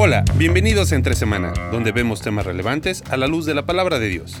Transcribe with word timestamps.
Hola, 0.00 0.24
bienvenidos 0.36 0.92
a 0.92 0.94
Entre 0.94 1.16
Semana, 1.16 1.52
donde 1.72 1.90
vemos 1.90 2.20
temas 2.20 2.46
relevantes 2.46 3.02
a 3.10 3.16
la 3.16 3.26
luz 3.26 3.46
de 3.46 3.54
la 3.54 3.66
palabra 3.66 3.98
de 3.98 4.06
Dios. 4.06 4.36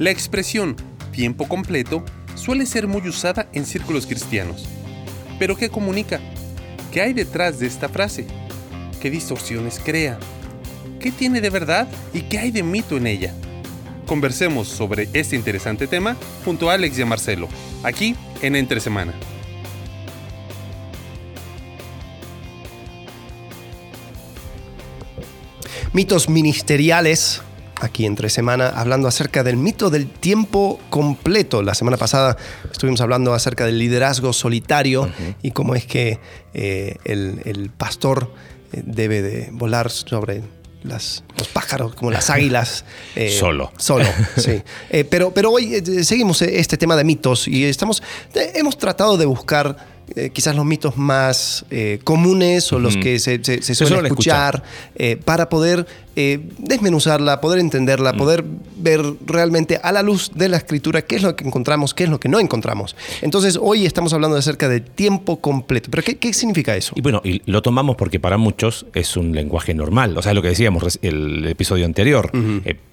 La 0.00 0.10
expresión 0.10 0.74
tiempo 1.12 1.46
completo 1.46 2.04
suele 2.34 2.66
ser 2.66 2.88
muy 2.88 3.08
usada 3.08 3.48
en 3.52 3.64
círculos 3.64 4.08
cristianos. 4.08 4.68
¿Pero 5.38 5.56
qué 5.56 5.68
comunica? 5.68 6.18
¿Qué 6.90 7.00
hay 7.00 7.12
detrás 7.12 7.60
de 7.60 7.68
esta 7.68 7.88
frase? 7.88 8.26
¿Qué 9.00 9.08
distorsiones 9.08 9.78
crea? 9.78 10.18
¿Qué 10.98 11.12
tiene 11.12 11.40
de 11.40 11.50
verdad 11.50 11.86
y 12.12 12.22
qué 12.22 12.40
hay 12.40 12.50
de 12.50 12.64
mito 12.64 12.96
en 12.96 13.06
ella? 13.06 13.32
Conversemos 14.04 14.66
sobre 14.66 15.08
este 15.12 15.36
interesante 15.36 15.86
tema 15.86 16.16
junto 16.44 16.70
a 16.70 16.74
Alex 16.74 16.98
y 16.98 17.02
a 17.02 17.06
Marcelo, 17.06 17.48
aquí 17.84 18.16
en 18.42 18.56
Entre 18.56 18.80
Semana. 18.80 19.14
Mitos 25.92 26.28
ministeriales 26.28 27.42
aquí 27.80 28.06
entre 28.06 28.28
semana 28.28 28.68
hablando 28.68 29.08
acerca 29.08 29.42
del 29.42 29.56
mito 29.56 29.90
del 29.90 30.08
tiempo 30.08 30.78
completo. 30.90 31.62
La 31.62 31.74
semana 31.74 31.96
pasada 31.96 32.36
estuvimos 32.70 33.00
hablando 33.00 33.32
acerca 33.32 33.64
del 33.66 33.78
liderazgo 33.78 34.32
solitario 34.32 35.10
y 35.42 35.50
cómo 35.52 35.74
es 35.74 35.86
que 35.86 36.20
eh, 36.54 36.96
el, 37.04 37.70
pastor 37.76 38.32
eh, 38.72 38.82
debe 38.84 39.22
de 39.22 39.48
volar 39.52 39.90
sobre 39.90 40.42
las, 40.82 41.24
los 41.36 41.48
pájaros, 41.48 41.94
como 41.94 42.10
las 42.10 42.30
águilas. 42.30 42.84
Eh, 43.16 43.36
solo. 43.36 43.72
Solo, 43.76 44.06
sí. 44.36 44.62
pero, 45.10 45.32
pero 45.34 45.50
hoy 45.50 45.82
seguimos 46.04 46.42
este 46.42 46.76
tema 46.76 46.94
de 46.94 47.02
mitos 47.02 47.48
y 47.48 47.64
estamos, 47.64 48.02
hemos 48.54 48.78
tratado 48.78 49.16
de 49.16 49.26
buscar 49.26 49.76
eh, 50.16 50.30
quizás 50.30 50.56
los 50.56 50.64
mitos 50.64 50.96
más 50.96 51.64
eh, 51.70 52.00
comunes 52.02 52.72
o 52.72 52.80
los 52.80 52.96
que 52.96 53.20
se, 53.20 53.40
suelen 53.74 54.06
escuchar, 54.06 54.62
eh, 54.96 55.16
para 55.16 55.48
poder 55.48 55.86
desmenuzarla, 56.58 57.40
poder 57.40 57.60
entenderla, 57.60 58.12
mm. 58.12 58.16
poder 58.18 58.44
ver 58.76 59.00
realmente 59.24 59.80
a 59.82 59.90
la 59.90 60.02
luz 60.02 60.30
de 60.34 60.50
la 60.50 60.58
escritura 60.58 61.00
qué 61.00 61.16
es 61.16 61.22
lo 61.22 61.34
que 61.34 61.46
encontramos, 61.46 61.94
qué 61.94 62.04
es 62.04 62.10
lo 62.10 62.20
que 62.20 62.28
no 62.28 62.38
encontramos. 62.38 62.94
Entonces, 63.22 63.58
hoy 63.58 63.86
estamos 63.86 64.12
hablando 64.12 64.36
acerca 64.36 64.68
de 64.68 64.80
tiempo 64.80 65.40
completo. 65.40 65.88
¿Pero 65.90 66.02
qué, 66.02 66.34
significa 66.34 66.76
eso? 66.76 66.92
Y 66.94 67.00
bueno, 67.00 67.22
y 67.24 67.40
lo 67.46 67.62
tomamos 67.62 67.96
porque 67.96 68.20
para 68.20 68.36
muchos 68.36 68.84
es 68.92 69.16
un 69.16 69.32
lenguaje 69.32 69.72
normal. 69.72 70.18
O 70.18 70.20
sea, 70.20 70.34
lo 70.34 70.42
que 70.42 70.48
decíamos 70.48 70.98
el 71.00 71.46
episodio 71.46 71.86
anterior, 71.86 72.30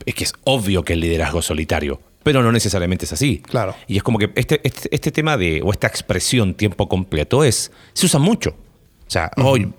es 0.05 0.15
que 0.15 0.23
es 0.23 0.33
obvio 0.45 0.83
que 0.83 0.93
el 0.93 1.02
liderazgo 1.02 1.41
solitario 1.41 1.99
pero 2.23 2.43
no 2.43 2.51
necesariamente 2.51 3.05
es 3.05 3.13
así. 3.13 3.39
Claro. 3.39 3.75
Y 3.87 3.97
es 3.97 4.03
como 4.03 4.17
que 4.17 4.31
este, 4.35 4.59
este, 4.63 4.89
este, 4.93 5.11
tema 5.11 5.37
de, 5.37 5.61
o 5.63 5.71
esta 5.71 5.87
expresión 5.87 6.55
tiempo 6.55 6.89
completo 6.89 7.43
es, 7.43 7.71
se 7.93 8.05
usa 8.05 8.19
mucho. 8.19 8.51
O 9.07 9.09
sea, 9.09 9.31
hoy 9.37 9.71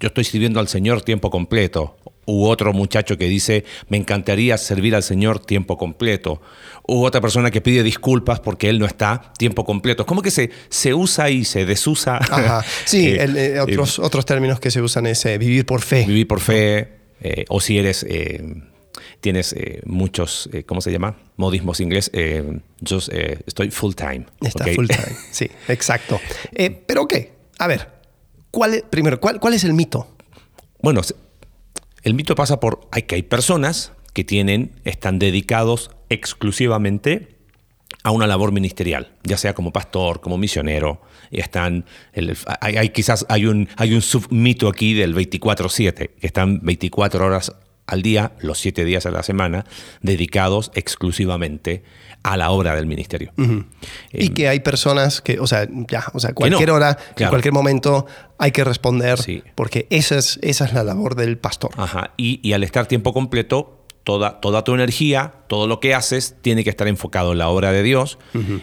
yo 0.00 0.08
estoy 0.08 0.24
sirviendo 0.24 0.58
al 0.58 0.68
Señor 0.68 1.02
tiempo 1.02 1.30
completo. 1.30 1.98
U 2.24 2.46
otro 2.46 2.72
muchacho 2.72 3.18
que 3.18 3.26
dice, 3.26 3.64
me 3.88 3.98
encantaría 3.98 4.56
servir 4.56 4.94
al 4.94 5.02
Señor 5.02 5.44
tiempo 5.44 5.76
completo. 5.76 6.40
U 6.86 7.04
otra 7.04 7.20
persona 7.20 7.50
que 7.50 7.60
pide 7.60 7.82
disculpas 7.82 8.40
porque 8.40 8.70
él 8.70 8.78
no 8.78 8.86
está 8.86 9.32
tiempo 9.36 9.66
completo. 9.66 10.04
Es 10.04 10.06
como 10.06 10.22
que 10.22 10.30
se, 10.30 10.50
se 10.70 10.94
usa 10.94 11.28
y 11.28 11.44
se 11.44 11.66
desusa. 11.66 12.16
Ajá. 12.16 12.64
Sí, 12.86 13.08
eh, 13.08 13.26
eh, 13.56 13.60
otros, 13.60 13.98
otros 13.98 14.24
términos 14.24 14.60
que 14.60 14.70
se 14.70 14.80
usan 14.80 15.06
es 15.06 15.26
eh, 15.26 15.36
vivir 15.36 15.66
por 15.66 15.82
fe. 15.82 16.06
Vivir 16.06 16.26
por 16.26 16.40
fe. 16.40 17.00
o 17.48 17.60
si 17.60 17.78
eres 17.78 18.06
tienes 19.20 19.52
eh, 19.52 19.82
muchos, 19.84 20.48
eh, 20.52 20.64
¿cómo 20.64 20.80
se 20.80 20.90
llama? 20.90 21.16
Modismos 21.36 21.80
inglés. 21.80 22.10
Eh, 22.12 22.60
yo 22.80 22.98
estoy 22.98 23.70
full 23.70 23.94
time. 23.94 24.26
Está 24.40 24.66
full 24.74 24.86
time, 24.86 25.16
sí, 25.30 25.50
exacto. 25.68 26.20
pero 26.86 27.02
ok, 27.02 27.14
a 27.58 27.66
ver, 27.66 27.88
¿cuál, 28.50 28.84
primero, 28.90 29.20
¿cuál, 29.20 29.38
¿cuál 29.38 29.54
es 29.54 29.64
el 29.64 29.74
mito? 29.74 30.08
Bueno, 30.82 31.02
el 32.02 32.14
mito 32.14 32.34
pasa 32.34 32.58
por 32.60 32.88
hay 32.90 33.02
que 33.02 33.16
hay 33.16 33.22
personas 33.22 33.92
que 34.14 34.24
tienen, 34.24 34.72
están 34.84 35.18
dedicados 35.18 35.90
exclusivamente 36.08 37.36
a 38.02 38.10
una 38.12 38.26
labor 38.26 38.50
ministerial, 38.52 39.12
ya 39.22 39.36
sea 39.36 39.54
como 39.54 39.72
pastor, 39.72 40.20
como 40.20 40.38
misionero, 40.38 41.02
están, 41.30 41.84
hay, 42.60 42.88
quizás 42.90 43.26
hay 43.28 43.46
un, 43.46 43.68
hay 43.76 43.94
un 43.94 44.00
submito 44.00 44.68
aquí 44.68 44.94
del 44.94 45.14
24/7, 45.14 45.92
que 45.92 46.26
están 46.26 46.60
24 46.62 47.26
horas 47.26 47.52
al 47.86 48.02
día, 48.02 48.32
los 48.40 48.58
siete 48.58 48.84
días 48.84 49.06
a 49.06 49.10
la 49.10 49.22
semana, 49.22 49.64
dedicados 50.00 50.70
exclusivamente 50.74 51.82
a 52.22 52.36
la 52.36 52.50
obra 52.50 52.74
del 52.74 52.86
ministerio. 52.86 53.32
y 54.12 54.30
que 54.30 54.48
hay 54.48 54.60
personas 54.60 55.20
que, 55.20 55.40
o 55.40 55.46
sea, 55.46 55.66
ya, 55.88 56.04
o 56.12 56.20
sea, 56.20 56.34
cualquier 56.34 56.70
hora, 56.70 56.98
en 57.16 57.28
cualquier 57.28 57.54
momento 57.54 58.06
hay 58.38 58.52
que 58.52 58.64
responder, 58.64 59.18
porque 59.54 59.86
esa 59.90 60.18
es, 60.18 60.38
esa 60.42 60.64
es 60.64 60.72
la 60.72 60.84
labor 60.84 61.14
del 61.14 61.38
pastor. 61.38 61.70
Ajá. 61.76 62.12
Y, 62.16 62.52
al 62.52 62.62
estar 62.62 62.86
tiempo 62.86 63.12
completo, 63.12 63.86
toda, 64.04 64.40
toda 64.40 64.64
tu 64.64 64.74
energía, 64.74 65.32
todo 65.46 65.66
lo 65.66 65.80
que 65.80 65.94
haces, 65.94 66.36
tiene 66.42 66.64
que 66.64 66.70
estar 66.70 66.88
enfocado 66.88 67.32
en 67.32 67.38
la 67.38 67.48
obra 67.48 67.72
de 67.72 67.82
Dios. 67.82 68.18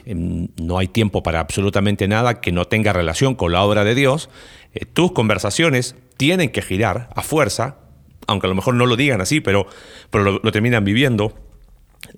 Em, 0.05 0.47
no 0.57 0.77
hay 0.77 0.87
tiempo 0.87 1.23
para 1.23 1.39
absolutamente 1.39 2.07
nada 2.07 2.41
que 2.41 2.51
no 2.51 2.65
tenga 2.65 2.93
relación 2.93 3.35
con 3.35 3.51
la 3.51 3.63
obra 3.63 3.83
de 3.83 3.95
Dios. 3.95 4.29
Eh, 4.73 4.85
tus 4.85 5.11
conversaciones 5.11 5.95
tienen 6.17 6.49
que 6.49 6.61
girar 6.61 7.09
a 7.15 7.21
fuerza 7.21 7.77
aunque 8.27 8.47
a 8.47 8.49
lo 8.49 8.55
mejor 8.55 8.75
no 8.75 8.85
lo 8.85 8.95
digan 8.95 9.21
así, 9.21 9.39
pero, 9.39 9.67
pero 10.11 10.39
lo, 10.43 10.51
terminan 10.51 10.83
viviendo, 10.83 11.33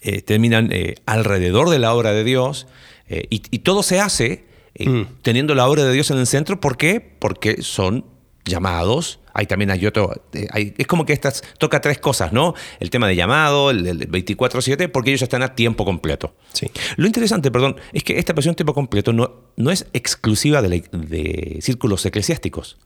eh, 0.02 0.22
terminan 0.22 0.70
eh, 0.72 0.96
alrededor 1.06 1.70
de 1.70 1.80
la 1.80 1.94
obra 1.94 2.12
de 2.12 2.24
Dios 2.24 2.68
eh, 3.08 3.26
y, 3.30 3.40
todo 3.60 3.84
se 3.84 4.00
hace 4.00 4.46
mm. 4.78 5.02
teniendo 5.22 5.56
la 5.56 5.68
obra 5.68 5.86
de 5.86 5.94
Dios 5.94 6.12
en 6.12 6.18
el 6.18 6.28
centro. 6.28 6.60
¿Por 6.60 6.78
qué? 6.78 7.00
Porque 7.00 7.62
son 7.62 8.06
llamados. 8.46 9.20
Hay 9.34 9.46
también 9.46 9.72
hay 9.72 9.86
otro. 9.86 10.12
es 10.34 10.88
como 10.88 11.06
que 11.06 11.14
estas 11.14 11.44
toca 11.60 11.80
tres 11.80 12.00
cosas, 12.00 12.34
¿no? 12.34 12.56
El 12.80 12.90
tema 12.90 13.08
de 13.08 13.16
llamado, 13.16 13.70
el, 13.70 14.10
24-7, 14.10 14.90
porque 14.92 15.12
ellos 15.12 15.22
están 15.22 15.44
a 15.44 15.56
tiempo 15.56 15.86
completo. 15.86 16.36
Sí. 16.52 16.70
Lo 16.98 17.06
interesante, 17.06 17.52
perdón, 17.52 17.78
es 17.94 18.04
que 18.04 18.18
esta 18.18 18.34
presión 18.34 18.56
tiempo 18.56 18.74
completo 18.74 19.14
no, 19.14 19.36
no 19.56 19.72
es 19.72 19.88
exclusiva 19.94 20.62
de, 20.62 21.60
círculos 21.62 22.06
eclesiásticos. 22.06 22.78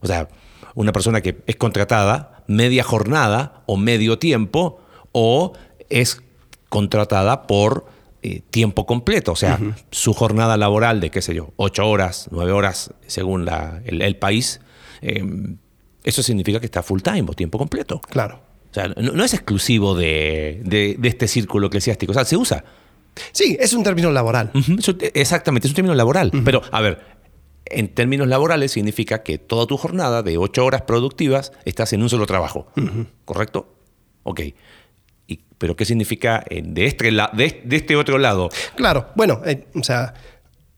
O 0.00 0.06
sea, 0.06 0.28
una 0.74 0.92
persona 0.92 1.20
que 1.20 1.42
es 1.46 1.56
contratada 1.56 2.44
media 2.46 2.84
jornada 2.84 3.62
o 3.66 3.76
medio 3.76 4.18
tiempo 4.18 4.80
o 5.12 5.52
es 5.88 6.22
contratada 6.68 7.46
por 7.46 7.86
eh, 8.22 8.40
tiempo 8.50 8.86
completo, 8.86 9.32
o 9.32 9.36
sea, 9.36 9.58
su 9.90 10.14
jornada 10.14 10.56
laboral 10.56 11.00
de, 11.00 11.10
qué 11.10 11.20
sé 11.20 11.34
yo, 11.34 11.52
ocho 11.56 11.88
horas, 11.88 12.28
nueve 12.30 12.52
horas, 12.52 12.94
según 13.06 13.48
el, 13.84 14.16
país, 14.16 14.60
em, 15.00 15.56
eso 16.04 16.22
significa 16.22 16.60
que 16.60 16.66
está 16.66 16.82
full 16.82 17.00
time 17.00 17.24
o 17.28 17.32
tiempo 17.34 17.58
completo. 17.58 18.00
Claro. 18.08 18.40
O 18.70 18.74
sea, 18.74 18.88
no, 18.88 19.22
es 19.24 19.34
exclusivo 19.34 19.94
de, 19.94 20.96
este 21.02 21.28
círculo 21.28 21.66
eclesiástico, 21.66 22.12
o 22.12 22.14
sea, 22.14 22.24
se 22.24 22.36
usa. 22.36 22.64
Sí, 23.32 23.56
es 23.60 23.74
un 23.74 23.82
término 23.82 24.10
laboral. 24.10 24.50
exactamente, 25.12 25.66
es 25.66 25.72
un 25.72 25.76
término 25.76 25.94
laboral. 25.94 26.30
Pero, 26.44 26.62
a 26.70 26.80
ver, 26.80 27.00
en 27.66 27.88
términos 27.88 28.28
laborales 28.28 28.72
significa 28.72 29.22
que 29.22 29.38
toda 29.38 29.66
tu 29.66 29.76
jornada 29.76 30.22
de 30.22 30.38
ocho 30.38 30.64
horas 30.64 30.82
productivas 30.82 31.52
estás 31.64 31.92
en 31.92 32.02
un 32.02 32.08
solo 32.08 32.26
trabajo. 32.26 32.66
¿Correcto? 33.24 33.74
Ok. 34.24 34.40
¿Pero 35.58 35.76
qué 35.76 35.84
significa 35.84 36.44
de 36.50 36.86
este, 36.86 37.10
de, 37.12 37.76
este 37.76 37.96
otro 37.96 38.18
lado? 38.18 38.50
Claro, 38.74 39.10
bueno, 39.14 39.42
eh, 39.46 39.68
o 39.76 39.84
sea, 39.84 40.12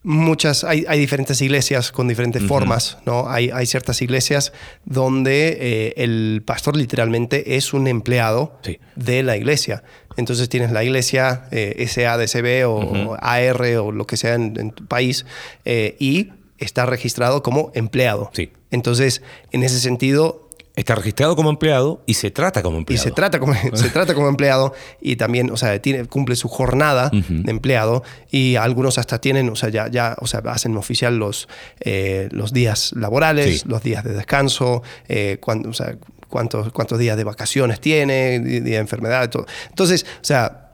muchas, 0.02 0.62
hay, 0.62 0.84
diferentes 0.98 1.40
iglesias 1.40 1.90
con 1.90 2.06
diferentes 2.06 2.42
formas, 2.42 2.98
¿no? 3.06 3.30
Hay, 3.30 3.48
hay, 3.50 3.64
ciertas 3.64 4.02
iglesias 4.02 4.52
donde 4.84 5.56
eh, 5.58 5.94
el 5.96 6.42
pastor 6.44 6.76
literalmente 6.76 7.56
es 7.56 7.72
un 7.72 7.86
empleado 7.86 8.60
de 8.94 9.22
la 9.22 9.38
iglesia. 9.38 9.82
Entonces 10.18 10.50
tienes 10.50 10.70
la 10.70 10.84
iglesia 10.84 11.48
eh, 11.50 11.86
SADCB 11.88 12.68
o, 12.68 13.16
AR 13.18 13.62
o 13.78 13.90
lo 13.90 14.06
que 14.06 14.18
sea 14.18 14.34
en, 14.34 14.70
tu 14.72 14.86
país 14.86 15.24
y 15.64 16.28
está 16.58 16.86
registrado 16.86 17.42
como 17.42 17.70
empleado. 17.74 18.30
Sí. 18.32 18.52
Entonces, 18.70 19.22
en 19.52 19.62
ese 19.62 19.80
sentido... 19.80 20.40
Está 20.76 20.96
registrado 20.96 21.36
como 21.36 21.50
empleado 21.50 22.02
y 22.04 22.14
se 22.14 22.32
trata 22.32 22.60
como 22.60 22.78
empleado. 22.78 23.00
Y 23.00 23.04
se 23.04 23.12
trata 23.12 23.38
como, 23.38 23.54
se 23.74 23.90
trata 23.90 24.12
como 24.12 24.26
empleado 24.26 24.74
y 25.00 25.14
también, 25.14 25.52
o 25.52 25.56
sea, 25.56 25.80
tiene, 25.80 26.04
cumple 26.06 26.34
su 26.34 26.48
jornada 26.48 27.10
de 27.12 27.48
empleado 27.48 28.02
y 28.28 28.56
algunos 28.56 28.98
hasta 28.98 29.20
tienen, 29.20 29.48
o 29.50 29.54
sea, 29.54 29.68
ya, 29.68 29.88
ya 29.88 30.16
o 30.18 30.26
sea, 30.26 30.40
hacen 30.46 30.76
oficial 30.76 31.16
los, 31.16 31.46
eh, 31.78 32.28
los 32.32 32.52
días 32.52 32.90
laborales, 32.96 33.66
los 33.66 33.84
días 33.84 34.02
de 34.02 34.14
descanso, 34.14 34.82
eh, 35.06 35.38
cuando, 35.40 35.70
o 35.70 35.74
sea, 35.74 35.96
cuántos, 36.28 36.72
cuántos 36.72 36.98
días 36.98 37.16
de 37.16 37.22
vacaciones 37.22 37.78
tiene, 37.78 38.40
día 38.40 38.60
de 38.60 38.76
enfermedad, 38.78 39.30
todo. 39.30 39.46
Entonces, 39.68 40.04
o 40.20 40.24
sea, 40.24 40.64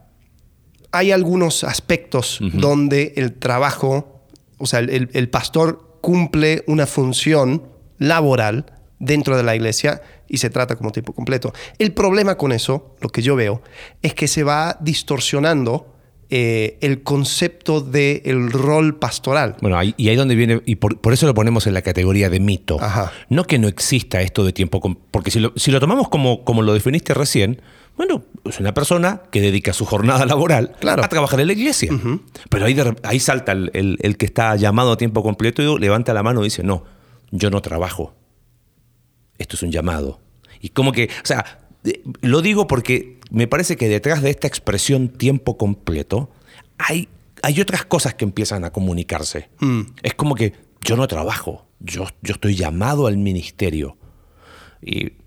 hay 0.92 1.12
algunos 1.12 1.62
aspectos 1.62 2.38
donde 2.40 3.12
el 3.16 3.34
trabajo 3.34 4.19
o 4.60 4.66
sea, 4.66 4.80
el, 4.80 5.28
pastor 5.30 5.98
cumple 6.00 6.62
una 6.66 6.86
función 6.86 7.64
laboral 7.98 8.66
dentro 8.98 9.36
de 9.36 9.42
la 9.42 9.56
iglesia 9.56 10.02
y 10.28 10.38
se 10.38 10.50
trata 10.50 10.76
como 10.76 10.92
tiempo 10.92 11.12
completo. 11.12 11.52
El 11.78 11.92
problema 11.92 12.36
con 12.36 12.52
eso, 12.52 12.94
lo 13.00 13.08
que 13.08 13.22
yo 13.22 13.34
veo, 13.34 13.62
es 14.02 14.14
que 14.14 14.28
se 14.28 14.44
va 14.44 14.76
distorsionando 14.80 15.94
eh, 16.28 16.78
el 16.80 17.02
concepto 17.02 17.80
del 17.80 18.20
el 18.24 18.52
rol 18.52 18.98
pastoral. 18.98 19.56
Bueno, 19.60 19.76
ahí, 19.76 19.94
y 19.96 20.10
ahí 20.10 20.16
donde 20.16 20.36
viene, 20.36 20.60
y 20.64 20.76
por, 20.76 21.12
eso 21.12 21.26
lo 21.26 21.34
ponemos 21.34 21.66
en 21.66 21.74
la 21.74 21.82
categoría 21.82 22.30
de 22.30 22.38
mito. 22.38 22.78
No 23.28 23.44
que 23.44 23.58
no 23.58 23.66
exista 23.66 24.20
esto 24.20 24.44
de 24.44 24.52
tiempo, 24.52 24.80
porque 25.10 25.30
si 25.30 25.40
lo, 25.40 25.52
si 25.56 25.70
lo 25.72 25.80
tomamos 25.80 26.08
como, 26.08 26.44
como 26.44 26.62
lo 26.62 26.72
definiste 26.74 27.14
recién, 27.14 27.60
bueno, 28.00 28.24
es 28.46 28.58
una 28.58 28.72
persona 28.72 29.24
que 29.30 29.42
dedica 29.42 29.74
su 29.74 29.84
jornada 29.84 30.24
laboral 30.24 30.74
a 30.82 31.08
trabajar 31.10 31.38
en 31.40 31.48
la 31.48 31.52
iglesia. 31.52 31.92
Pero 32.48 32.64
ahí, 32.64 32.74
ahí 33.02 33.20
salta 33.20 33.52
el, 33.52 33.98
el, 34.00 34.16
que 34.16 34.24
está 34.24 34.56
llamado 34.56 34.92
a 34.92 34.96
tiempo 34.96 35.22
completo 35.22 35.60
y 35.60 35.78
levanta 35.78 36.14
la 36.14 36.22
mano 36.22 36.40
y 36.40 36.44
dice, 36.44 36.62
no, 36.62 36.82
yo 37.30 37.50
no 37.50 37.60
trabajo. 37.60 38.14
Esto 39.36 39.56
es 39.56 39.62
un 39.64 39.70
llamado. 39.70 40.18
Y 40.62 40.70
como 40.70 40.92
que, 40.92 41.10
o 41.22 41.26
sea, 41.26 41.68
lo 42.22 42.40
digo 42.40 42.66
porque 42.66 43.20
me 43.30 43.46
parece 43.46 43.76
que 43.76 43.90
detrás 43.90 44.22
de 44.22 44.30
esta 44.30 44.46
expresión 44.46 45.10
tiempo 45.10 45.58
completo 45.58 46.30
hay, 46.78 47.06
hay 47.42 47.60
otras 47.60 47.84
cosas 47.84 48.14
que 48.14 48.24
empiezan 48.24 48.64
a 48.64 48.70
comunicarse. 48.70 49.50
Mm. 49.58 49.82
Es 50.02 50.14
como 50.14 50.36
que 50.36 50.54
yo 50.80 50.96
no 50.96 51.06
trabajo, 51.06 51.66
yo, 51.80 52.06
yo 52.22 52.32
estoy 52.32 52.54
llamado 52.54 53.06
al 53.08 53.18
ministerio. 53.18 53.98
Y 54.80 55.19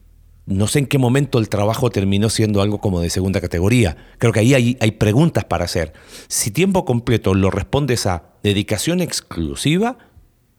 no 0.46 0.68
sé 0.68 0.80
en 0.80 0.88
qué 0.88 0.98
momento 0.98 1.40
el 1.40 1.50
trabajo 1.50 1.90
terminó 1.90 2.30
siendo 2.30 2.62
algo 2.62 2.80
como 2.80 3.00
de 3.00 3.10
segunda 3.10 3.40
categoría. 3.40 3.96
Creo 4.18 4.34
que 4.34 4.40
ahí 4.40 4.54
hay, 4.54 4.78
hay 4.80 4.92
preguntas 4.92 5.46
para 5.46 5.66
hacer. 5.66 5.94
Si 6.28 6.52
tiempo 6.52 6.86
completo 6.86 7.34
lo 7.34 7.50
respondes 7.50 8.06
a 8.06 8.34
dedicación 8.44 9.02
exclusiva, 9.02 9.98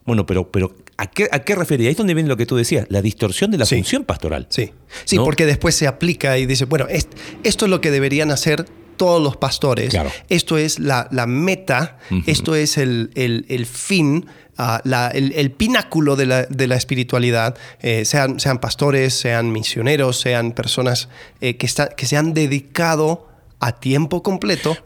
bueno, 0.06 0.26
pero, 0.26 0.50
pero 0.50 0.74
¿a 0.96 1.06
qué, 1.06 1.28
a 1.30 1.40
qué 1.40 1.54
refería? 1.54 1.88
Ahí 1.88 1.92
es 1.92 1.96
donde 1.98 2.14
viene 2.14 2.28
lo 2.28 2.36
que 2.36 2.46
tú 2.46 2.56
decías, 2.56 2.86
la 2.88 3.02
distorsión 3.02 3.50
de 3.50 3.58
la 3.58 3.66
función 3.66 4.04
pastoral. 4.04 4.46
Sí, 4.50 4.72
sí 5.04 5.18
porque 5.18 5.46
después 5.46 5.74
se 5.74 5.86
aplica 5.86 6.38
y 6.38 6.46
dice, 6.46 6.64
bueno, 6.64 6.86
esto 6.88 7.64
es 7.64 7.70
lo 7.70 7.80
que 7.80 7.90
deberían 7.90 8.30
hacer 8.30 8.66
todos 8.96 9.22
los 9.22 9.36
pastores. 9.36 9.96
Esto 10.28 10.56
es 10.58 10.78
la, 10.78 11.08
meta, 11.26 11.98
esto 12.26 12.54
es 12.54 12.78
el, 12.78 13.66
fin, 13.70 14.26
ah, 14.56 14.80
el, 15.14 15.50
pináculo 15.52 16.16
de 16.16 16.26
la, 16.26 16.76
espiritualidad. 16.76 17.56
Eh, 17.80 18.04
sean, 18.04 18.40
sean 18.40 18.58
pastores, 18.58 19.14
sean 19.14 19.52
misioneros, 19.52 20.20
sean 20.20 20.52
personas 20.52 21.08
eh, 21.40 21.56
que, 21.56 21.68
que 21.96 22.06
se 22.06 22.16
han 22.16 22.34
dedicado 22.34 23.28
a 23.60 23.72
tiempo 23.72 24.22
completo 24.22 24.76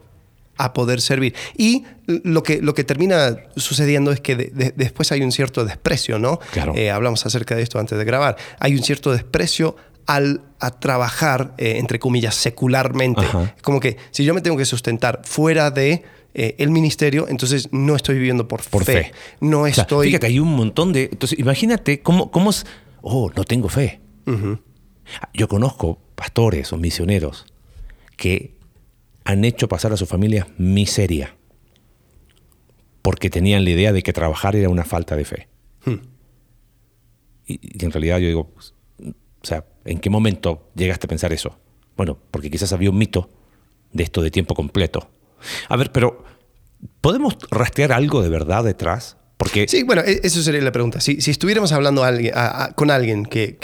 a 0.59 0.73
poder 0.73 0.99
servir. 0.99 1.33
Y 1.57 1.85
lo 2.05 2.43
que, 2.43 2.61
lo 2.61 2.73
que 2.73 2.83
termina 2.83 3.37
sucediendo 3.55 4.11
es 4.11 4.19
que 4.19 4.35
después 4.75 5.11
hay 5.13 5.21
un 5.21 5.31
cierto 5.31 5.63
desprecio, 5.63 6.19
¿no? 6.19 6.39
Claro. 6.51 6.75
Eh, 6.75 6.91
hablamos 6.91 7.25
acerca 7.25 7.55
de 7.55 7.63
esto 7.63 7.79
antes 7.79 7.97
de 7.97 8.03
grabar. 8.03 8.35
Hay 8.59 8.75
un 8.75 8.83
cierto 8.83 9.13
desprecio 9.13 9.77
al 10.05 10.41
a 10.59 10.71
trabajar, 10.71 11.53
eh, 11.57 11.77
entre 11.77 11.99
comillas, 11.99 12.35
secularmente. 12.35 13.23
Como 13.61 13.79
que 13.79 13.97
si 14.11 14.23
yo 14.23 14.33
me 14.33 14.41
tengo 14.41 14.57
que 14.57 14.65
sustentar 14.65 15.21
fuera 15.23 15.71
de 15.71 16.03
eh, 16.33 16.55
el 16.57 16.69
ministerio, 16.69 17.27
entonces 17.27 17.69
no 17.71 17.95
estoy 17.95 18.15
viviendo 18.15 18.47
por, 18.47 18.61
por 18.69 18.83
fe. 18.83 19.11
No 19.39 19.67
estoy... 19.67 20.07
Fíjate, 20.07 20.27
hay 20.27 20.39
un 20.39 20.55
montón 20.55 20.93
de... 20.93 21.09
Entonces, 21.11 21.39
imagínate 21.39 22.01
cómo, 22.01 22.31
cómo 22.31 22.49
es... 22.49 22.65
Oh, 23.01 23.31
no 23.35 23.43
tengo 23.43 23.69
fe. 23.69 24.01
Yo 25.33 25.47
conozco 25.47 25.99
pastores 26.15 26.71
o 26.71 26.77
misioneros 26.77 27.45
que 28.15 28.53
han 29.23 29.43
hecho 29.43 29.67
pasar 29.67 29.91
a 29.93 29.97
su 29.97 30.05
familia 30.05 30.47
miseria 30.57 31.35
porque 33.01 33.29
tenían 33.29 33.63
la 33.63 33.71
idea 33.71 33.93
de 33.93 34.03
que 34.03 34.13
trabajar 34.13 34.55
era 34.55 34.69
una 34.69 34.83
falta 34.83 35.15
de 35.15 35.25
fe. 35.25 35.47
Hmm. 35.85 35.95
Y, 37.47 37.83
en 37.83 37.91
realidad 37.91 38.19
yo 38.19 38.27
digo, 38.27 38.53
o 39.41 39.45
sea, 39.45 39.65
¿en 39.85 39.99
qué 39.99 40.09
momento 40.09 40.69
llegaste 40.75 41.07
a 41.07 41.09
pensar 41.09 41.33
eso? 41.33 41.57
Bueno, 41.95 42.17
porque 42.31 42.49
quizás 42.49 42.73
había 42.73 42.89
un 42.89 42.97
mito 42.97 43.29
de 43.91 44.03
esto 44.03 44.21
de 44.21 44.31
tiempo 44.31 44.55
completo. 44.55 45.09
A 45.67 45.77
ver, 45.77 45.91
pero 45.91 46.23
¿podemos 47.01 47.37
rastrear 47.49 47.91
algo 47.91 48.21
de 48.21 48.29
verdad 48.29 48.63
detrás? 48.63 49.17
Porque... 49.37 49.67
Sí, 49.67 49.83
bueno, 49.83 50.01
e, 50.05 50.21
eso 50.23 50.41
sería 50.41 50.61
la 50.61 50.71
pregunta. 50.71 50.99
Si, 50.99 51.17
estuviéramos 51.17 51.71
hablando 51.71 52.03
con 52.75 52.91
alguien 52.91 53.25
que, 53.25 53.57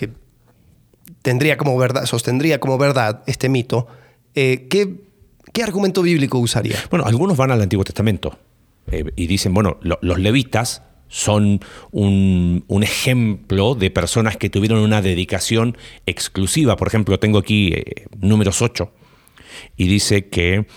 tendría 1.21 1.57
como 1.57 1.77
verdad, 1.77 2.05
sostendría 2.05 2.59
como 2.59 2.77
verdad 2.77 3.23
este 3.27 3.49
mito, 3.49 3.87
eh, 4.33 4.67
¿qué 4.69 5.05
¿Qué 5.55 5.63
argumento 5.63 6.01
bíblico 6.01 6.37
usaría? 6.37 6.75
Bueno, 6.89 7.05
algunos 7.05 7.37
van 7.37 7.49
al 7.49 7.61
Antiguo 7.61 7.85
Testamento 7.85 8.37
eh, 8.91 9.05
y 9.15 9.25
dicen, 9.27 9.53
bueno, 9.53 9.77
los 9.81 10.19
levitas 10.19 10.81
son 11.15 11.61
un, 11.91 12.65
ejemplo 12.83 13.73
de 13.73 13.89
personas 13.89 14.35
que 14.35 14.49
tuvieron 14.49 14.79
una 14.79 15.01
dedicación 15.01 15.77
exclusiva. 16.05 16.75
Por 16.75 16.89
ejemplo, 16.89 17.19
tengo 17.19 17.39
aquí 17.39 17.71
eh, 17.73 18.07
números 18.19 18.61
8 18.61 18.91
y 19.77 19.87
dice 19.87 20.27
que 20.27 20.67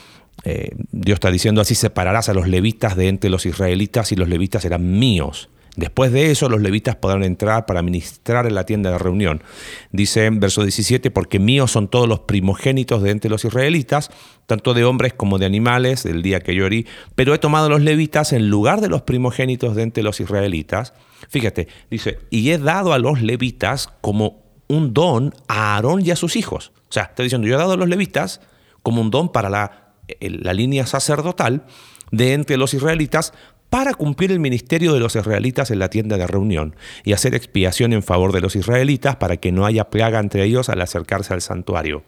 eh, 0.44 0.76
Dios 0.92 1.16
está 1.16 1.32
diciendo 1.32 1.60
así 1.60 1.74
separarás 1.74 2.28
a 2.28 2.34
los 2.34 2.46
levitas 2.46 2.94
de 2.94 3.08
entre 3.08 3.30
los 3.30 3.46
israelitas 3.46 4.12
y 4.12 4.16
los 4.16 4.28
levitas 4.28 4.64
eran 4.64 5.00
míos. 5.00 5.48
Después 5.78 6.10
de 6.10 6.32
eso, 6.32 6.48
los 6.48 6.60
levitas 6.60 6.96
podrán 6.96 7.22
entrar 7.22 7.64
para 7.64 7.82
ministrar 7.82 8.48
en 8.48 8.56
la 8.56 8.66
tienda 8.66 8.90
de 8.90 8.98
reunión. 8.98 9.44
Dice 9.92 10.26
en 10.26 10.40
verso 10.40 10.64
17, 10.64 11.12
porque 11.12 11.38
míos 11.38 11.70
son 11.70 11.86
todos 11.86 12.08
los 12.08 12.18
primogénitos 12.18 13.00
de 13.00 13.12
entre 13.12 13.30
los 13.30 13.44
israelitas, 13.44 14.10
tanto 14.46 14.74
de 14.74 14.84
hombres 14.84 15.14
como 15.14 15.38
de 15.38 15.46
animales, 15.46 16.02
del 16.02 16.20
día 16.20 16.40
que 16.40 16.56
yo 16.56 16.66
herí, 16.66 16.88
pero 17.14 17.32
he 17.32 17.38
tomado 17.38 17.68
los 17.68 17.80
levitas 17.80 18.32
en 18.32 18.50
lugar 18.50 18.80
de 18.80 18.88
los 18.88 19.02
primogénitos 19.02 19.76
de 19.76 19.82
entre 19.82 20.02
los 20.02 20.18
israelitas. 20.18 20.94
Fíjate, 21.28 21.68
dice, 21.88 22.18
y 22.28 22.50
he 22.50 22.58
dado 22.58 22.92
a 22.92 22.98
los 22.98 23.22
levitas 23.22 23.88
como 24.00 24.42
un 24.66 24.92
don 24.92 25.32
a 25.46 25.76
Aarón 25.76 26.04
y 26.04 26.10
a 26.10 26.16
sus 26.16 26.34
hijos. 26.34 26.72
O 26.88 26.92
sea, 26.92 27.04
está 27.04 27.22
diciendo, 27.22 27.46
yo 27.46 27.54
he 27.54 27.58
dado 27.58 27.74
a 27.74 27.76
los 27.76 27.88
levitas 27.88 28.40
como 28.82 29.00
un 29.00 29.12
don 29.12 29.30
para 29.30 29.48
la, 29.48 29.94
la 30.18 30.52
línea 30.54 30.86
sacerdotal 30.86 31.66
de 32.10 32.32
entre 32.32 32.56
los 32.56 32.74
israelitas 32.74 33.32
para 33.70 33.94
cumplir 33.94 34.32
el 34.32 34.40
ministerio 34.40 34.94
de 34.94 35.00
los 35.00 35.16
israelitas 35.16 35.70
en 35.70 35.78
la 35.78 35.90
tienda 35.90 36.16
de 36.16 36.26
reunión 36.26 36.74
y 37.04 37.12
hacer 37.12 37.34
expiación 37.34 37.92
en 37.92 38.02
favor 38.02 38.32
de 38.32 38.40
los 38.40 38.56
israelitas 38.56 39.16
para 39.16 39.36
que 39.36 39.52
no 39.52 39.66
haya 39.66 39.90
plaga 39.90 40.20
entre 40.20 40.44
ellos 40.44 40.68
al 40.68 40.80
acercarse 40.80 41.34
al 41.34 41.42
santuario. 41.42 42.04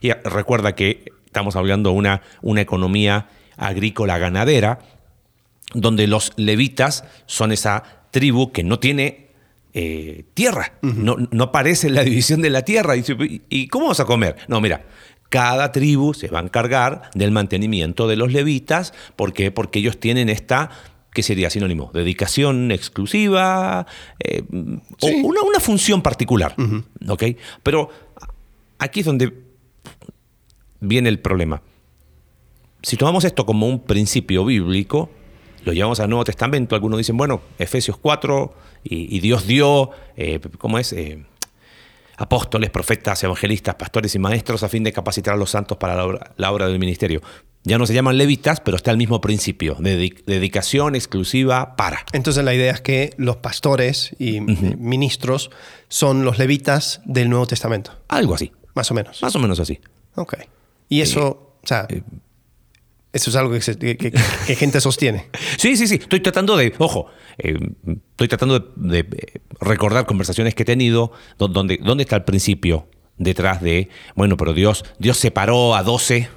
Y 0.00 0.12
recuerda 0.12 0.74
que 0.74 1.12
estamos 1.26 1.56
hablando 1.56 1.90
de 1.90 1.96
una, 1.96 2.22
una 2.42 2.60
economía 2.60 3.28
agrícola 3.56 4.18
ganadera, 4.18 4.80
donde 5.72 6.06
los 6.06 6.32
levitas 6.36 7.04
son 7.26 7.52
esa 7.52 7.82
tribu 8.10 8.52
que 8.52 8.64
no 8.64 8.78
tiene 8.78 9.28
eh, 9.72 10.24
tierra, 10.34 10.74
no, 10.82 11.16
no, 11.32 11.44
aparece 11.44 11.88
en 11.88 11.94
la 11.94 12.04
división 12.04 12.40
de 12.42 12.50
la 12.50 12.62
tierra. 12.62 12.96
¿Y, 12.96 13.42
¿Y 13.48 13.66
cómo 13.68 13.88
vas 13.88 13.98
a 13.98 14.04
comer? 14.04 14.36
No, 14.46 14.60
mira, 14.60 14.84
cada 15.30 15.72
tribu 15.72 16.14
se 16.14 16.28
va 16.28 16.38
a 16.38 16.42
encargar 16.42 17.10
del 17.14 17.32
mantenimiento 17.32 18.06
de 18.06 18.14
los 18.14 18.32
levitas. 18.32 18.94
¿Por 19.16 19.32
qué? 19.32 19.50
Porque 19.50 19.80
ellos 19.80 19.98
tienen 19.98 20.28
esta 20.28 20.70
¿qué 21.14 21.22
sería 21.22 21.48
sinónimo? 21.48 21.90
Dedicación 21.94 22.70
exclusiva, 22.72 23.86
eh, 24.18 24.42
o 24.50 25.06
una, 25.08 25.60
función 25.60 26.02
particular. 26.02 26.54
Pero 27.62 27.88
aquí 28.78 29.00
es 29.00 29.06
donde 29.06 29.32
viene 30.80 31.08
el 31.08 31.20
problema. 31.20 31.62
Si 32.82 32.96
tomamos 32.96 33.24
esto 33.24 33.46
como 33.46 33.66
un 33.66 33.80
principio 33.80 34.44
bíblico, 34.44 35.08
lo 35.64 35.72
llevamos 35.72 36.00
al 36.00 36.10
Nuevo 36.10 36.24
Testamento, 36.24 36.74
algunos 36.74 36.98
dicen, 36.98 37.16
bueno, 37.16 37.40
Efesios 37.58 37.96
4, 37.96 38.54
y, 38.82 39.20
Dios 39.20 39.46
dio, 39.46 39.92
eh, 40.16 40.40
¿cómo 40.58 40.78
es? 40.78 40.92
Eh, 40.92 41.24
apóstoles, 42.18 42.68
profetas, 42.68 43.22
evangelistas, 43.24 43.76
pastores 43.76 44.14
y 44.14 44.18
maestros 44.18 44.62
a 44.62 44.68
fin 44.68 44.84
de 44.84 44.92
capacitar 44.92 45.34
a 45.34 45.36
los 45.38 45.50
santos 45.50 45.78
para 45.78 46.04
la 46.36 46.52
obra 46.52 46.66
del 46.68 46.78
ministerio. 46.78 47.22
Ya 47.66 47.78
no 47.78 47.86
se 47.86 47.94
llaman 47.94 48.18
levitas, 48.18 48.60
pero 48.60 48.76
está 48.76 48.90
el 48.90 48.98
mismo 48.98 49.22
principio, 49.22 49.76
de 49.80 50.14
dedicación 50.26 50.94
exclusiva 50.94 51.76
para. 51.76 52.04
Entonces 52.12 52.44
la 52.44 52.54
idea 52.54 52.72
es 52.72 52.82
que 52.82 53.14
los 53.16 53.36
pastores 53.36 54.14
y 54.18 54.42
ministros 54.42 55.50
son 55.88 56.26
los 56.26 56.38
levitas 56.38 57.00
del 57.06 57.30
Nuevo 57.30 57.46
Testamento. 57.46 57.92
Algo 58.08 58.34
así. 58.34 58.52
Más 58.74 58.90
o 58.90 58.94
menos. 58.94 59.22
Más 59.22 59.34
o 59.34 59.38
menos 59.38 59.60
así. 59.60 59.80
Ok. 60.16 60.34
Y 60.88 61.00
eso, 61.00 61.54
eh, 61.54 61.58
o 61.62 61.66
sea, 61.66 61.86
eh, 61.88 62.02
eso 63.12 63.30
es 63.30 63.36
algo 63.36 63.52
que, 63.52 64.12
gente 64.56 64.80
sostiene. 64.80 65.30
Sí, 65.56 65.76
sí, 65.76 65.86
sí. 65.86 65.94
Estoy 65.94 66.20
tratando 66.20 66.56
de, 66.56 66.74
ojo, 66.78 67.06
eh, 67.38 67.56
estoy 68.10 68.28
tratando 68.28 68.60
de, 68.76 69.40
recordar 69.60 70.04
conversaciones 70.04 70.54
que 70.54 70.64
he 70.64 70.66
tenido 70.66 71.12
donde, 71.38 71.78
donde 71.78 72.02
está 72.02 72.16
el 72.16 72.24
principio 72.24 72.88
detrás 73.16 73.62
de, 73.62 73.88
bueno, 74.16 74.36
pero 74.36 74.52
Dios, 74.52 74.84
Dios 74.98 75.16
separó 75.16 75.74
a 75.74 75.82
doce 75.82 76.28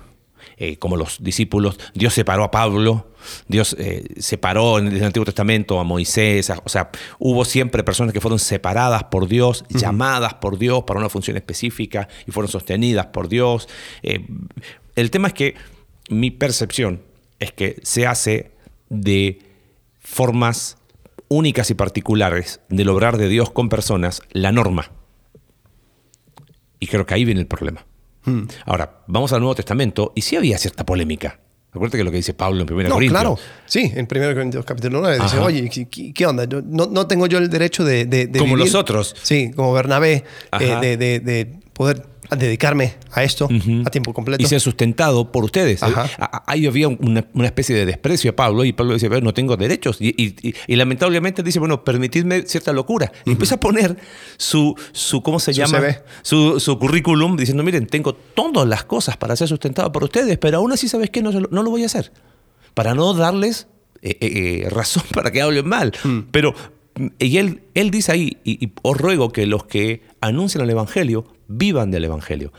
eh, 0.60 0.78
como 0.78 0.98
los 0.98 1.24
discípulos, 1.24 1.80
Dios 1.94 2.16
separó 2.16 2.44
a 2.44 2.50
Pablo, 2.50 3.12
Dios 3.48 3.76
eh, 3.78 4.06
separó 4.18 4.80
en 4.80 4.88
el 4.88 5.04
Antiguo 5.04 5.24
Testamento 5.24 5.80
a 5.80 5.84
Moisés, 5.84 6.52
o 6.64 6.70
sea, 6.70 6.90
hubo 7.20 7.46
siempre 7.46 7.84
personas 7.84 8.12
que 8.12 8.22
fueron 8.22 8.40
separadas 8.40 9.04
por 9.06 9.28
Dios, 9.28 9.66
llamadas 9.70 10.34
por 10.36 10.58
Dios 10.58 10.84
para 10.84 11.00
una 11.00 11.10
función 11.10 11.38
específica 11.38 12.08
y 12.26 12.32
fueron 12.32 12.52
sostenidas 12.52 13.06
por 13.08 13.30
Dios. 13.30 13.70
Eh, 14.02 14.26
el 14.96 15.12
tema 15.12 15.28
es 15.28 15.36
que 15.36 15.56
mi 16.10 16.32
percepción 16.32 17.04
es 17.40 17.52
que 17.52 17.80
se 17.84 18.08
hace 18.08 18.52
de 18.90 19.40
formas 20.00 20.78
únicas 21.28 21.70
y 21.70 21.76
particulares 21.76 22.62
del 22.70 22.90
obrar 22.90 23.18
de 23.18 23.30
Dios 23.30 23.52
con 23.52 23.70
personas 23.70 24.22
la 24.32 24.52
norma. 24.52 24.92
Y 26.80 26.88
creo 26.88 27.06
que 27.06 27.14
ahí 27.14 27.26
viene 27.26 27.42
el 27.42 27.48
problema. 27.48 27.86
Hmm. 28.28 28.44
Ahora, 28.66 29.00
vamos 29.08 29.32
al 29.34 29.40
Nuevo 29.40 29.56
Testamento 29.56 30.12
y 30.16 30.22
sí 30.22 30.36
había 30.36 30.58
cierta 30.58 30.86
polémica 30.86 31.40
Acuérdate 31.72 31.98
que 31.98 32.04
lo 32.04 32.12
que 32.12 32.18
dice 32.18 32.34
Pablo 32.34 32.62
en 32.64 32.74
1 32.74 32.84
No, 32.90 32.96
Corintios. 32.96 33.12
claro. 33.22 33.38
Sí, 33.66 33.92
en 33.96 34.08
1 34.12 34.34
Corintios 34.34 34.66
capítulo 34.66 35.00
9 35.02 35.20
dice, 35.22 35.38
oye, 35.38 35.70
¿qué, 35.70 36.12
qué 36.14 36.26
onda? 36.26 36.46
Yo- 36.46 36.62
no, 36.64 36.88
no 36.88 37.06
tengo 37.08 37.28
yo 37.28 37.38
el 37.38 37.50
derecho 37.50 37.84
de, 37.84 38.06
de, 38.06 38.26
de 38.28 38.40
Como 38.40 38.56
vivir". 38.56 38.66
los 38.72 38.76
otros. 38.76 39.16
Sí, 39.22 39.52
como 39.56 39.74
Bernabé, 39.74 40.24
eh, 40.60 40.76
de, 40.82 40.98
de- 40.98 41.20
de 41.20 41.60
poder 42.28 42.42
dedicarme 42.42 42.96
a 43.12 43.24
esto 43.24 43.48
a 43.86 43.90
tiempo 43.90 44.14
completo. 44.14 44.44
Y 44.44 44.48
ser 44.48 44.60
sustentado 44.62 45.32
por 45.32 45.44
ustedes. 45.44 45.84
Ajá. 45.84 46.10
A- 46.20 46.38
a- 46.38 46.44
Ahí 46.48 46.66
había 46.68 46.88
una, 46.88 47.26
una 47.34 47.46
especie 47.46 47.76
de 47.76 47.86
desprecio 47.86 48.32
a 48.32 48.36
Pablo 48.36 48.64
y 48.66 48.74
Pablo 48.74 48.94
dice, 48.94 49.10
"Ve, 49.10 49.22
no 49.22 49.34
tengo 49.34 49.58
derechos. 49.58 49.98
Y, 50.00 50.10
y- 50.18 50.36
y- 50.50 50.56
y 50.68 50.76
lamentablemente 50.76 51.44
dice, 51.44 51.60
bueno, 51.60 51.84
permitidme 51.84 52.44
cierta 52.44 52.72
locura. 52.74 53.12
Y 53.26 53.32
empieza 53.32 53.56
a 53.56 53.60
poner 53.60 53.98
su, 54.38 54.76
su 54.92 55.22
¿cómo 55.22 55.40
se 55.40 55.54
Su 55.54 55.60
llama? 55.62 55.80
CV. 55.80 56.00
Su, 56.22 56.60
su 56.60 56.78
currículum 56.80 57.36
diciendo, 57.38 57.64
miren, 57.64 57.88
tengo 57.88 58.14
todas 58.14 58.68
las 58.68 58.84
cosas 58.86 59.18
para 59.18 59.36
ser 59.36 59.48
sustentado 59.48 59.92
por 59.92 60.04
ustedes, 60.04 60.38
pero 60.38 60.58
aún 60.58 60.72
así, 60.72 60.88
¿sabes 60.88 61.10
qué? 61.10 61.22
No, 61.22 61.32
no 61.32 61.64
lo 61.64 61.70
voy 61.70 61.84
a 61.84 61.88
hacer. 61.88 62.12
Para 62.74 62.94
no 62.94 63.14
darles 63.14 63.68
eh, 64.02 64.18
eh, 64.22 64.64
eh, 64.66 64.70
razón 64.70 65.04
para 65.14 65.32
que 65.32 65.42
hablen 65.42 65.68
mal. 65.68 65.92
Pero, 66.32 66.52
mm, 66.52 66.56
y 67.20 67.38
él, 67.38 67.64
él 67.74 67.92
dice 67.92 68.12
ahí, 68.12 68.38
y, 68.44 68.64
y 68.66 68.74
os 68.82 68.98
ruego 68.98 69.32
que 69.32 69.46
los 69.46 69.66
que 69.66 70.02
anuncian 70.22 70.64
el 70.64 70.70
Evangelio 70.70 71.26
vivan 71.48 71.92
del 71.92 72.06
Evangelio. 72.06 72.52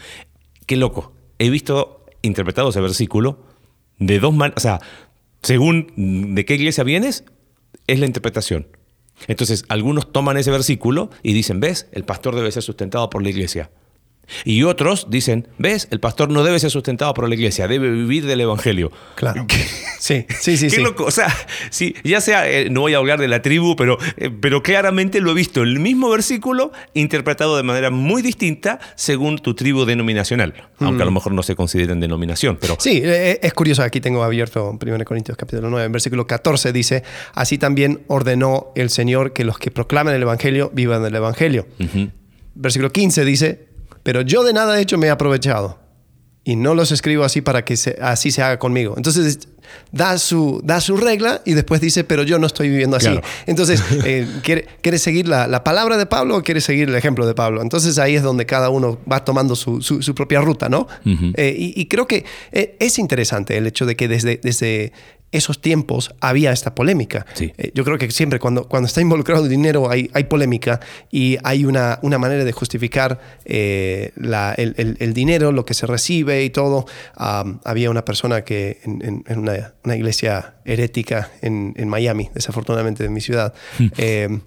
Qué 0.66 0.76
loco. 0.76 1.12
He 1.38 1.50
visto 1.50 2.04
interpretado 2.22 2.70
ese 2.70 2.80
versículo 2.80 3.44
de 3.98 4.18
dos 4.18 4.34
maneras. 4.34 4.58
O 4.58 4.60
sea, 4.60 4.80
según 5.42 6.34
de 6.34 6.44
qué 6.44 6.54
iglesia 6.54 6.84
vienes, 6.84 7.24
es 7.86 8.00
la 8.00 8.06
interpretación. 8.06 8.68
Entonces, 9.26 9.64
algunos 9.68 10.12
toman 10.12 10.36
ese 10.36 10.50
versículo 10.50 11.10
y 11.22 11.32
dicen, 11.32 11.60
¿ves? 11.60 11.88
El 11.92 12.04
pastor 12.04 12.36
debe 12.36 12.52
ser 12.52 12.62
sustentado 12.62 13.10
por 13.10 13.22
la 13.22 13.30
iglesia. 13.30 13.70
Y 14.44 14.62
otros 14.62 15.06
dicen, 15.10 15.48
¿ves? 15.58 15.88
El 15.90 16.00
pastor 16.00 16.30
no 16.30 16.42
debe 16.44 16.58
ser 16.58 16.70
sustentado 16.70 17.14
por 17.14 17.28
la 17.28 17.34
iglesia, 17.34 17.68
debe 17.68 17.90
vivir 17.90 18.26
del 18.26 18.40
evangelio. 18.40 18.92
Claro. 19.14 19.46
Sí, 19.98 20.26
sí, 20.40 20.56
sí. 20.56 20.66
Qué 20.68 20.76
sí. 20.76 20.82
loco. 20.82 21.04
O 21.04 21.10
sea, 21.10 21.34
sí, 21.70 21.94
ya 22.04 22.20
sea, 22.20 22.48
eh, 22.48 22.70
no 22.70 22.82
voy 22.82 22.94
a 22.94 22.98
hablar 22.98 23.20
de 23.20 23.28
la 23.28 23.42
tribu, 23.42 23.76
pero, 23.76 23.98
eh, 24.16 24.30
pero 24.30 24.62
claramente 24.62 25.20
lo 25.20 25.32
he 25.32 25.34
visto, 25.34 25.62
el 25.62 25.80
mismo 25.80 26.10
versículo 26.10 26.72
interpretado 26.94 27.56
de 27.56 27.62
manera 27.62 27.90
muy 27.90 28.22
distinta 28.22 28.78
según 28.94 29.38
tu 29.38 29.54
tribu 29.54 29.84
denominacional. 29.84 30.54
Aunque 30.80 31.02
a 31.02 31.06
lo 31.06 31.12
mejor 31.12 31.32
no 31.32 31.42
se 31.42 31.56
consideren 31.56 32.00
denominación, 32.00 32.56
pero 32.60 32.76
Sí, 32.78 33.00
eh, 33.02 33.40
es 33.42 33.52
curioso, 33.52 33.82
aquí 33.82 34.00
tengo 34.00 34.22
abierto 34.22 34.78
1 34.80 35.04
Corintios 35.04 35.36
capítulo 35.36 35.70
9, 35.70 35.86
en 35.86 35.92
versículo 35.92 36.26
14 36.26 36.72
dice, 36.72 37.02
así 37.34 37.58
también 37.58 38.02
ordenó 38.06 38.72
el 38.76 38.90
Señor 38.90 39.32
que 39.32 39.44
los 39.44 39.58
que 39.58 39.70
proclaman 39.70 40.14
el 40.14 40.22
Evangelio 40.22 40.70
vivan 40.72 41.02
del 41.02 41.16
Evangelio. 41.16 41.66
Versículo 42.54 42.90
15 42.90 43.24
dice, 43.24 43.67
pero 44.08 44.22
yo 44.22 44.42
de 44.42 44.54
nada 44.54 44.72
de 44.74 44.80
hecho 44.80 44.96
me 44.96 45.08
he 45.08 45.10
aprovechado 45.10 45.78
y 46.42 46.56
no 46.56 46.74
los 46.74 46.92
escribo 46.92 47.24
así 47.24 47.42
para 47.42 47.62
que 47.66 47.76
se- 47.76 47.98
así 48.00 48.30
se 48.30 48.40
haga 48.40 48.58
conmigo. 48.58 48.94
Entonces 48.96 49.38
da 49.92 50.16
su, 50.16 50.62
da 50.64 50.80
su 50.80 50.96
regla 50.96 51.42
y 51.44 51.52
después 51.52 51.82
dice, 51.82 52.04
pero 52.04 52.22
yo 52.22 52.38
no 52.38 52.46
estoy 52.46 52.70
viviendo 52.70 52.96
así. 52.96 53.04
Claro. 53.08 53.20
Entonces, 53.44 53.82
eh, 54.06 54.26
¿quiere, 54.42 54.66
quiere 54.80 54.96
seguir 54.98 55.28
la, 55.28 55.46
la 55.46 55.62
palabra 55.62 55.98
de 55.98 56.06
Pablo 56.06 56.38
o 56.38 56.42
quiere 56.42 56.62
seguir 56.62 56.88
el 56.88 56.94
ejemplo 56.94 57.26
de 57.26 57.34
Pablo? 57.34 57.60
Entonces 57.60 57.98
ahí 57.98 58.14
es 58.16 58.22
donde 58.22 58.46
cada 58.46 58.70
uno 58.70 58.98
va 59.12 59.26
tomando 59.26 59.54
su, 59.54 59.82
su- 59.82 60.00
su 60.00 60.14
propia 60.14 60.40
ruta, 60.40 60.70
¿no? 60.70 60.88
Eh, 61.04 61.54
y, 61.58 61.78
y 61.78 61.84
creo 61.86 62.06
que 62.06 62.24
eh, 62.52 62.76
es 62.80 62.98
interesante 62.98 63.58
el 63.58 63.66
hecho 63.66 63.84
de 63.84 63.94
que 63.94 64.08
desde, 64.08 64.40
desde 64.42 64.92
esos 65.30 65.60
tiempos 65.60 66.14
había 66.20 66.52
esta 66.52 66.74
polémica. 66.74 67.26
Sí. 67.34 67.52
Eh, 67.58 67.70
yo 67.74 67.84
creo 67.84 67.98
que 67.98 68.10
siempre 68.10 68.38
cuando, 68.38 68.66
cuando 68.66 68.86
está 68.86 69.00
involucrado 69.02 69.44
el 69.44 69.50
dinero 69.50 69.90
hay, 69.90 70.10
hay 70.14 70.24
polémica 70.24 70.80
y 71.10 71.36
hay 71.44 71.64
una, 71.66 71.98
una 72.02 72.16
manera 72.18 72.44
de 72.44 72.52
justificar 72.52 73.20
eh, 73.44 74.12
la- 74.16 74.54
el, 74.56 74.74
el- 74.78 74.96
el 75.00 75.12
dinero, 75.12 75.52
lo 75.52 75.64
que 75.66 75.74
se 75.74 75.86
recibe 75.86 76.42
y 76.44 76.50
todo. 76.50 76.86
Había 77.16 77.90
una 77.90 78.04
persona 78.04 78.42
que 78.42 78.80
en, 78.84 79.04
en- 79.04 79.24
en 79.26 79.38
una, 79.38 79.74
una 79.84 79.96
iglesia 79.96 80.54
herética 80.64 81.30
en, 81.42 81.74
en 81.76 81.88
Miami, 81.88 82.30
desafortunadamente 82.34 83.02
de 83.02 83.10
mi 83.10 83.20
ciudad, 83.20 83.52
eh, 83.98 84.40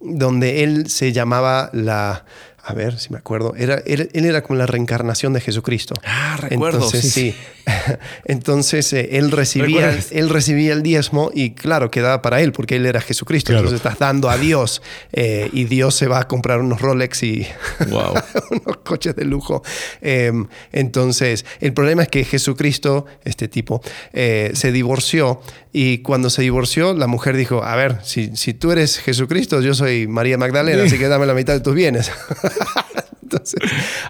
donde 0.00 0.62
él 0.62 0.88
se 0.88 1.12
llamaba 1.12 1.70
la... 1.72 2.24
A 2.68 2.74
ver 2.74 2.98
si 2.98 3.10
me 3.10 3.16
acuerdo. 3.16 3.54
Era, 3.56 3.82
él, 3.86 4.10
él 4.12 4.24
era 4.26 4.42
como 4.42 4.58
la 4.58 4.66
reencarnación 4.66 5.32
de 5.32 5.40
Jesucristo. 5.40 5.94
Ah, 6.04 6.36
recuerdo, 6.38 6.84
Entonces, 6.84 7.00
sí, 7.14 7.32
sí. 7.32 7.34
Entonces, 8.26 8.92
eh, 8.92 9.08
él, 9.12 9.30
recibía, 9.30 9.98
él 10.10 10.28
recibía 10.28 10.74
el 10.74 10.82
diezmo 10.82 11.30
y, 11.32 11.52
claro, 11.52 11.90
quedaba 11.90 12.20
para 12.20 12.42
él 12.42 12.52
porque 12.52 12.76
él 12.76 12.84
era 12.84 13.00
Jesucristo. 13.00 13.52
Claro. 13.52 13.68
Entonces, 13.68 13.78
estás 13.82 13.98
dando 13.98 14.28
a 14.28 14.36
Dios 14.36 14.82
eh, 15.14 15.48
y 15.54 15.64
Dios 15.64 15.94
se 15.94 16.08
va 16.08 16.20
a 16.20 16.28
comprar 16.28 16.60
unos 16.60 16.82
Rolex 16.82 17.22
y 17.22 17.46
Wow. 17.88 18.14
unos 18.50 18.76
coches 18.84 19.16
de 19.16 19.24
lujo. 19.24 19.62
Eh, 20.02 20.30
entonces, 20.70 21.46
el 21.60 21.72
problema 21.72 22.02
es 22.02 22.08
que 22.08 22.22
Jesucristo, 22.22 23.06
este 23.24 23.48
tipo, 23.48 23.80
eh, 24.12 24.50
se 24.52 24.72
divorció 24.72 25.40
y 25.72 25.98
cuando 25.98 26.30
se 26.30 26.42
divorció, 26.42 26.94
la 26.94 27.06
mujer 27.06 27.36
dijo, 27.36 27.62
a 27.62 27.76
ver, 27.76 27.98
si, 28.02 28.34
si 28.36 28.54
tú 28.54 28.72
eres 28.72 28.98
Jesucristo, 28.98 29.60
yo 29.60 29.74
soy 29.74 30.06
María 30.06 30.38
Magdalena, 30.38 30.84
así 30.84 30.98
que 30.98 31.08
dame 31.08 31.26
la 31.26 31.34
mitad 31.34 31.52
de 31.54 31.60
tus 31.60 31.74
bienes. 31.74 32.10
Entonces, 33.22 33.60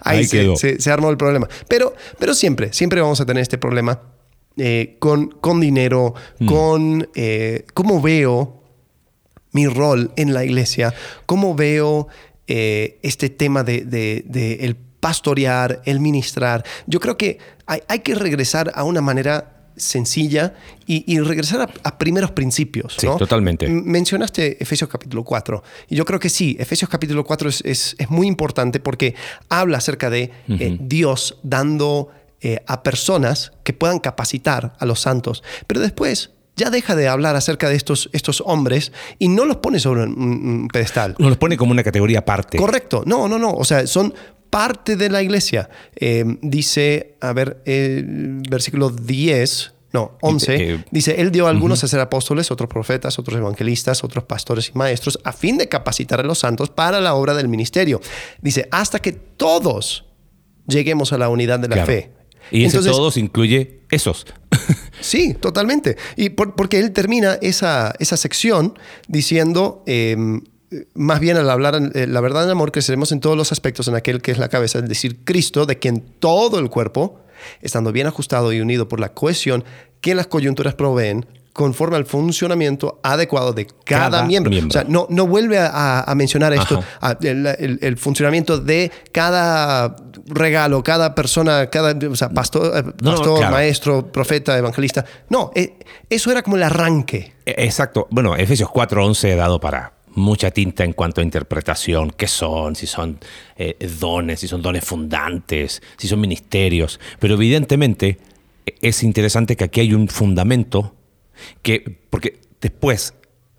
ahí, 0.02 0.18
Ahí 0.18 0.24
se, 0.26 0.38
quedó. 0.40 0.56
se- 0.56 0.80
se 0.80 0.90
armó 0.92 1.10
el 1.10 1.16
problema. 1.16 1.48
Pero, 1.66 1.94
pero 2.18 2.34
siempre, 2.34 2.72
siempre 2.72 3.00
vamos 3.00 3.20
a 3.20 3.26
tener 3.26 3.42
este 3.42 3.58
problema 3.58 4.00
eh, 4.56 4.96
con, 5.00 5.28
con 5.40 5.58
dinero, 5.60 6.14
con 6.46 7.08
eh, 7.14 7.64
cómo 7.74 8.00
veo 8.00 8.62
mi 9.52 9.66
rol 9.66 10.12
en 10.16 10.34
la 10.34 10.44
iglesia, 10.44 10.94
cómo 11.26 11.54
veo 11.56 12.06
eh, 12.46 12.98
este 13.02 13.28
tema 13.30 13.64
de, 13.64 13.84
de- 13.84 14.22
de 14.26 14.54
el 14.64 14.76
pastorear, 14.76 15.82
el 15.84 15.98
ministrar. 16.00 16.64
Yo 16.86 17.00
creo 17.00 17.16
que 17.16 17.38
hay, 17.66 17.80
hay 17.88 18.00
que 18.00 18.14
regresar 18.14 18.70
a 18.74 18.84
una 18.84 19.00
manera 19.00 19.57
sencilla 19.78 20.54
y, 20.86 21.04
y 21.12 21.20
regresar 21.20 21.60
a, 21.62 21.68
a 21.82 21.98
primeros 21.98 22.30
principios. 22.32 22.96
Sí, 22.98 23.06
¿no? 23.06 23.16
totalmente. 23.16 23.66
M- 23.66 23.82
Mencionaste 23.84 24.62
Efesios 24.62 24.88
capítulo 24.90 25.24
4 25.24 25.62
y 25.88 25.96
yo 25.96 26.04
creo 26.04 26.18
que 26.20 26.28
sí, 26.28 26.56
Efesios 26.58 26.88
capítulo 26.90 27.24
4 27.24 27.48
es, 27.48 27.62
es- 27.64 27.96
es 27.98 28.10
muy 28.10 28.26
importante 28.26 28.80
porque 28.80 29.14
habla 29.48 29.78
acerca 29.78 30.10
de 30.10 30.30
eh, 30.48 30.76
Dios 30.80 31.38
dando 31.42 32.08
eh, 32.40 32.62
a 32.66 32.82
personas 32.82 33.52
que 33.64 33.72
puedan 33.72 33.98
capacitar 33.98 34.74
a 34.78 34.86
los 34.86 35.00
santos, 35.00 35.42
pero 35.66 35.80
después 35.80 36.30
ya 36.56 36.70
deja 36.70 36.96
de 36.96 37.06
hablar 37.06 37.36
acerca 37.36 37.68
de 37.68 37.76
estos, 37.76 38.10
estos 38.12 38.42
hombres 38.44 38.92
y 39.20 39.28
no 39.28 39.44
los 39.44 39.58
pone 39.58 39.78
sobre 39.78 40.02
un, 40.04 40.68
pedestal. 40.72 41.14
nos 41.18 41.28
los 41.28 41.38
pone 41.38 41.56
como 41.56 41.70
una 41.70 41.84
categoría 41.84 42.18
aparte. 42.20 42.58
Correcto, 42.58 43.04
no, 43.06 43.28
no, 43.28 43.38
no, 43.38 43.52
o 43.52 43.64
sea, 43.64 43.86
son 43.86 44.12
parte 44.50 44.96
de 44.96 45.10
la 45.10 45.22
iglesia. 45.22 45.68
Eh, 45.96 46.24
dice, 46.42 47.16
a 47.20 47.32
ver, 47.32 47.62
eh, 47.66 48.02
versículo 48.48 48.90
10, 48.90 49.72
no, 49.92 50.18
11, 50.20 50.54
Eh, 50.74 50.84
dice, 50.90 51.20
Él 51.20 51.30
dio 51.30 51.46
a 51.46 51.50
algunos 51.50 51.82
a 51.84 51.88
ser 51.88 52.00
apóstoles, 52.00 52.50
otros 52.50 52.68
profetas, 52.68 53.18
otros 53.18 53.38
evangelistas, 53.38 54.04
otros 54.04 54.24
pastores 54.24 54.70
y 54.74 54.78
maestros, 54.78 55.18
a 55.24 55.32
fin 55.32 55.56
de 55.58 55.68
capacitar 55.68 56.20
a 56.20 56.22
los 56.22 56.38
santos 56.40 56.70
para 56.70 57.00
la 57.00 57.14
obra 57.14 57.34
del 57.34 57.48
ministerio. 57.48 58.00
Dice, 58.42 58.68
hasta 58.70 58.98
que 58.98 59.12
todos 59.12 60.04
lleguemos 60.66 61.12
a 61.12 61.18
la 61.18 61.28
unidad 61.28 61.58
de 61.58 61.68
la 61.68 61.74
Claro. 61.76 61.86
fe. 61.86 62.12
Y 62.50 62.64
ese 62.64 62.76
Entonces, 62.78 62.92
todos 62.92 63.16
incluye 63.16 63.80
esos. 63.90 64.26
Sí, 65.00 65.32
totalmente. 65.34 65.96
Y 66.16 66.30
por- 66.30 66.56
porque 66.56 66.80
él 66.80 66.90
termina 66.92 67.38
esa, 67.40 67.94
esa 68.00 68.16
sección 68.16 68.76
diciendo, 69.06 69.84
eh, 69.86 70.16
más 70.94 71.20
bien 71.20 71.36
al 71.36 71.48
hablar 71.50 71.80
eh, 71.94 72.06
la 72.06 72.20
verdad 72.20 72.44
en 72.44 72.50
amor, 72.50 72.72
creceremos 72.72 73.12
en 73.12 73.20
todos 73.20 73.36
los 73.36 73.52
aspectos 73.52 73.88
en 73.88 73.94
aquel 73.94 74.20
que 74.22 74.30
es 74.32 74.38
la 74.38 74.48
cabeza, 74.48 74.78
es 74.80 74.88
decir, 74.88 75.24
Cristo, 75.24 75.64
de 75.66 75.78
quien 75.78 76.00
todo 76.18 76.58
el 76.58 76.68
cuerpo, 76.70 77.20
estando 77.62 77.92
bien 77.92 78.06
ajustado 78.06 78.52
y 78.52 78.60
unido 78.60 78.88
por 78.88 79.00
la 79.00 79.10
cohesión 79.14 79.64
que 80.00 80.14
las 80.14 80.26
coyunturas 80.26 80.74
proveen, 80.74 81.26
conforme 81.52 81.96
al 81.96 82.04
funcionamiento 82.06 83.00
adecuado 83.02 83.52
de 83.52 83.66
cada, 83.84 84.10
Cada 84.10 84.24
miembro. 84.24 84.50
miembro. 84.50 84.68
O 84.68 84.72
sea, 84.72 84.84
no, 84.88 85.06
no 85.10 85.26
vuelve 85.26 85.58
a, 85.58 86.02
a 86.02 86.14
mencionar 86.14 86.52
esto, 86.52 86.84
a- 87.00 87.16
el, 87.20 87.46
el- 87.46 87.78
el 87.82 87.96
funcionamiento 87.96 88.58
de 88.58 88.92
cada 89.10 89.96
regalo, 90.26 90.84
cada 90.84 91.14
persona, 91.16 91.68
cada 91.68 91.96
o 92.08 92.14
sea, 92.14 92.28
pastor, 92.30 92.76
eh, 92.76 92.82
No, 93.02 93.10
pastor 93.12 93.38
claro. 93.38 93.52
maestro, 93.56 94.06
profeta, 94.12 94.56
evangelista. 94.56 95.04
No, 95.30 95.50
eh, 95.56 95.74
eso 96.08 96.30
era 96.30 96.42
como 96.42 96.54
el 96.56 96.62
arranque. 96.62 97.32
E- 97.44 97.64
Exacto. 97.64 98.06
Bueno, 98.10 98.36
Efesios 98.36 98.68
4.11 98.68 99.24
he 99.30 99.34
dado 99.34 99.58
para 99.58 99.94
mucha 100.14 100.50
tinta 100.50 100.84
en 100.84 100.92
cuanto 100.92 101.20
a 101.20 101.24
interpretación, 101.24 102.10
qué 102.10 102.26
son, 102.26 102.76
si 102.76 102.86
son 102.86 103.18
eh, 103.56 103.76
dones, 104.00 104.40
si 104.40 104.48
son 104.48 104.62
dones 104.62 104.84
fundantes, 104.84 105.82
si 105.96 106.08
son 106.08 106.20
ministerios. 106.20 107.00
Pero 107.18 107.34
evidentemente 107.34 108.18
e- 108.66 108.74
es 108.82 109.02
interesante 109.02 109.56
que 109.56 109.64
aquí 109.64 109.80
hay 109.80 109.94
un 109.94 110.08
fundamento 110.08 110.94
que, 111.62 111.98
porque 112.10 112.40
después, 112.60 113.14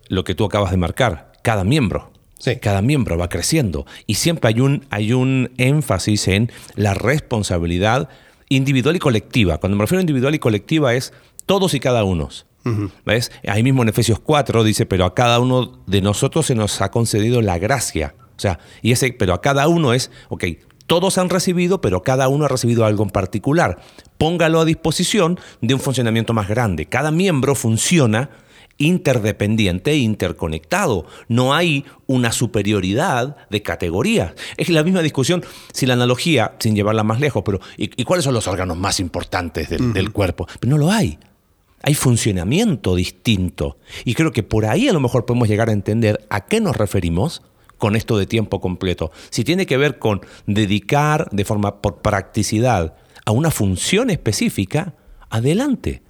lo 0.07 0.23
que 0.23 0.35
tú 0.35 0.45
acabas 0.45 0.71
de 0.71 0.77
marcar, 0.77 1.31
cada 1.43 1.63
miembro. 1.63 2.11
Sí. 2.39 2.55
Cada 2.55 2.81
miembro 2.81 3.17
va 3.17 3.27
creciendo 3.27 3.85
y 4.07 4.15
siempre 4.15 4.47
hay 4.47 4.61
un, 4.61 4.85
hay 4.89 5.11
un 5.11 5.51
énfasis 5.57 6.29
en 6.29 6.49
la 6.75 6.93
responsabilidad 6.93 8.07
individual 8.47 8.95
y 8.95 8.99
colectiva. 8.99 9.57
Cuando 9.57 9.77
me 9.77 9.83
refiero 9.83 9.99
a 9.99 10.03
individual 10.03 10.35
y 10.35 10.39
colectiva 10.39 10.93
es 10.95 11.11
todos 11.45 11.73
y 11.73 11.81
cada 11.81 12.05
uno. 12.05 12.29
¿Ves? 13.05 13.31
Ahí 13.47 13.63
mismo 13.63 13.81
en 13.83 13.89
Efesios 13.89 14.19
4 14.19 14.63
dice, 14.63 14.85
pero 14.85 15.05
a 15.05 15.15
cada 15.15 15.39
uno 15.39 15.79
de 15.87 16.01
nosotros 16.01 16.45
se 16.45 16.55
nos 16.55 16.81
ha 16.81 16.91
concedido 16.91 17.41
la 17.41 17.57
gracia. 17.57 18.15
O 18.37 18.39
sea, 18.39 18.59
y 18.81 18.91
ese, 18.91 19.13
pero 19.13 19.33
a 19.33 19.41
cada 19.41 19.67
uno 19.67 19.93
es, 19.93 20.11
ok, 20.29 20.45
Todos 20.87 21.19
han 21.19 21.29
recibido, 21.29 21.81
pero 21.81 22.01
cada 22.01 22.29
uno 22.29 22.45
ha 22.45 22.47
recibido 22.47 22.83
algo 22.83 23.03
en 23.03 23.11
particular. 23.11 23.79
Póngalo 24.17 24.59
a 24.59 24.65
disposición 24.65 25.39
de 25.61 25.75
un 25.75 25.79
funcionamiento 25.79 26.33
más 26.33 26.47
grande. 26.47 26.87
Cada 26.87 27.11
miembro 27.11 27.53
funciona 27.53 28.31
interdependiente 28.79 29.91
e 29.91 29.97
interconectado. 29.97 31.05
No 31.27 31.53
hay 31.53 31.85
una 32.07 32.31
superioridad 32.31 33.35
de 33.51 33.61
categorías. 33.61 34.33
Es 34.57 34.69
la 34.69 34.83
misma 34.83 35.03
discusión, 35.03 35.43
si 35.73 35.85
la 35.85 35.93
analogía, 35.93 36.55
sin 36.57 36.75
llevarla 36.75 37.03
más 37.03 37.19
lejos, 37.19 37.43
pero 37.45 37.59
¿y, 37.77 38.03
cuáles 38.03 38.25
son 38.25 38.33
los 38.33 38.47
órganos 38.47 38.77
más 38.77 38.99
importantes 38.99 39.69
del, 39.69 39.93
del 39.93 40.11
cuerpo? 40.11 40.47
Pero 40.59 40.71
no 40.71 40.77
lo 40.79 40.91
hay. 40.91 41.19
Hay 41.83 41.93
funcionamiento 41.93 42.95
distinto. 42.95 43.77
Y 44.05 44.13
creo 44.13 44.31
que 44.31 44.43
por 44.43 44.65
ahí 44.65 44.89
a 44.89 44.93
lo 44.93 44.99
mejor 44.99 45.25
podemos 45.25 45.47
llegar 45.47 45.69
a 45.69 45.73
entender 45.73 46.25
a 46.29 46.45
qué 46.45 46.59
nos 46.59 46.75
referimos 46.75 47.41
con 47.77 47.95
esto 47.95 48.17
de 48.17 48.25
tiempo 48.25 48.59
completo. 48.59 49.11
Si 49.29 49.43
tiene 49.43 49.65
que 49.65 49.77
ver 49.77 49.97
con 49.97 50.21
dedicar 50.45 51.29
de 51.31 51.45
forma 51.45 51.81
por 51.81 52.01
practicidad 52.01 52.95
a 53.25 53.31
una 53.31 53.51
función 53.51 54.09
específica, 54.09 54.93
adelante. 55.29 56.03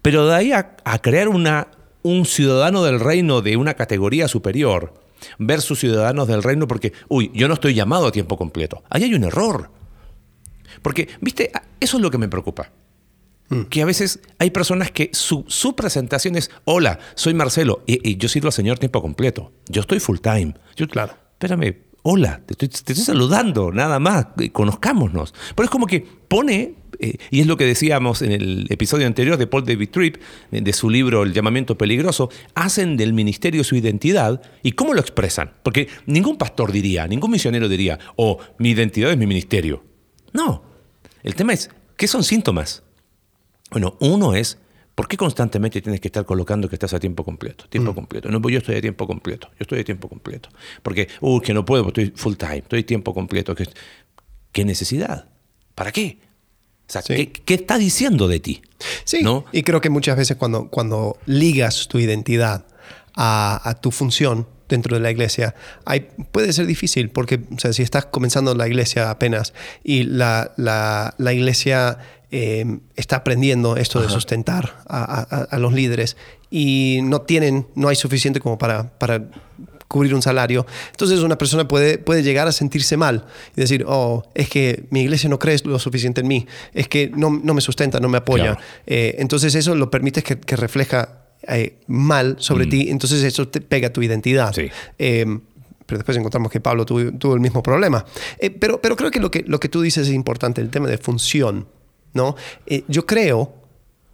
Pero 0.00 0.26
de 0.26 0.34
ahí 0.34 0.52
a, 0.52 0.76
crear 1.02 1.28
una, 1.28 1.68
un 2.02 2.24
ciudadano 2.24 2.84
del 2.84 3.00
reino 3.00 3.42
de 3.42 3.56
una 3.56 3.74
categoría 3.74 4.28
superior 4.28 4.94
versus 5.38 5.80
ciudadanos 5.80 6.28
del 6.28 6.42
reino 6.42 6.68
porque, 6.68 6.92
uy, 7.08 7.30
yo 7.34 7.48
no 7.48 7.54
estoy 7.54 7.74
llamado 7.74 8.06
a 8.06 8.12
tiempo 8.12 8.36
completo. 8.36 8.82
Ahí 8.88 9.04
hay 9.04 9.14
un 9.14 9.24
error. 9.24 9.70
Porque, 10.82 11.08
viste, 11.20 11.50
eso 11.80 11.96
es 11.96 12.02
lo 12.02 12.10
que 12.10 12.18
me 12.18 12.28
preocupa. 12.28 12.70
Mm. 13.54 13.64
Que 13.64 13.82
a 13.82 13.84
veces 13.84 14.20
hay 14.38 14.50
personas 14.50 14.90
que 14.90 15.10
su, 15.12 15.44
presentación 15.76 16.36
es, 16.36 16.50
hola, 16.64 16.98
soy 17.14 17.34
Marcelo 17.34 17.82
y, 17.86 18.16
yo 18.16 18.28
sirvo 18.28 18.48
al 18.48 18.52
Señor 18.52 18.78
tiempo 18.78 19.00
completo. 19.00 19.52
Yo 19.68 19.80
estoy 19.80 20.00
full 20.00 20.18
time. 20.18 20.54
Yo, 20.76 20.88
claro. 20.88 21.14
Espérame, 21.32 21.76
hola, 22.02 22.42
te 22.44 22.66
estoy, 22.66 22.94
saludando, 22.96 23.72
nada 23.72 23.98
más, 23.98 24.26
conozcámonos. 24.52 25.34
Pero 25.54 25.64
es 25.64 25.70
como 25.70 25.86
que 25.86 26.06
pone, 26.28 26.74
eh, 26.98 27.16
y 27.30 27.40
es 27.40 27.46
lo 27.46 27.56
que 27.56 27.64
decíamos 27.64 28.22
en 28.22 28.32
el 28.32 28.66
episodio 28.70 29.06
anterior 29.06 29.36
de 29.36 29.46
Paul 29.46 29.64
David 29.64 29.90
Tripp, 29.90 30.16
de, 30.50 30.72
su 30.72 30.90
libro 30.90 31.22
El 31.22 31.32
llamamiento 31.32 31.76
peligroso, 31.78 32.30
hacen 32.54 32.96
del 32.96 33.12
ministerio 33.12 33.64
su 33.64 33.76
identidad 33.76 34.42
y 34.62 34.72
cómo 34.72 34.94
lo 34.94 35.00
expresan. 35.00 35.52
Porque 35.62 35.88
ningún 36.06 36.36
pastor 36.36 36.72
diría, 36.72 37.06
ningún 37.06 37.30
misionero 37.30 37.68
diría, 37.68 37.98
oh, 38.16 38.38
mi 38.58 38.70
identidad 38.70 39.10
es 39.10 39.16
mi 39.16 39.26
ministerio. 39.26 39.82
No, 40.32 40.62
el 41.22 41.34
tema 41.34 41.52
es, 41.52 41.70
¿qué 41.96 42.06
son 42.06 42.24
síntomas? 42.24 42.82
Bueno, 43.74 43.96
uno 43.98 44.36
es, 44.36 44.56
¿por 44.94 45.08
qué 45.08 45.16
constantemente 45.16 45.82
tienes 45.82 46.00
que 46.00 46.06
estar 46.06 46.24
colocando 46.24 46.68
que 46.68 46.76
estás 46.76 46.94
a 46.94 47.00
tiempo 47.00 47.24
completo? 47.24 47.64
Tiempo 47.68 47.90
mm. 47.90 47.94
completo. 47.96 48.28
No, 48.28 48.40
pues 48.40 48.52
yo 48.52 48.58
estoy 48.58 48.76
a 48.76 48.80
tiempo 48.80 49.04
completo. 49.04 49.48
Yo 49.50 49.62
estoy 49.62 49.80
a 49.80 49.84
tiempo 49.84 50.08
completo. 50.08 50.48
Porque, 50.80 51.08
uy, 51.20 51.40
que 51.40 51.52
no 51.52 51.64
puedo, 51.64 51.82
porque 51.82 52.02
estoy 52.02 52.16
full 52.16 52.34
time, 52.36 52.58
estoy 52.58 52.80
a 52.80 52.86
tiempo 52.86 53.12
completo. 53.12 53.52
¿Qué 54.52 54.64
necesidad? 54.64 55.28
¿Para 55.74 55.90
qué? 55.90 56.18
O 56.88 56.92
sea, 56.92 57.02
¿qué, 57.02 57.54
está 57.54 57.76
diciendo 57.76 58.28
de 58.28 58.38
ti? 58.38 58.62
Sí, 59.02 59.24
y 59.50 59.62
creo 59.64 59.80
que 59.80 59.90
muchas 59.90 60.16
veces 60.16 60.36
cuando, 60.36 60.68
cuando 60.68 61.18
ligas 61.26 61.88
tu 61.88 61.98
identidad 61.98 62.66
a, 63.16 63.76
tu 63.82 63.90
función 63.90 64.46
dentro 64.68 64.94
de 64.94 65.02
la 65.02 65.10
iglesia, 65.10 65.56
hay, 65.84 66.10
puede 66.30 66.52
ser 66.52 66.66
difícil 66.66 67.10
porque 67.10 67.40
o 67.50 67.58
sea, 67.58 67.72
si 67.72 67.82
estás 67.82 68.06
comenzando 68.06 68.54
la 68.54 68.68
iglesia 68.68 69.10
apenas 69.10 69.52
y 69.82 70.04
la, 70.04 70.52
la, 70.56 71.14
la 71.18 71.32
iglesia 71.32 71.98
Em, 72.36 72.80
está 72.96 73.14
aprendiendo 73.14 73.76
esto 73.76 74.02
de 74.02 74.08
sustentar 74.08 74.82
a, 74.88 75.56
los 75.56 75.72
líderes 75.72 76.16
y 76.50 76.98
no 77.04 77.20
tienen, 77.20 77.68
no 77.76 77.86
hay 77.86 77.94
suficiente 77.94 78.40
como 78.40 78.58
para, 78.58 78.98
para 78.98 79.22
cubrir 79.86 80.16
un 80.16 80.20
salario. 80.20 80.66
Entonces 80.90 81.20
una 81.20 81.38
persona 81.38 81.68
puede, 81.68 81.96
puede 81.96 82.24
llegar 82.24 82.48
a 82.48 82.50
sentirse 82.50 82.96
mal 82.96 83.24
y 83.56 83.60
decir, 83.60 83.84
oh, 83.86 84.24
es 84.34 84.48
que 84.48 84.84
mi 84.90 85.02
iglesia 85.02 85.28
no 85.28 85.38
cree 85.38 85.56
lo 85.62 85.78
suficiente 85.78 86.22
en 86.22 86.26
mí, 86.26 86.44
es 86.72 86.88
que 86.88 87.08
no, 87.14 87.30
no 87.30 87.54
me 87.54 87.60
sustenta, 87.60 88.00
no 88.00 88.08
me 88.08 88.18
apoya. 88.18 88.58
Eh, 88.84 89.14
entonces 89.18 89.54
eso 89.54 89.76
lo 89.76 89.88
permite 89.88 90.24
que, 90.24 90.40
que 90.40 90.56
refleja 90.56 91.26
eh, 91.46 91.76
mal 91.86 92.34
sobre 92.40 92.66
mm. 92.66 92.68
ti, 92.68 92.90
entonces 92.90 93.22
eso 93.22 93.46
te 93.46 93.60
pega 93.60 93.92
tu 93.92 94.02
identidad. 94.02 94.52
Em, 94.98 95.40
pero 95.86 95.98
después 95.98 96.16
encontramos 96.16 96.50
que 96.50 96.58
Pablo 96.58 96.84
tuvo, 96.84 97.12
tuvo 97.12 97.34
el 97.34 97.40
mismo 97.40 97.62
problema. 97.62 98.04
Eh, 98.40 98.50
pero, 98.50 98.80
pero 98.80 98.96
creo 98.96 99.12
que 99.12 99.20
lo, 99.20 99.30
que 99.30 99.44
lo 99.46 99.60
que 99.60 99.68
tú 99.68 99.82
dices 99.82 100.08
es 100.08 100.14
importante, 100.14 100.60
el 100.60 100.70
tema 100.70 100.88
de 100.88 100.98
función. 100.98 101.68
¿No? 102.14 102.36
Eh, 102.66 102.84
yo 102.88 103.04
creo 103.04 103.52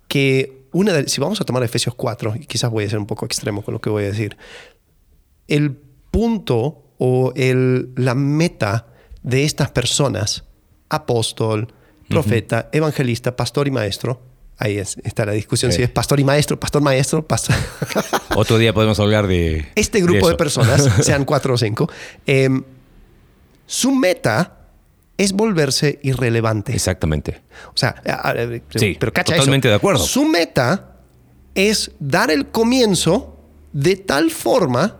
que 0.08 0.66
una 0.72 0.92
de, 0.92 1.08
si 1.08 1.20
vamos 1.20 1.40
a 1.40 1.44
tomar 1.44 1.62
Efesios 1.62 1.94
4, 1.94 2.34
y 2.36 2.46
quizás 2.46 2.70
voy 2.70 2.84
a 2.84 2.90
ser 2.90 2.98
un 2.98 3.06
poco 3.06 3.26
extremo 3.26 3.62
con 3.62 3.74
lo 3.74 3.80
que 3.80 3.90
voy 3.90 4.04
a 4.04 4.06
decir, 4.06 4.36
el 5.46 5.76
punto 6.10 6.84
o 6.98 7.32
el, 7.36 7.92
la 7.96 8.14
meta 8.14 8.86
de 9.22 9.44
estas 9.44 9.70
personas, 9.70 10.44
apóstol, 10.88 11.72
profeta, 12.08 12.68
evangelista, 12.72 13.36
pastor 13.36 13.68
y 13.68 13.70
maestro, 13.70 14.20
ahí 14.58 14.78
está 14.78 15.24
la 15.24 15.32
discusión 15.32 15.72
si 15.72 15.82
es 15.82 15.90
pastor 15.90 16.20
y 16.20 16.24
maestro, 16.24 16.58
pastor, 16.58 16.82
maestro, 16.82 17.26
pastor. 17.26 17.56
Otro 18.36 18.58
día 18.58 18.74
podemos 18.74 18.98
hablar 19.00 19.26
de... 19.26 19.66
Este 19.74 20.00
grupo 20.00 20.28
de, 20.28 20.34
personas, 20.34 20.88
sean 21.04 21.24
cuatro 21.24 21.54
o 21.54 21.58
cinco, 21.58 21.90
em, 22.26 22.62
su 23.66 23.92
meta 23.92 24.59
es 25.20 25.32
volverse 25.32 25.98
irrelevante. 26.02 26.72
Exactamente. 26.72 27.42
O 27.74 27.76
sea, 27.76 27.94
sí, 28.74 28.96
pero 28.98 29.12
cacha 29.12 29.34
totalmente 29.34 29.68
de 29.68 29.74
acuerdo. 29.74 30.02
Su 30.02 30.24
meta 30.24 30.96
es 31.54 31.90
dar 31.98 32.30
el 32.30 32.46
comienzo 32.46 33.36
de 33.74 33.96
tal 33.96 34.30
forma 34.30 34.96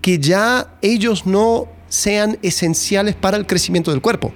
que 0.00 0.18
ya 0.18 0.78
ellos 0.80 1.26
no 1.26 1.68
sean 1.90 2.38
esenciales 2.40 3.14
para 3.14 3.36
el 3.36 3.46
crecimiento 3.46 3.90
del 3.90 4.00
cuerpo. 4.00 4.32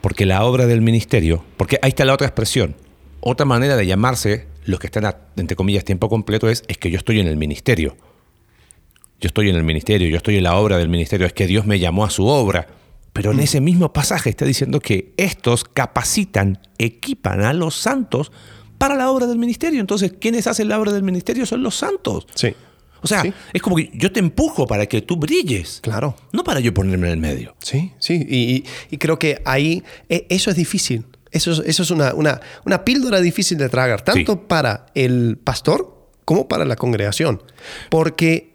Porque 0.00 0.24
la 0.24 0.42
obra 0.44 0.64
del 0.64 0.80
ministerio, 0.80 1.44
porque 1.58 1.78
ahí 1.82 1.90
está 1.90 2.06
la 2.06 2.14
otra 2.14 2.26
expresión, 2.26 2.74
otra 3.20 3.44
manera 3.44 3.76
de 3.76 3.86
llamarse 3.86 4.46
los 4.64 4.80
que 4.80 4.86
están, 4.86 5.14
entre 5.36 5.56
comillas, 5.56 5.84
tiempo 5.84 6.08
completo 6.08 6.48
es, 6.48 6.64
es 6.68 6.78
que 6.78 6.90
yo 6.90 6.96
estoy 6.96 7.20
en 7.20 7.26
el 7.26 7.36
ministerio. 7.36 7.98
Yo 9.20 9.26
estoy 9.26 9.50
en 9.50 9.56
el 9.56 9.64
ministerio, 9.64 10.08
yo 10.08 10.16
estoy 10.16 10.38
en 10.38 10.44
la 10.44 10.56
obra 10.56 10.78
del 10.78 10.88
ministerio, 10.88 11.26
es 11.26 11.34
que 11.34 11.46
Dios 11.46 11.66
me 11.66 11.78
llamó 11.78 12.06
a 12.06 12.10
su 12.10 12.26
obra. 12.26 12.66
Pero 13.12 13.32
en 13.32 13.38
mm. 13.38 13.40
ese 13.40 13.60
mismo 13.60 13.92
pasaje 13.92 14.30
está 14.30 14.44
diciendo 14.44 14.80
que 14.80 15.12
estos 15.16 15.64
capacitan, 15.64 16.60
equipan 16.78 17.42
a 17.42 17.52
los 17.52 17.74
santos 17.74 18.32
para 18.78 18.94
la 18.94 19.10
obra 19.10 19.26
del 19.26 19.38
ministerio. 19.38 19.80
Entonces, 19.80 20.14
¿quiénes 20.20 20.46
hacen 20.46 20.68
la 20.68 20.78
obra 20.78 20.92
del 20.92 21.02
ministerio? 21.02 21.46
Son 21.46 21.62
los 21.62 21.76
santos. 21.76 22.26
Sí. 22.34 22.54
O 23.00 23.06
sea, 23.06 23.22
es 23.52 23.62
como 23.62 23.76
que 23.76 23.90
yo 23.94 24.10
te 24.12 24.20
empujo 24.20 24.66
para 24.66 24.86
que 24.86 25.02
tú 25.02 25.16
brilles. 25.16 25.80
Claro. 25.82 26.16
No 26.32 26.42
para 26.42 26.60
yo 26.60 26.74
ponerme 26.74 27.06
en 27.08 27.12
el 27.12 27.18
medio. 27.18 27.54
Sí, 27.58 27.92
sí. 27.98 28.26
Y, 28.28 28.96
creo 28.96 29.18
que 29.18 29.40
ahí 29.44 29.84
e, 30.08 30.26
eso 30.28 30.50
es 30.50 30.56
difícil. 30.56 31.04
Eso, 31.30 31.62
eso 31.62 31.82
es 31.82 31.90
una, 31.90 32.14
una, 32.14 32.40
una, 32.64 32.84
píldora 32.84 33.20
difícil 33.20 33.58
de 33.58 33.68
tragar, 33.68 34.02
tanto 34.02 34.48
para 34.48 34.86
el 34.94 35.36
pastor 35.36 36.08
como 36.24 36.48
para 36.48 36.64
la 36.64 36.76
congregación. 36.76 37.42
Porque 37.90 38.54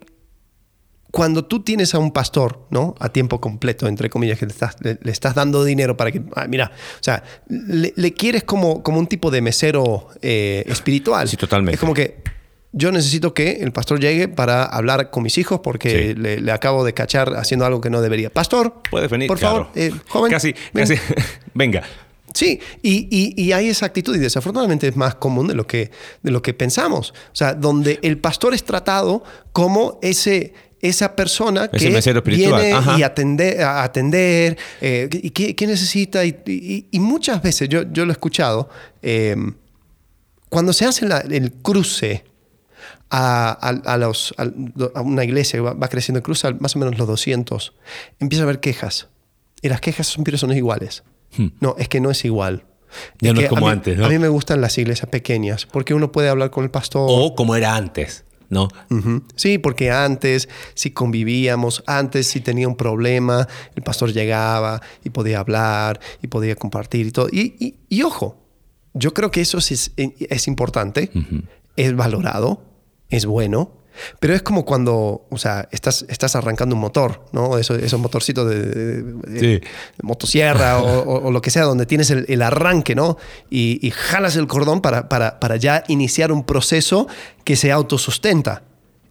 cuando 1.13 1.45
tú 1.45 1.61
tienes 1.61 1.93
a 1.93 1.99
un 1.99 2.11
pastor, 2.11 2.65
¿no? 2.71 2.95
A 2.97 3.09
tiempo 3.09 3.39
completo, 3.39 3.87
entre 3.87 4.09
comillas, 4.09 4.39
que 4.39 4.47
le 4.47 4.51
estás, 4.51 4.77
le, 4.81 4.97
estás 5.11 5.35
dando 5.35 5.63
dinero 5.63 5.95
para 5.95 6.11
que, 6.11 6.23
ah, 6.35 6.47
mira, 6.49 6.71
o 6.73 7.03
sea, 7.03 7.23
le, 7.47 8.13
quieres 8.15 8.43
como, 8.43 8.81
como 8.81 8.97
un 8.97 9.05
tipo 9.05 9.29
de 9.29 9.39
mesero 9.39 10.07
eh, 10.23 10.63
espiritual. 10.65 11.29
Sí, 11.29 11.37
totalmente. 11.37 11.75
Es 11.75 11.79
como 11.79 11.93
que 11.93 12.23
yo 12.71 12.91
necesito 12.91 13.31
que 13.31 13.59
el 13.61 13.71
pastor 13.71 13.99
llegue 13.99 14.27
para 14.27 14.63
hablar 14.63 15.11
con 15.11 15.21
mis 15.21 15.37
hijos 15.37 15.59
porque 15.63 16.15
le, 16.15 16.51
acabo 16.51 16.83
de 16.83 16.95
cachar 16.95 17.35
haciendo 17.35 17.67
algo 17.67 17.79
que 17.79 17.91
no 17.91 18.01
debería. 18.01 18.31
Pastor, 18.31 18.81
venir, 19.11 19.27
por 19.27 19.37
favor, 19.37 19.69
eh, 19.75 19.91
joven. 20.07 20.31
Casi, 20.31 20.55
casi. 20.73 20.95
Venga. 21.53 21.83
Sí, 22.33 22.59
y, 22.81 23.07
y, 23.11 23.39
y, 23.39 23.51
hay 23.51 23.69
esa 23.69 23.85
actitud 23.85 24.15
y 24.15 24.19
desafortunadamente 24.19 24.87
es 24.87 24.95
más 24.95 25.13
común 25.13 25.45
de 25.45 25.53
lo, 25.53 25.67
que, 25.67 25.91
de 26.23 26.31
lo 26.31 26.41
que 26.41 26.55
pensamos. 26.55 27.11
O 27.11 27.35
sea, 27.35 27.53
donde 27.53 27.99
el 28.01 28.17
pastor 28.17 28.55
es 28.55 28.63
tratado 28.63 29.23
como 29.51 29.99
ese, 30.01 30.55
esa 30.83 31.15
persona 31.15 31.69
que 31.69 32.01
viene 32.25 32.75
y 32.97 33.03
atender, 33.03 33.61
a 33.61 33.83
atender 33.83 34.57
eh, 34.81 35.07
y 35.11 35.29
qué, 35.29 35.65
necesita. 35.65 36.25
Y, 36.25 36.89
muchas 36.99 37.41
veces, 37.41 37.69
yo, 37.69 37.83
yo 37.91 38.05
lo 38.05 38.11
he 38.11 38.13
escuchado, 38.13 38.69
eh, 39.01 39.33
cuando 40.49 40.73
se 40.73 40.85
hace 40.85 41.05
el 41.05 41.53
cruce 41.53 42.25
a, 43.09 43.97
los, 43.97 44.33
a, 44.37 45.01
una 45.01 45.23
iglesia, 45.23 45.61
va, 45.61 45.73
va 45.73 45.87
creciendo 45.87 46.17
el 46.17 46.23
cruce 46.23 46.47
a 46.47 46.51
más 46.51 46.75
o 46.75 46.79
menos 46.79 46.97
los 46.97 47.07
200, 47.07 47.73
empieza 48.19 48.43
a 48.43 48.45
haber 48.45 48.59
quejas. 48.59 49.07
Y 49.61 49.69
las 49.69 49.79
quejas 49.79 50.07
siempre 50.07 50.37
son 50.37 50.51
iguales. 50.51 51.03
Hmm. 51.37 51.47
No, 51.61 51.75
es 51.79 51.87
que 51.87 52.01
no 52.01 52.11
es 52.11 52.25
igual. 52.25 52.65
Ya 53.21 53.31
no 53.31 53.39
es 53.39 53.47
como 53.47 53.69
antes, 53.69 53.97
¿no? 53.97 54.05
A 54.05 54.09
mí 54.09 54.19
me 54.19 54.27
gustan 54.27 54.59
las 54.59 54.77
iglesias 54.77 55.09
pequeñas 55.09 55.65
porque 55.65 55.93
uno 55.93 56.11
puede 56.11 56.27
hablar 56.27 56.51
con 56.51 56.65
el 56.65 56.71
pastor. 56.71 57.07
O 57.09 57.35
como 57.35 57.55
era 57.55 57.73
antes. 57.73 58.25
¿No? 58.53 58.69
Sí, 59.35 59.57
porque 59.57 59.91
antes 59.91 60.47
si 60.73 60.91
convivíamos, 60.91 61.83
antes 61.87 62.27
si 62.27 62.39
tenía 62.39 62.67
un 62.67 62.77
problema, 62.77 63.47
el 63.75 63.83
pastor 63.83 64.13
llegaba 64.13 64.81
y 65.03 65.09
podía 65.09 65.39
hablar 65.39 65.99
y 66.21 66.27
podía 66.27 66.55
compartir 66.55 67.07
y 67.07 67.11
todo. 67.11 67.27
Y, 67.31 68.03
ojo, 68.03 68.37
yo 68.93 69.13
creo 69.13 69.31
que 69.31 69.41
eso 69.41 69.57
es, 69.57 69.91
es 69.97 70.47
importante, 70.47 71.11
es 71.75 71.95
valorado, 71.95 72.61
es 73.09 73.25
bueno, 73.25 73.82
Pero 74.19 74.33
es 74.33 74.41
como 74.41 74.65
cuando, 74.65 75.25
o 75.29 75.37
sea, 75.37 75.67
estás, 75.71 76.05
estás 76.09 76.35
arrancando 76.35 76.75
un 76.75 76.81
motor, 76.81 77.25
¿no? 77.31 77.57
Eso, 77.57 77.75
esos 77.75 77.99
motorcitos 77.99 78.49
de, 78.49 79.61
motosierra 80.01 80.79
o, 80.81 81.31
lo 81.31 81.41
que 81.41 81.51
sea, 81.51 81.63
donde 81.63 81.85
tienes 81.85 82.09
el, 82.11 82.41
arranque, 82.41 82.95
¿no? 82.95 83.17
Y, 83.49 83.91
jalas 83.91 84.35
el 84.35 84.47
cordón 84.47 84.81
para, 84.81 85.09
para, 85.09 85.39
para 85.39 85.55
ya 85.55 85.83
iniciar 85.87 86.31
un 86.31 86.43
proceso 86.43 87.07
que 87.43 87.55
se 87.55 87.71
autosustenta. 87.71 88.63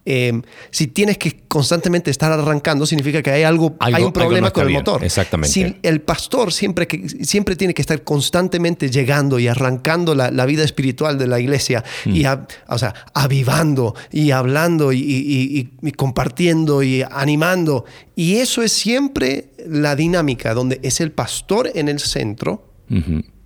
Em, 0.05 0.41
si 0.69 0.87
tienes 0.87 1.17
que 1.17 1.43
constantemente 1.47 2.11
estar 2.11 2.31
arrancando, 2.31 2.85
significa 2.85 3.21
que 3.21 3.31
hay 3.31 3.43
algo, 3.43 3.75
hay 3.79 4.03
un 4.03 4.11
problema 4.11 4.51
con 4.51 4.67
el 4.67 4.73
motor. 4.73 5.03
Exactamente. 5.03 5.53
Si 5.53 5.77
el 5.81 6.01
pastor 6.01 6.51
siempre, 6.51 6.87
que, 6.87 7.07
siempre 7.07 7.55
tiene 7.55 7.73
que 7.73 7.81
estar 7.81 8.03
constantemente 8.03 8.89
llegando 8.89 9.39
y 9.39 9.47
arrancando 9.47 10.13
la, 10.13 10.45
vida 10.45 10.65
espiritual 10.65 11.17
de 11.17 11.27
la 11.27 11.39
iglesia 11.39 11.85
y 12.03 12.25
mm. 12.25 12.45
o 12.67 12.77
sea, 12.77 12.93
avivando 13.13 13.95
y 14.11 14.31
hablando 14.31 14.91
y, 14.91 15.69
compartiendo 15.95 16.83
y 16.83 17.01
animando. 17.09 17.85
Y 18.15 18.35
eso 18.35 18.61
es 18.61 18.73
siempre 18.73 19.51
la 19.65 19.95
dinámica, 19.95 20.53
donde 20.53 20.81
es 20.83 20.99
el 20.99 21.11
pastor 21.13 21.71
en 21.73 21.87
el 21.87 21.99
centro, 21.99 22.67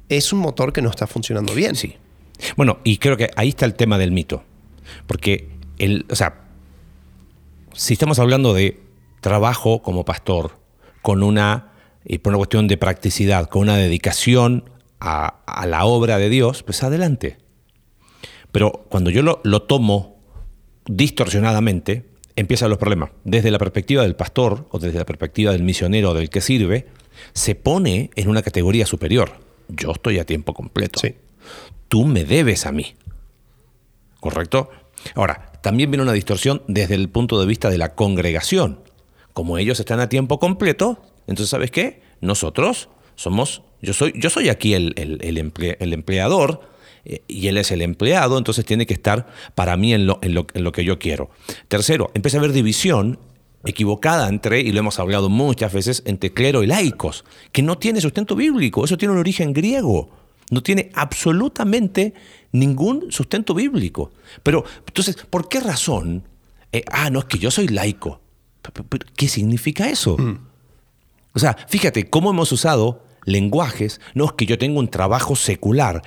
es 0.10 0.34
un 0.34 0.40
motor 0.40 0.74
que 0.74 0.82
no 0.82 0.90
está 0.90 1.06
funcionando 1.06 1.54
bien. 1.54 1.76
Sí. 1.76 1.96
Bueno, 2.56 2.80
y 2.84 2.98
creo 2.98 3.16
que 3.16 3.30
ahí 3.36 3.50
está 3.50 3.66
el 3.66 3.76
tema 3.76 3.98
del 3.98 4.12
mito. 4.12 4.44
Porque 5.06 5.50
el, 5.78 6.06
o 6.10 6.16
sea, 6.16 6.47
si 7.78 7.94
estamos 7.94 8.18
hablando 8.18 8.56
de 8.56 8.80
trabajo 9.22 9.84
como 9.84 10.04
pastor, 10.04 10.58
con 11.04 11.22
una, 11.22 11.74
y 12.04 12.18
por 12.18 12.32
una 12.32 12.38
cuestión 12.38 12.68
de 12.68 12.76
practicidad, 12.76 13.48
con 13.50 13.62
una 13.62 13.78
dedicación 13.78 14.68
a, 15.00 15.66
la 15.68 15.86
obra 15.86 16.18
de 16.18 16.30
Dios, 16.30 16.64
pues 16.64 16.82
adelante. 16.84 17.38
Pero 18.52 18.88
cuando 18.90 19.12
yo 19.12 19.22
lo, 19.22 19.42
lo 19.44 19.62
tomo 19.62 20.18
distorsionadamente, 20.88 22.10
empiezan 22.36 22.72
los 22.72 22.80
problemas. 22.80 23.12
Desde 23.24 23.52
la 23.52 23.60
perspectiva 23.60 24.02
del 24.02 24.16
pastor 24.16 24.68
o 24.72 24.80
desde 24.80 24.98
la 24.98 25.06
perspectiva 25.06 25.52
del 25.52 25.62
misionero 25.62 26.16
del 26.16 26.32
que 26.32 26.42
sirve, 26.42 26.88
se 27.34 27.54
pone 27.54 28.10
en 28.16 28.28
una 28.28 28.42
categoría 28.42 28.88
superior. 28.88 29.34
Yo 29.68 29.92
estoy 29.92 30.18
a 30.18 30.26
tiempo 30.26 30.56
completo. 30.56 31.00
Sí. 31.00 31.16
Tú 31.90 32.06
me 32.06 32.24
debes 32.24 32.66
a 32.66 32.72
mí. 32.72 32.96
¿Correcto? 34.20 34.72
Ahora, 35.14 35.47
también 35.68 35.92
viene 35.92 36.04
una 36.04 36.14
distorsión 36.14 36.62
desde 36.70 36.96
el 36.96 37.10
punto 37.10 37.38
de 37.42 37.46
vista 37.46 37.70
de 37.70 37.78
la 37.78 37.94
congregación. 37.94 38.80
Como 39.34 39.58
ellos 39.58 39.82
están 39.82 40.00
a 40.00 40.08
tiempo 40.08 40.40
completo, 40.40 40.98
entonces, 41.28 41.50
¿sabes 41.50 41.72
qué? 41.72 42.02
Nosotros 42.22 42.88
somos, 43.16 43.64
yo 43.82 43.92
soy, 43.92 44.14
yo 44.16 44.30
soy 44.30 44.48
aquí 44.48 44.74
el, 44.74 44.94
empleador 44.96 46.62
eh, 47.04 47.22
y 47.28 47.50
él 47.50 47.58
es 47.58 47.72
el 47.72 47.82
empleado, 47.82 48.38
entonces 48.38 48.64
tiene 48.64 48.86
que 48.86 48.94
estar 48.94 49.28
para 49.56 49.76
mí 49.76 49.94
en 49.94 50.08
lo, 50.08 50.20
en 50.22 50.36
lo, 50.36 50.72
que 50.72 50.86
yo 50.86 51.00
quiero. 51.00 51.32
Tercero, 51.68 52.12
empieza 52.14 52.38
a 52.38 52.40
haber 52.40 52.54
división 52.54 53.20
equivocada 53.66 54.30
entre, 54.30 54.62
y 54.62 54.72
lo 54.72 54.80
hemos 54.80 55.00
hablado 55.00 55.28
muchas 55.28 55.74
veces, 55.74 56.02
entre 56.06 56.32
clero 56.32 56.64
y 56.64 56.68
laicos, 56.68 57.26
que 57.52 57.62
no 57.62 57.78
tiene 57.78 58.00
sustento 58.00 58.38
bíblico, 58.38 58.86
eso 58.86 58.98
tiene 58.98 59.16
un 59.16 59.20
origen 59.20 59.52
griego. 59.52 60.12
No 60.50 60.64
tiene 60.64 60.92
absolutamente 60.94 62.14
ningún 62.52 63.12
sustento 63.12 63.54
bíblico. 63.54 64.12
Pero 64.44 64.64
entonces, 64.86 65.18
¿por 65.30 65.50
qué 65.50 65.60
razón? 65.60 66.24
Eh, 66.72 66.84
ah, 66.92 67.10
no, 67.10 67.20
es 67.20 67.26
que 67.26 67.40
yo 67.40 67.52
soy 67.52 67.68
laico. 67.68 68.22
¿Qué 69.16 69.28
significa 69.28 69.90
eso? 69.90 70.18
Mm. 70.18 70.40
O 71.34 71.40
sea, 71.40 71.56
fíjate 71.68 72.10
cómo 72.10 72.32
hemos 72.32 72.52
usado 72.52 73.04
lenguajes. 73.24 74.02
No, 74.14 74.26
es 74.26 74.32
que 74.34 74.46
yo 74.46 74.58
tengo 74.58 74.80
un 74.80 74.90
trabajo 74.90 75.36
secular, 75.36 76.02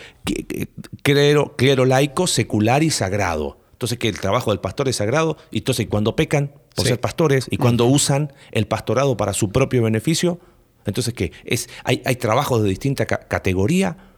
clero, 1.02 1.54
clero 1.56 1.84
laico, 1.84 2.26
secular 2.26 2.82
y 2.82 2.90
sagrado. 2.90 3.60
Entonces, 3.72 3.98
que 3.98 4.08
el 4.08 4.20
trabajo 4.20 4.50
del 4.50 4.60
pastor 4.60 4.88
es 4.88 4.96
sagrado, 4.96 5.38
y 5.50 5.58
entonces 5.58 5.86
cuando 5.88 6.14
pecan 6.14 6.52
por 6.74 6.86
ser 6.86 7.00
pastores 7.00 7.46
y 7.50 7.56
cuando 7.56 7.86
usan 7.86 8.32
el 8.52 8.66
pastorado 8.66 9.16
para 9.16 9.32
su 9.32 9.50
propio 9.50 9.82
beneficio, 9.82 10.38
entonces, 10.84 11.14
¿qué? 11.14 11.32
Es, 11.44 11.68
hay, 11.84 12.02
hay 12.04 12.16
trabajos 12.16 12.62
de 12.62 12.68
distinta 12.68 13.06
categoría 13.06 14.09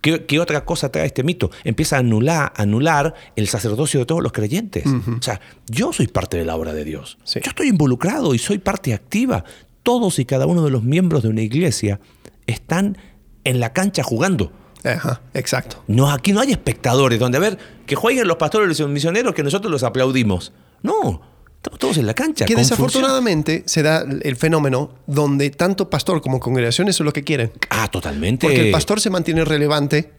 ¿Qué, 0.00 0.40
otra 0.40 0.64
cosa 0.64 0.90
trae 0.90 1.06
este 1.06 1.22
mito? 1.22 1.50
Empieza 1.64 1.96
a 1.96 1.98
anular, 1.98 2.52
anular 2.56 3.14
el 3.36 3.48
sacerdocio 3.48 4.00
de 4.00 4.06
todos 4.06 4.22
los 4.22 4.32
creyentes. 4.32 4.84
O 4.86 5.22
sea, 5.22 5.40
yo 5.68 5.92
soy 5.92 6.06
parte 6.06 6.38
de 6.38 6.44
la 6.44 6.56
obra 6.56 6.72
de 6.72 6.84
Dios. 6.84 7.18
Yo 7.26 7.40
estoy 7.44 7.68
involucrado 7.68 8.34
y 8.34 8.38
soy 8.38 8.58
parte 8.58 8.94
activa. 8.94 9.44
Todos 9.82 10.18
y 10.18 10.24
cada 10.24 10.46
uno 10.46 10.64
de 10.64 10.70
los 10.70 10.82
miembros 10.82 11.22
de 11.22 11.28
una 11.28 11.42
iglesia 11.42 12.00
están 12.46 12.96
en 13.44 13.60
la 13.60 13.72
cancha 13.72 14.02
jugando. 14.02 14.52
Ajá, 14.84 15.20
exacto. 15.34 15.82
No, 15.88 16.10
aquí 16.10 16.32
no 16.32 16.40
hay 16.40 16.52
espectadores 16.52 17.18
donde 17.18 17.38
a 17.38 17.40
ver 17.40 17.58
que 17.86 17.96
jueguen 17.96 18.28
los 18.28 18.36
pastores 18.36 18.78
y 18.78 18.82
los 18.82 18.90
misioneros 18.90 19.34
que 19.34 19.42
nosotros 19.42 19.70
los 19.70 19.82
aplaudimos. 19.82 20.52
No, 20.82 21.20
Estamos 21.68 21.80
todos 21.80 21.98
en 21.98 22.06
la 22.06 22.14
cancha. 22.14 22.46
Que 22.46 22.54
desafortunadamente 22.54 23.62
se 23.66 23.82
da 23.82 24.02
el 24.22 24.36
fenómeno 24.36 24.90
donde 25.06 25.50
tanto 25.50 25.90
pastor 25.90 26.22
como 26.22 26.40
congregación 26.40 26.88
eso 26.88 27.02
es 27.02 27.04
lo 27.04 27.12
que 27.12 27.24
quieren. 27.24 27.52
Ah, 27.68 27.88
totalmente. 27.90 28.46
Porque 28.46 28.66
el 28.66 28.70
pastor 28.70 29.02
se 29.02 29.10
mantiene 29.10 29.44
relevante 29.44 30.12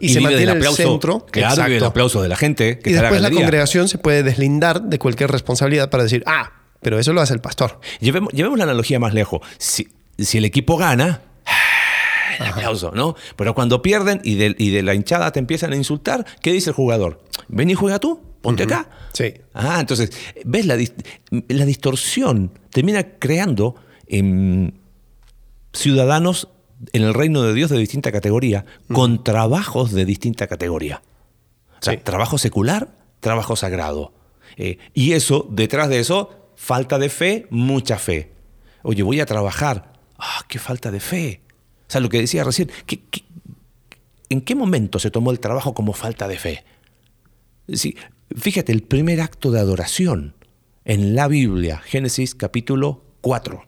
y, 0.00 0.08
se 0.08 0.20
mantiene 0.20 0.50
en 0.50 0.62
el 0.62 0.74
centro. 0.74 1.24
Claro, 1.30 1.64
el 1.66 1.84
aplauso 1.84 2.22
de 2.22 2.28
la 2.28 2.36
gente. 2.36 2.80
y 2.84 2.90
después 2.90 3.20
la, 3.20 3.30
congregación 3.30 3.88
se 3.88 3.98
puede 3.98 4.24
deslindar 4.24 4.82
de 4.82 4.98
cualquier 4.98 5.30
responsabilidad 5.30 5.90
para 5.90 6.02
decir, 6.02 6.24
ah, 6.26 6.52
pero 6.80 6.98
eso 6.98 7.12
lo 7.12 7.20
hace 7.20 7.34
el 7.34 7.40
pastor. 7.40 7.78
Llevemos, 8.00 8.32
la 8.32 8.64
analogía 8.64 8.98
más 8.98 9.14
lejos. 9.14 9.42
Si, 9.58 9.86
el 10.18 10.44
equipo 10.44 10.76
gana, 10.76 11.22
el 12.40 12.46
aplauso, 12.46 12.90
¿no? 12.92 13.14
Pero 13.36 13.54
cuando 13.54 13.80
pierden 13.80 14.20
y 14.24 14.34
de, 14.34 14.56
y 14.58 14.70
de 14.70 14.82
la 14.82 14.94
hinchada 14.94 15.30
te 15.30 15.38
empiezan 15.38 15.72
a 15.72 15.76
insultar, 15.76 16.26
¿qué 16.42 16.50
dice 16.50 16.70
el 16.70 16.74
jugador? 16.74 17.22
Ven 17.46 17.70
y 17.70 17.74
juega 17.74 18.00
tú 18.00 18.20
ponte 18.46 18.62
acá. 18.62 18.88
Sí. 19.12 19.34
Ah, 19.54 19.78
entonces, 19.80 20.10
¿ves 20.44 20.66
la, 20.66 20.76
la 21.48 21.64
distorsión? 21.64 22.52
Termina 22.70 23.18
creando 23.18 23.76
em, 24.06 24.72
ciudadanos 25.72 26.48
en 26.92 27.02
el 27.02 27.14
reino 27.14 27.42
de 27.42 27.54
Dios 27.54 27.70
de 27.70 27.78
distinta 27.78 28.12
categoría, 28.12 28.64
con 28.92 29.24
trabajos 29.24 29.92
de 29.92 30.04
distinta 30.04 30.46
categoría. 30.46 31.02
O 31.80 31.82
sea, 31.82 31.98
trabajo 32.02 32.38
secular, 32.38 32.94
trabajo 33.20 33.56
sagrado. 33.56 34.12
Eh, 34.56 34.78
y 34.94 35.12
eso, 35.12 35.46
detrás 35.50 35.88
de 35.88 35.98
eso, 35.98 36.50
falta 36.56 36.98
de 36.98 37.08
fe, 37.08 37.46
mucha 37.50 37.98
fe. 37.98 38.32
Oye, 38.82 39.02
voy 39.02 39.20
a 39.20 39.26
trabajar. 39.26 39.92
Ah, 40.18 40.44
qué 40.48 40.58
falta 40.58 40.90
de 40.90 41.00
fe. 41.00 41.40
O 41.88 41.90
sea, 41.90 42.00
lo 42.00 42.08
que 42.08 42.20
decía 42.20 42.44
recién, 42.44 42.70
en 44.28 44.40
qué 44.40 44.54
momento 44.54 44.98
se 44.98 45.10
tomó 45.10 45.30
el 45.30 45.40
trabajo 45.40 45.74
como 45.74 45.92
falta 45.92 46.28
de 46.28 46.38
fe? 46.38 46.64
Sí, 47.72 47.96
Fíjate, 48.36 48.70
el 48.70 48.82
primer 48.82 49.22
acto 49.22 49.50
de 49.50 49.60
adoración 49.60 50.34
en 50.84 51.14
la 51.14 51.26
Biblia, 51.26 51.78
Génesis 51.78 52.34
capítulo 52.34 53.02
4, 53.22 53.64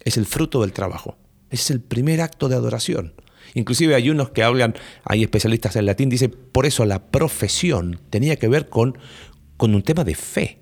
es 0.00 0.18
el 0.18 0.26
fruto 0.26 0.60
del 0.60 0.74
trabajo. 0.74 1.16
Es 1.48 1.70
el 1.70 1.80
primer 1.80 2.20
acto 2.20 2.50
de 2.50 2.54
adoración. 2.54 3.14
Inclusive 3.54 3.94
hay 3.94 4.10
unos 4.10 4.28
que 4.30 4.42
hablan, 4.42 4.74
hay 5.04 5.22
especialistas 5.22 5.74
en 5.76 5.86
latín, 5.86 6.10
dice, 6.10 6.28
por 6.28 6.66
eso 6.66 6.84
la 6.84 7.06
profesión 7.10 7.98
tenía 8.10 8.36
que 8.36 8.48
ver 8.48 8.68
con, 8.68 8.98
con 9.56 9.74
un 9.74 9.82
tema 9.82 10.04
de 10.04 10.14
fe, 10.14 10.58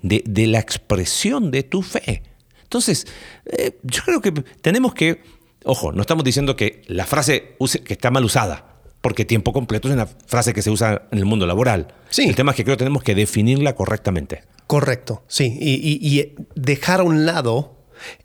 de, 0.00 0.46
la 0.46 0.58
expresión 0.58 1.50
de 1.50 1.64
tu 1.64 1.82
fe. 1.82 2.22
Entonces, 2.62 3.06
eh, 3.44 3.78
yo 3.82 4.02
creo 4.06 4.22
que 4.22 4.32
tenemos 4.32 4.94
que, 4.94 5.22
ojo, 5.64 5.92
no 5.92 6.00
estamos 6.00 6.24
diciendo 6.24 6.56
que 6.56 6.80
la 6.86 7.04
frase 7.04 7.56
que 7.84 7.92
está 7.92 8.10
mal 8.10 8.24
usada, 8.24 8.73
porque 9.04 9.26
tiempo 9.26 9.52
completo 9.52 9.88
es 9.88 9.94
una 9.94 10.06
frase 10.06 10.54
que 10.54 10.62
se 10.62 10.70
usa 10.70 11.02
en 11.12 11.18
el 11.18 11.26
mundo 11.26 11.46
laboral. 11.46 11.88
Sí. 12.08 12.24
El 12.24 12.34
tema 12.34 12.52
es 12.52 12.56
que 12.56 12.64
creo 12.64 12.74
que 12.74 12.78
tenemos 12.78 13.02
que 13.02 13.14
definirla 13.14 13.74
correctamente. 13.74 14.44
Correcto, 14.66 15.22
sí. 15.28 15.58
Y, 15.60 16.32
dejar 16.54 17.00
a 17.00 17.02
un 17.02 17.26
lado 17.26 17.76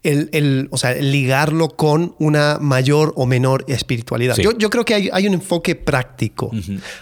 el, 0.03 0.69
o 0.71 0.77
sea, 0.77 0.93
ligarlo 0.93 1.67
con 1.75 2.15
una 2.17 2.59
mayor 2.61 3.11
o 3.17 3.25
menor 3.25 3.65
espiritualidad. 3.67 4.37
Yo, 4.37 4.69
creo 4.69 4.85
que 4.85 5.11
hay, 5.11 5.27
un 5.27 5.33
enfoque 5.33 5.75
práctico. 5.75 6.49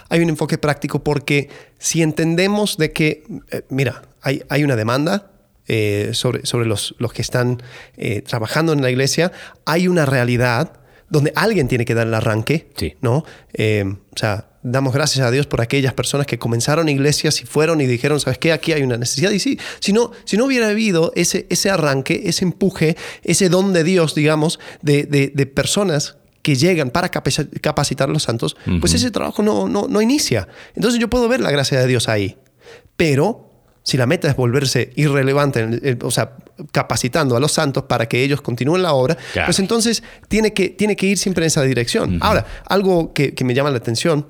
Hay 0.08 0.20
un 0.22 0.30
enfoque 0.30 0.58
práctico 0.58 1.04
porque 1.04 1.48
si 1.78 2.02
entendemos 2.02 2.78
de 2.78 2.92
que, 2.92 3.22
eh, 3.52 3.62
mira, 3.68 4.02
hay, 4.22 4.42
hay, 4.48 4.64
una 4.64 4.74
demanda 4.74 5.30
eh, 5.68 6.10
sobre, 6.14 6.44
sobre 6.46 6.66
los, 6.66 6.96
los 6.98 7.12
que 7.12 7.22
están 7.22 7.62
eh, 7.96 8.22
trabajando 8.22 8.72
en 8.72 8.82
la 8.82 8.90
iglesia, 8.90 9.30
hay 9.66 9.86
una 9.86 10.04
realidad 10.04 10.77
donde 11.10 11.32
alguien 11.34 11.68
tiene 11.68 11.84
que 11.84 11.94
dar 11.94 12.06
el 12.06 12.14
arranque, 12.14 12.68
¿no? 13.00 13.24
Eh, 13.52 13.84
o 13.86 14.18
sea, 14.18 14.48
damos 14.62 14.92
gracias 14.92 15.26
a 15.26 15.30
Dios 15.30 15.46
por 15.46 15.60
aquellas 15.60 15.94
personas 15.94 16.26
que 16.26 16.38
comenzaron 16.38 16.88
iglesias 16.88 17.40
y 17.40 17.46
fueron 17.46 17.80
y 17.80 17.86
dijeron, 17.86 18.20
¿sabes 18.20 18.38
qué? 18.38 18.52
Aquí 18.52 18.72
hay 18.72 18.82
una 18.82 18.96
necesidad. 18.96 19.30
Y 19.30 19.38
sí, 19.38 19.58
si 19.80 19.92
no, 19.92 20.12
si 20.24 20.36
no 20.36 20.44
hubiera 20.44 20.68
habido 20.68 21.12
ese, 21.14 21.46
ese 21.50 21.70
arranque, 21.70 22.22
ese 22.24 22.44
empuje, 22.44 22.96
ese 23.22 23.48
don 23.48 23.72
de 23.72 23.84
Dios, 23.84 24.14
digamos, 24.14 24.58
de, 24.82 25.04
de, 25.04 25.46
personas 25.46 26.16
que 26.42 26.54
llegan 26.56 26.90
para 26.90 27.10
capacitar 27.10 28.08
a 28.08 28.12
los 28.12 28.22
santos, 28.22 28.56
pues 28.80 28.94
ese 28.94 29.10
trabajo 29.10 29.42
no, 29.42 29.68
no, 29.68 29.86
no 29.88 30.02
inicia. 30.02 30.48
Entonces 30.74 31.00
yo 31.00 31.08
puedo 31.08 31.28
ver 31.28 31.40
la 31.40 31.50
gracia 31.50 31.80
de 31.80 31.86
Dios 31.86 32.08
ahí. 32.08 32.36
Pero 32.96 33.47
si 33.88 33.96
la 33.96 34.04
meta 34.04 34.28
es 34.28 34.36
volverse 34.36 34.90
irrelevante, 34.96 35.96
o 36.02 36.10
sea, 36.10 36.36
capacitando 36.72 37.38
a 37.38 37.40
los 37.40 37.52
santos 37.52 37.84
para 37.84 38.06
que 38.06 38.22
ellos 38.22 38.42
continúen 38.42 38.82
la 38.82 38.92
obra, 38.92 39.16
pues 39.46 39.58
entonces 39.60 40.02
tiene 40.28 40.52
que, 40.52 40.68
tiene 40.68 40.94
que 40.94 41.06
ir 41.06 41.16
siempre 41.16 41.44
en 41.44 41.46
esa 41.46 41.62
dirección. 41.62 42.18
Ahora, 42.20 42.44
algo 42.66 43.14
que, 43.14 43.34
me 43.44 43.54
llama 43.54 43.70
la 43.70 43.78
atención 43.78 44.26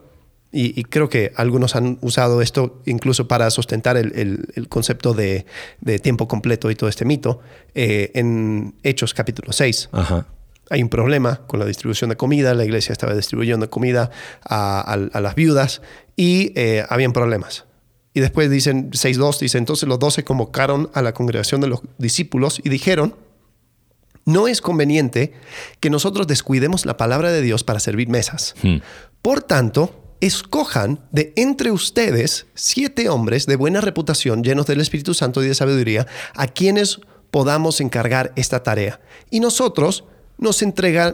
y, 0.53 0.85
creo 0.85 1.09
que 1.09 1.33
algunos 1.35 1.75
han 1.75 1.99
usado 2.03 2.41
esto 2.41 2.83
incluso 2.87 3.27
para 3.27 3.51
sustentar 3.51 3.97
el, 3.97 4.69
concepto 4.69 5.13
de, 5.13 5.45
tiempo 6.05 6.29
completo 6.29 6.71
y 6.71 6.77
todo 6.77 6.89
este 6.89 7.05
mito, 7.05 7.41
eh, 7.75 8.13
en 8.15 8.77
Hechos 8.85 9.13
capítulo 9.13 9.51
6. 9.53 9.89
Hay 10.71 10.83
un 10.85 10.89
problema 10.89 11.41
con 11.49 11.59
la 11.59 11.67
distribución 11.67 12.11
de 12.11 12.17
comida, 12.17 12.55
la 12.55 12.65
iglesia 12.65 12.93
estaba 12.93 13.13
distribuyendo 13.13 13.69
comida 13.71 14.13
a, 14.49 14.97
las 15.21 15.35
viudas 15.35 15.83
y 16.15 16.53
eh, 16.55 16.85
habían 16.89 17.13
problemas. 17.13 17.65
Y 18.19 18.21
después 18.21 18.51
dicen, 18.51 18.91
6.2, 18.91 19.39
dice, 19.39 19.59
entonces 19.59 19.89
los 19.89 20.01
doce 20.01 20.25
convocaron 20.25 20.91
a 20.93 21.03
la 21.03 21.15
congregación 21.15 21.61
de 21.61 21.69
los 21.69 21.83
discípulos 21.99 22.61
y 22.65 22.69
dijeron, 22.69 23.15
no 24.25 24.49
es 24.49 24.61
conveniente 24.61 25.35
que 25.79 25.89
nosotros 25.89 26.27
descuidemos 26.27 26.85
la 26.85 26.97
palabra 26.97 27.31
de 27.31 27.43
Dios 27.43 27.63
para 27.63 27.79
servir 27.79 28.09
mesas. 28.09 28.57
Hmm. 28.61 28.79
Por 29.23 29.41
tanto, 29.41 30.17
escojan 30.21 30.99
de 31.13 31.33
entre 31.37 31.71
ustedes 31.71 32.47
siete 32.55 33.09
hombres 33.09 33.47
de 33.47 33.55
buena 33.55 33.81
reputación, 33.81 34.43
llenos 34.43 34.67
del 34.67 34.81
Espíritu 34.81 35.15
Santo 35.15 35.41
y 35.41 35.47
de 35.47 35.55
sabiduría, 35.55 36.09
a 36.35 36.49
quienes 36.49 36.99
podamos 37.31 37.81
encargar 37.81 38.33
esta 38.35 38.65
tarea. 38.65 38.99
Y 39.31 39.39
nosotros 39.39 40.03
nos, 40.39 40.61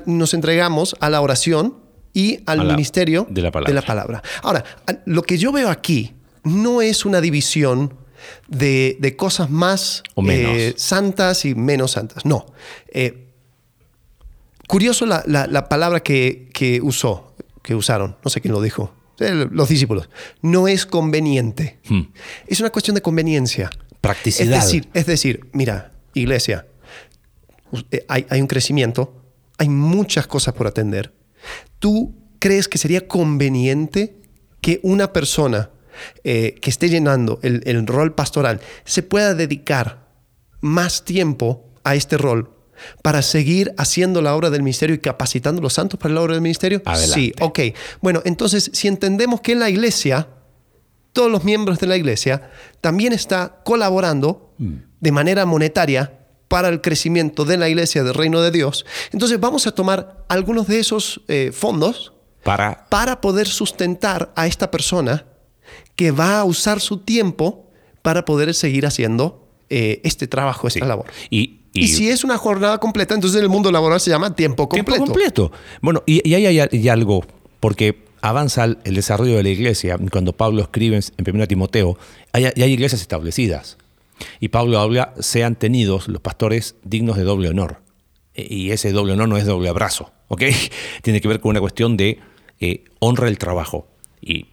nos 0.06 0.32
entregamos 0.32 0.96
a 1.00 1.10
la 1.10 1.20
oración 1.20 1.76
y 2.14 2.40
al 2.46 2.66
ministerio 2.66 3.26
de 3.28 3.42
la, 3.42 3.50
palabra. 3.52 4.22
Ahora, 4.42 4.64
lo 5.04 5.20
que 5.20 5.36
yo 5.36 5.52
veo 5.52 5.68
aquí 5.68 6.14
no 6.44 6.82
es 6.82 7.04
una 7.04 7.20
división 7.20 7.94
de, 8.48 9.14
cosas 9.18 9.50
más 9.50 10.02
eh, 10.28 10.74
santas 10.76 11.44
y 11.44 11.54
menos 11.54 11.92
santas. 11.92 12.24
No. 12.24 12.46
Eh, 12.88 13.32
curioso 14.68 15.06
la, 15.06 15.68
palabra 15.68 16.00
que, 16.00 16.48
que 16.52 16.80
usó 16.80 17.34
que 17.64 17.74
usaron, 17.74 18.16
no 18.22 18.30
sé 18.30 18.42
quién 18.42 18.52
lo 18.52 18.60
dijo, 18.60 18.94
los 19.18 19.68
discípulos, 19.70 20.10
no 20.42 20.68
es 20.68 20.84
conveniente. 20.84 21.78
Hmm. 21.88 22.02
Es 22.46 22.60
una 22.60 22.68
cuestión 22.68 22.94
de 22.94 23.00
conveniencia. 23.00 23.70
Practicidad. 24.02 24.58
Es 24.58 24.64
decir, 24.64 24.88
es 24.92 25.06
decir 25.06 25.48
mira, 25.54 25.94
iglesia, 26.12 26.66
eh, 27.90 28.04
hay, 28.06 28.26
hay, 28.28 28.40
un 28.42 28.48
crecimiento, 28.48 29.24
hay 29.56 29.70
muchas 29.70 30.26
cosas 30.26 30.52
por 30.52 30.66
atender. 30.66 31.14
¿Tú 31.78 32.14
crees 32.38 32.68
que 32.68 32.76
sería 32.76 33.08
conveniente 33.08 34.20
que 34.60 34.80
una 34.82 35.14
persona 35.14 35.70
eh, 36.24 36.56
que 36.60 36.70
esté 36.70 36.88
llenando 36.88 37.38
el, 37.42 37.62
el 37.66 37.86
rol 37.86 38.14
pastoral 38.14 38.60
se 38.84 39.02
pueda 39.02 39.34
dedicar 39.34 40.08
más 40.60 41.04
tiempo 41.04 41.64
a 41.84 41.94
este 41.94 42.16
rol 42.16 42.54
para 43.02 43.22
seguir 43.22 43.74
haciendo 43.76 44.22
la 44.22 44.34
obra 44.34 44.50
del 44.50 44.62
ministerio 44.62 44.94
y 44.94 44.98
capacitando 44.98 45.60
a 45.60 45.62
los 45.62 45.74
santos 45.74 45.98
para 45.98 46.14
la 46.14 46.20
obra 46.20 46.34
del 46.34 46.42
ministerio? 46.42 46.82
Sí, 46.96 47.32
ok. 47.40 47.60
Bueno, 48.00 48.22
entonces, 48.24 48.70
si 48.72 48.88
entendemos 48.88 49.40
que 49.40 49.54
la 49.54 49.70
iglesia, 49.70 50.28
todos 51.12 51.30
los 51.30 51.44
miembros 51.44 51.78
de 51.78 51.86
la 51.86 51.96
iglesia, 51.96 52.50
también 52.80 53.12
está 53.12 53.60
colaborando 53.64 54.52
mm. 54.58 54.74
de 55.00 55.12
manera 55.12 55.46
monetaria 55.46 56.20
para 56.48 56.68
el 56.68 56.80
crecimiento 56.80 57.44
de 57.44 57.56
la 57.56 57.68
iglesia 57.68 58.04
del 58.04 58.14
reino 58.14 58.40
de 58.42 58.50
Dios, 58.50 58.84
entonces 59.12 59.40
vamos 59.40 59.66
a 59.66 59.72
tomar 59.72 60.24
algunos 60.28 60.66
de 60.66 60.78
esos 60.78 61.22
eh, 61.26 61.50
fondos 61.52 62.12
para... 62.42 62.86
para 62.90 63.20
poder 63.20 63.48
sustentar 63.48 64.32
a 64.36 64.46
esta 64.46 64.70
persona 64.70 65.24
que 65.96 66.10
va 66.10 66.40
a 66.40 66.44
usar 66.44 66.80
su 66.80 66.98
tiempo 66.98 67.66
para 68.02 68.24
poder 68.24 68.52
seguir 68.54 68.86
haciendo 68.86 69.48
eh, 69.70 70.00
este 70.04 70.26
trabajo, 70.26 70.68
esta 70.68 70.84
labor. 70.84 71.06
Y, 71.30 71.60
y, 71.72 71.88
si 71.88 72.10
es 72.10 72.22
una 72.22 72.36
jornada 72.36 72.78
completa, 72.78 73.14
entonces 73.14 73.38
en 73.38 73.44
el 73.44 73.48
mundo 73.48 73.72
laboral 73.72 73.98
se 74.00 74.10
llama 74.10 74.36
tiempo 74.36 74.68
completo. 74.68 74.92
Tiempo 74.92 75.04
completo. 75.06 75.52
Bueno, 75.80 76.02
y, 76.06 76.32
ahí 76.34 76.46
hay, 76.46 76.88
algo, 76.88 77.24
porque 77.60 78.04
avanza 78.20 78.64
el 78.64 78.94
desarrollo 78.94 79.36
de 79.36 79.42
la 79.42 79.48
iglesia. 79.48 79.98
Cuando 80.12 80.32
Pablo 80.32 80.62
escribe 80.62 80.96
en 81.16 81.34
1 81.34 81.48
Timoteo, 81.48 81.98
hay, 82.32 82.44
hay 82.44 82.72
iglesias 82.72 83.00
establecidas. 83.00 83.78
Y 84.38 84.48
Pablo 84.48 84.78
habla, 84.78 85.14
sean 85.18 85.56
tenidos 85.56 86.06
los 86.08 86.20
pastores 86.20 86.76
dignos 86.84 87.16
de 87.16 87.24
doble 87.24 87.48
honor. 87.48 87.80
E, 88.34 88.46
y 88.48 88.70
ese 88.70 88.92
doble 88.92 89.14
honor 89.14 89.28
no 89.28 89.36
es 89.36 89.46
doble 89.46 89.68
abrazo, 89.68 90.12
¿ok? 90.28 90.42
Tiene 91.02 91.20
que 91.20 91.28
ver 91.28 91.40
con 91.40 91.50
una 91.50 91.60
cuestión 91.60 91.96
de 91.96 92.18
eh, 92.60 92.84
honra 93.00 93.28
el 93.28 93.38
trabajo. 93.38 93.88
y 94.20 94.46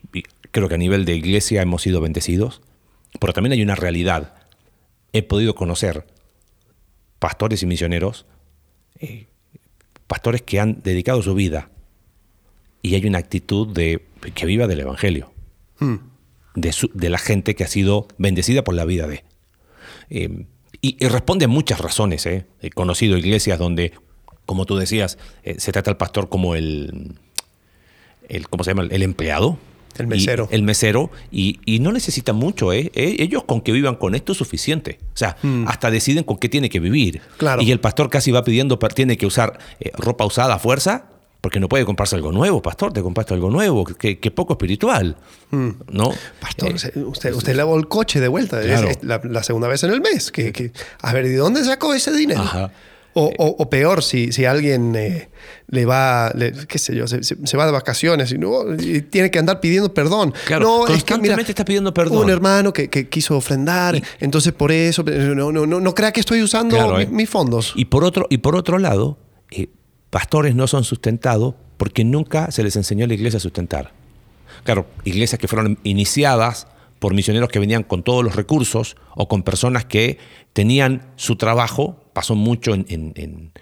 creo 0.51 0.67
que 0.69 0.75
a 0.75 0.77
nivel 0.77 1.05
de 1.05 1.15
iglesia 1.15 1.61
hemos 1.61 1.81
sido 1.81 2.01
bendecidos, 2.01 2.61
pero 3.19 3.33
también 3.33 3.53
hay 3.53 3.61
una 3.61 3.75
realidad. 3.75 4.33
He 5.13 5.23
podido 5.23 5.55
conocer 5.55 6.05
pastores 7.19 7.63
y 7.63 7.65
misioneros, 7.65 8.25
eh, 8.99 9.27
pastores 10.07 10.41
que 10.41 10.59
han 10.59 10.81
dedicado 10.83 11.21
su 11.21 11.33
vida 11.33 11.69
y 12.81 12.95
hay 12.95 13.05
una 13.05 13.19
actitud 13.19 13.67
de 13.67 14.05
que 14.33 14.45
viva 14.45 14.67
del 14.67 14.81
Evangelio, 14.81 15.31
hmm. 15.79 15.95
de, 16.55 17.09
la 17.09 17.17
gente 17.17 17.55
que 17.55 17.63
ha 17.63 17.67
sido 17.67 18.07
bendecida 18.17 18.63
por 18.63 18.75
la 18.75 18.85
vida 18.85 19.07
de. 19.07 19.23
Eh, 20.09 20.45
y, 20.81 21.05
responde 21.07 21.45
a 21.45 21.47
muchas 21.47 21.79
razones. 21.79 22.25
Eh. 22.25 22.45
He 22.61 22.71
conocido 22.71 23.17
iglesias 23.17 23.59
donde, 23.59 23.93
como 24.47 24.65
tú 24.65 24.77
decías, 24.77 25.19
se 25.57 25.71
trata 25.71 25.91
al 25.91 25.97
pastor 25.97 26.27
como 26.27 26.55
el, 26.55 27.19
el 28.27 28.49
¿cómo 28.49 28.63
se 28.63 28.71
llama? 28.71 28.87
El 28.89 29.03
empleado, 29.03 29.59
el 29.97 30.07
mesero. 30.07 30.47
el 30.51 30.63
mesero. 30.63 31.11
Y, 31.31 31.59
no 31.81 31.91
necesita 31.91 32.33
mucho, 32.33 32.73
¿eh? 32.73 32.91
¿eh? 32.93 33.15
Ellos 33.19 33.43
con 33.43 33.61
que 33.61 33.71
vivan 33.71 33.95
con 33.95 34.15
esto 34.15 34.31
es 34.33 34.37
suficiente. 34.37 34.99
O 35.13 35.17
sea, 35.17 35.37
hmm. 35.41 35.67
hasta 35.67 35.89
deciden 35.89 36.23
con 36.23 36.37
qué 36.37 36.49
tiene 36.49 36.69
que 36.69 36.79
vivir. 36.79 37.21
Claro. 37.37 37.61
Y 37.61 37.71
el 37.71 37.79
pastor 37.79 38.09
casi 38.09 38.31
va 38.31 38.43
pidiendo, 38.43 38.77
tiene 38.79 39.17
que 39.17 39.25
usar 39.25 39.57
eh, 39.79 39.91
ropa 39.95 40.25
usada 40.25 40.55
a 40.55 40.59
fuerza, 40.59 41.05
porque 41.41 41.59
no 41.59 41.67
puede 41.67 41.85
comprarse 41.85 42.15
algo 42.15 42.31
nuevo, 42.31 42.61
pastor, 42.61 42.93
te 42.93 43.01
compraste 43.01 43.33
algo 43.33 43.49
nuevo, 43.49 43.83
que, 43.83 44.15
poco 44.31 44.53
espiritual. 44.53 45.17
Hmm. 45.49 45.71
¿No? 45.91 46.13
Pastor, 46.39 46.69
eh, 46.69 46.99
usted, 46.99 47.33
usted 47.33 47.55
lavó 47.55 47.77
el 47.77 47.87
coche 47.87 48.19
de 48.19 48.27
vuelta, 48.27 48.61
la, 49.01 49.43
segunda 49.43 49.67
vez 49.67 49.83
en 49.83 49.91
el 49.91 50.01
mes. 50.01 50.31
Que, 50.31 50.71
a 51.01 51.13
ver, 51.13 51.27
¿de 51.27 51.35
dónde 51.35 51.63
sacó 51.63 51.93
ese 51.93 52.11
dinero? 52.11 52.41
Ajá. 52.41 52.71
O, 53.13 53.69
peor, 53.69 54.03
si, 54.03 54.31
si 54.31 54.45
alguien 54.45 54.95
eh, 54.95 55.29
le 55.67 55.85
va, 55.85 56.33
qué 56.67 56.79
sé 56.79 56.95
yo, 56.95 57.07
se, 57.07 57.57
va 57.57 57.65
de 57.65 57.71
vacaciones 57.71 58.31
y, 58.31 58.37
no, 58.37 58.63
tiene 59.09 59.29
que 59.29 59.37
andar 59.37 59.59
pidiendo 59.59 59.93
perdón. 59.93 60.33
Claro, 60.45 60.65
no, 60.65 60.85
constantemente 60.85 61.41
es 61.41 61.45
que, 61.45 61.51
está 61.51 61.65
pidiendo 61.65 61.93
perdón. 61.93 62.23
Un 62.23 62.29
hermano 62.29 62.71
que, 62.71 62.89
quiso 63.09 63.35
ofrendar, 63.35 64.01
entonces 64.19 64.53
por 64.53 64.71
eso, 64.71 65.03
no, 65.03 65.51
no, 65.51 65.65
no, 65.65 65.93
crea 65.93 66.13
que 66.13 66.21
estoy 66.21 66.41
usando 66.41 66.99
eh. 66.99 67.07
mis 67.07 67.29
fondos. 67.29 67.73
Y 67.75 67.85
por 67.85 68.05
otro, 68.05 68.27
y 68.29 68.37
por 68.37 68.55
otro 68.55 68.77
lado, 68.77 69.17
eh, 69.51 69.67
pastores 70.09 70.55
no 70.55 70.67
son 70.67 70.83
sustentados 70.85 71.55
porque 71.75 72.05
nunca 72.05 72.51
se 72.51 72.63
les 72.63 72.75
enseñó 72.75 73.05
a 73.05 73.07
la 73.07 73.13
iglesia 73.13 73.37
a 73.37 73.41
sustentar. 73.41 73.91
Claro, 74.63 74.85
iglesias 75.03 75.39
que 75.39 75.47
fueron 75.47 75.79
iniciadas 75.83 76.67
por 76.99 77.13
misioneros 77.13 77.49
que 77.49 77.59
venían 77.59 77.83
con 77.83 78.03
todos 78.03 78.23
los 78.23 78.35
recursos 78.35 78.95
o 79.15 79.27
con 79.27 79.43
personas 79.43 79.85
que 79.85 80.19
tenían 80.53 81.01
su 81.15 81.35
trabajo 81.35 82.00
pasó 82.13 82.35
mucho 82.35 82.73
en, 82.73 83.53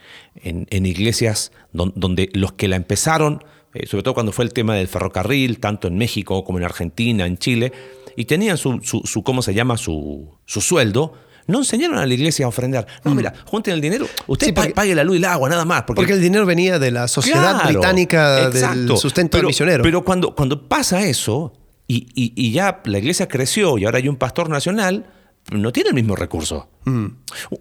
iglesias 0.72 1.52
donde, 1.72 2.30
los 2.34 2.54
que 2.54 2.68
la 2.68 2.76
empezaron, 2.76 3.44
eh, 3.74 3.86
sobre 3.86 4.04
todo 4.04 4.14
cuando 4.14 4.32
fue 4.32 4.46
el 4.46 4.54
tema 4.54 4.76
del 4.76 4.88
ferrocarril, 4.88 5.60
tanto 5.60 5.88
en 5.88 5.98
México 5.98 6.44
como 6.44 6.58
en 6.58 6.66
Argentina, 6.66 7.26
en 7.26 7.38
Chile, 7.38 7.72
y 8.16 8.26
tenían 8.26 8.58
su, 8.58 8.80
su, 8.82 9.24
¿cómo 9.24 9.42
se 9.42 9.54
llama?, 9.54 9.78
su, 9.78 10.38
sueldo, 10.46 11.14
no 11.48 11.60
enseñaron 11.60 11.98
a 11.98 12.06
la 12.06 12.14
iglesia 12.14 12.46
a 12.46 12.50
ofrendar. 12.50 12.86
No, 13.04 13.14
mm. 13.14 13.18
mira, 13.18 13.34
junten 13.46 13.74
el 13.74 13.82
dinero, 13.82 14.08
usted 14.28 14.54
pague 14.54 14.94
la 14.94 15.04
luz 15.04 15.16
y 15.16 15.18
el 15.18 15.26
agua, 15.26 15.50
nada 15.50 15.66
más. 15.66 15.84
Porque, 15.84 16.14
el 16.14 16.22
dinero 16.22 16.46
venía 16.46 16.78
de 16.80 16.92
la 16.92 17.08
sociedad 17.08 17.66
británica 17.68 18.50
del 18.50 18.98
sustento 18.98 19.42
misionero. 19.42 19.84
Pero 19.84 20.04
cuando, 20.04 20.36
cuando 20.36 20.68
pasa 20.68 21.06
eso, 21.06 21.54
y, 21.88 22.08
y, 22.14 22.52
ya 22.52 22.82
la 22.86 23.00
iglesia 23.00 23.28
creció 23.28 23.80
y 23.80 23.86
ahora 23.86 23.98
hay 23.98 24.08
un 24.08 24.18
pastor 24.18 24.48
nacional, 24.48 25.08
no 25.52 25.72
tiene 25.72 25.90
el 25.90 25.96
mismo 25.96 26.16
recurso. 26.16 26.70
Mm. 26.86 27.08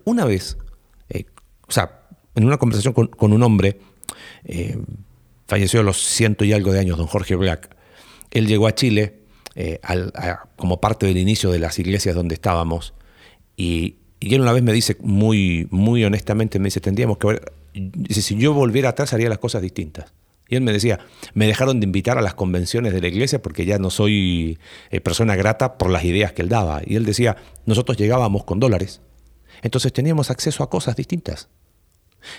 Una 0.05 0.27
vez 0.27 0.59
o 1.68 1.72
sea, 1.72 2.00
en 2.35 2.44
una 2.44 2.57
conversación 2.57 2.94
con, 2.94 3.33
un 3.33 3.42
hombre, 3.42 3.78
eh, 4.44 4.78
falleció 5.46 5.81
a 5.81 5.83
los 5.83 5.98
ciento 5.98 6.44
y 6.44 6.52
algo 6.52 6.72
de 6.72 6.81
años, 6.81 6.98
don 6.98 7.07
Jorge 7.07 7.35
Black, 7.37 7.76
él 8.31 8.46
llegó 8.46 8.66
a 8.66 8.74
Chile 8.74 9.20
eh, 9.54 9.81
como 10.57 10.81
parte 10.81 11.07
del 11.07 11.16
inicio 11.16 11.50
de 11.50 11.59
las 11.59 11.78
iglesias 11.78 12.14
donde 12.14 12.35
estábamos 12.35 12.94
y, 13.59 13.96
él 14.20 14.40
una 14.40 14.52
vez 14.52 14.64
me 14.64 14.72
dice 14.72 14.96
muy, 15.00 15.68
muy 15.70 16.04
honestamente, 16.04 16.59
me 16.59 16.66
dice, 16.66 16.81
tendríamos 16.81 17.18
que 17.18 17.26
ver, 17.28 17.52
dice, 17.72 18.20
si 18.20 18.37
yo 18.37 18.52
volviera 18.52 18.88
atrás 18.88 19.12
haría 19.12 19.28
las 19.28 19.38
cosas 19.38 19.62
distintas. 19.62 20.12
Y 20.48 20.57
él 20.57 20.62
me 20.62 20.72
decía, 20.72 20.98
me 21.35 21.46
dejaron 21.46 21.78
de 21.78 21.87
invitar 21.87 22.18
a 22.18 22.22
las 22.22 22.35
convenciones 22.35 22.92
de 22.92 23.00
la 23.00 23.07
iglesia 23.07 23.40
porque 23.40 23.64
ya 23.64 23.78
no 23.78 23.90
soy 23.90 24.59
eh, 24.90 25.00
persona 25.00 25.37
grata 25.37 25.78
por 25.78 25.90
las 25.90 26.02
ideas 26.04 26.33
que 26.33 26.42
él 26.42 26.48
daba. 26.48 26.81
Y 26.85 26.96
él 26.96 27.04
decía, 27.04 27.37
nosotros 27.66 27.96
llegábamos 27.96 28.42
con 28.44 28.59
dólares, 28.59 29.02
entonces 29.62 29.92
teníamos 29.92 30.31
acceso 30.31 30.64
a 30.64 30.70
cosas 30.70 30.96
distintas. 30.96 31.48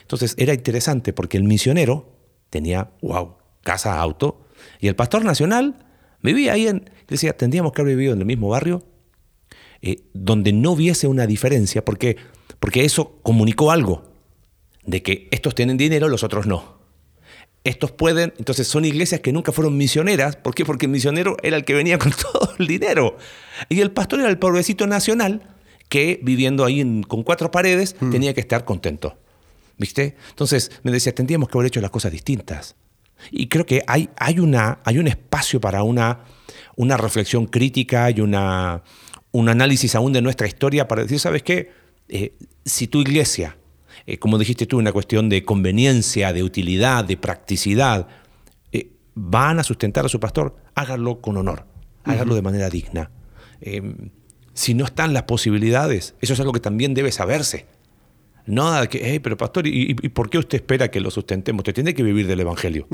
Entonces 0.02 0.36
era 0.38 0.54
interesante 0.54 1.14
porque 1.14 1.38
el 1.38 1.44
misionero 1.44 2.16
tenía, 2.50 2.92
wow, 3.02 3.36
casa, 3.62 4.00
auto, 4.00 4.46
y 4.80 4.88
el 4.88 4.96
pastor 4.96 5.24
nacional 5.24 5.86
vivía 6.22 6.54
ahí 6.54 6.68
en, 6.68 6.90
decía, 7.08 7.36
tendríamos 7.36 7.72
que 7.72 7.82
haber 7.82 7.96
vivido 7.96 8.14
en 8.14 8.20
el 8.20 8.26
mismo 8.26 8.50
barrio, 8.50 8.84
eh, 9.82 10.04
donde 10.14 10.52
no 10.52 10.72
hubiese 10.72 11.08
una 11.08 11.26
diferencia, 11.26 11.86
porque, 11.86 12.18
porque 12.60 12.84
eso 12.84 13.20
comunicó 13.24 13.72
algo, 13.72 14.10
de 14.86 15.02
que 15.02 15.28
estos 15.32 15.56
tienen 15.56 15.78
dinero, 15.78 16.08
los 16.10 16.24
otros 16.24 16.48
no. 16.48 16.80
estos 17.64 17.92
pueden, 17.92 18.34
entonces 18.38 18.68
son 18.68 18.86
iglesias 18.86 19.22
que 19.22 19.32
nunca 19.32 19.52
fueron 19.52 19.78
misioneras. 19.78 20.36
¿Por 20.38 20.56
qué? 20.56 20.66
Porque 20.66 20.86
el 20.86 20.92
misionero 20.92 21.38
era 21.44 21.58
el 21.58 21.66
que 21.66 21.74
venía 21.74 21.98
con 22.00 22.12
todo 22.32 22.54
el 22.58 22.68
dinero. 22.68 23.18
Y 23.68 23.82
el 23.82 23.92
pastor 23.92 24.22
era 24.22 24.30
el 24.30 24.40
pobrecito 24.40 24.88
nacional 24.88 25.44
que 25.90 26.20
viviendo 26.24 26.66
ahí 26.66 27.02
con 27.08 27.24
cuatro 27.24 27.52
paredes 27.52 27.96
mm. 28.00 28.12
tenía 28.12 28.34
que 28.34 28.42
estar 28.42 28.64
contento. 28.66 29.18
¿Viste? 29.80 30.18
Entonces 30.30 30.72
me 30.84 30.92
decía, 30.92 31.16
tendríamos 31.16 31.50
que 31.50 31.58
haber 31.58 31.68
hecho 31.68 31.82
las 31.82 31.90
cosas 31.90 32.12
distintas. 32.12 32.76
Y 33.32 33.48
creo 33.48 33.66
que 33.66 33.82
hay, 33.88 34.10
hay, 34.18 34.40
una, 34.40 34.80
hay 34.84 34.98
un 34.98 35.08
espacio 35.08 35.60
para 35.60 35.84
una, 35.84 36.20
una 36.76 36.98
reflexión 36.98 37.48
crítica 37.48 38.10
y 38.12 38.22
una, 38.22 38.84
un 39.32 39.50
análisis 39.50 39.96
aún 39.96 40.14
de 40.14 40.22
nuestra 40.22 40.48
historia 40.48 40.88
para 40.88 41.04
decir, 41.04 41.20
¿sabes 41.20 41.44
qué? 41.44 41.72
Eh, 42.10 42.36
si 42.66 42.88
tu 42.88 43.02
iglesia, 43.02 43.58
eh, 44.06 44.20
como 44.20 44.38
dijiste 44.38 44.66
tú, 44.66 44.78
una 44.78 44.92
cuestión 44.92 45.30
de 45.30 45.44
conveniencia, 45.44 46.34
de 46.34 46.44
utilidad, 46.44 47.06
de 47.06 47.18
practicidad, 47.18 48.08
eh, 48.72 48.92
van 49.16 49.60
a 49.60 49.64
sustentar 49.64 50.06
a 50.06 50.10
su 50.10 50.20
pastor, 50.20 50.58
háganlo 50.76 51.22
con 51.22 51.38
honor, 51.38 51.66
háganlo 52.04 52.36
de 52.36 52.42
manera 52.42 52.70
digna. 52.70 53.12
Em, 53.62 54.12
si 54.54 54.74
no 54.74 54.86
están 54.86 55.14
las 55.14 55.24
posibilidades, 55.24 56.16
eso 56.20 56.34
es 56.34 56.40
algo 56.40 56.52
que 56.52 56.60
también 56.60 56.94
debe 56.94 57.12
saberse. 57.12 57.68
No, 58.46 58.88
que, 58.90 59.02
hey, 59.04 59.20
pero 59.20 59.38
pastor, 59.38 59.68
¿y, 59.68 59.94
por 59.94 60.30
qué 60.30 60.38
usted 60.38 60.58
espera 60.58 60.90
que 60.90 61.00
lo 61.00 61.12
sustentemos? 61.12 61.60
Usted 61.60 61.74
tiene 61.74 61.94
que 61.94 62.04
vivir 62.04 62.28
del 62.28 62.40
evangelio. 62.40 62.88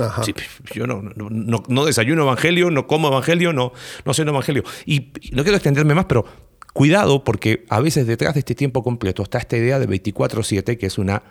yo 0.73 0.87
no, 0.87 1.01
no, 1.01 1.63
no, 1.67 1.85
desayuno 1.85 2.23
evangelio, 2.23 2.71
no 2.71 2.87
como 2.87 3.07
evangelio, 3.07 3.53
no, 3.53 3.71
no 4.05 4.13
sé 4.13 4.23
evangelio. 4.23 4.63
Y, 4.85 5.11
no 5.31 5.43
quiero 5.43 5.55
extenderme 5.55 5.93
más, 5.93 6.05
pero 6.05 6.25
cuidado 6.73 7.23
porque 7.23 7.65
a 7.69 7.79
veces 7.79 8.05
detrás 8.05 8.33
de 8.33 8.41
este 8.41 8.53
tiempo 8.55 8.83
completo 8.83 9.23
está 9.23 9.37
esta 9.37 9.55
idea 9.55 9.79
de 9.79 9.87
24/7 9.87 10.77
que 10.77 10.87
es 10.87 10.97
una 10.97 11.23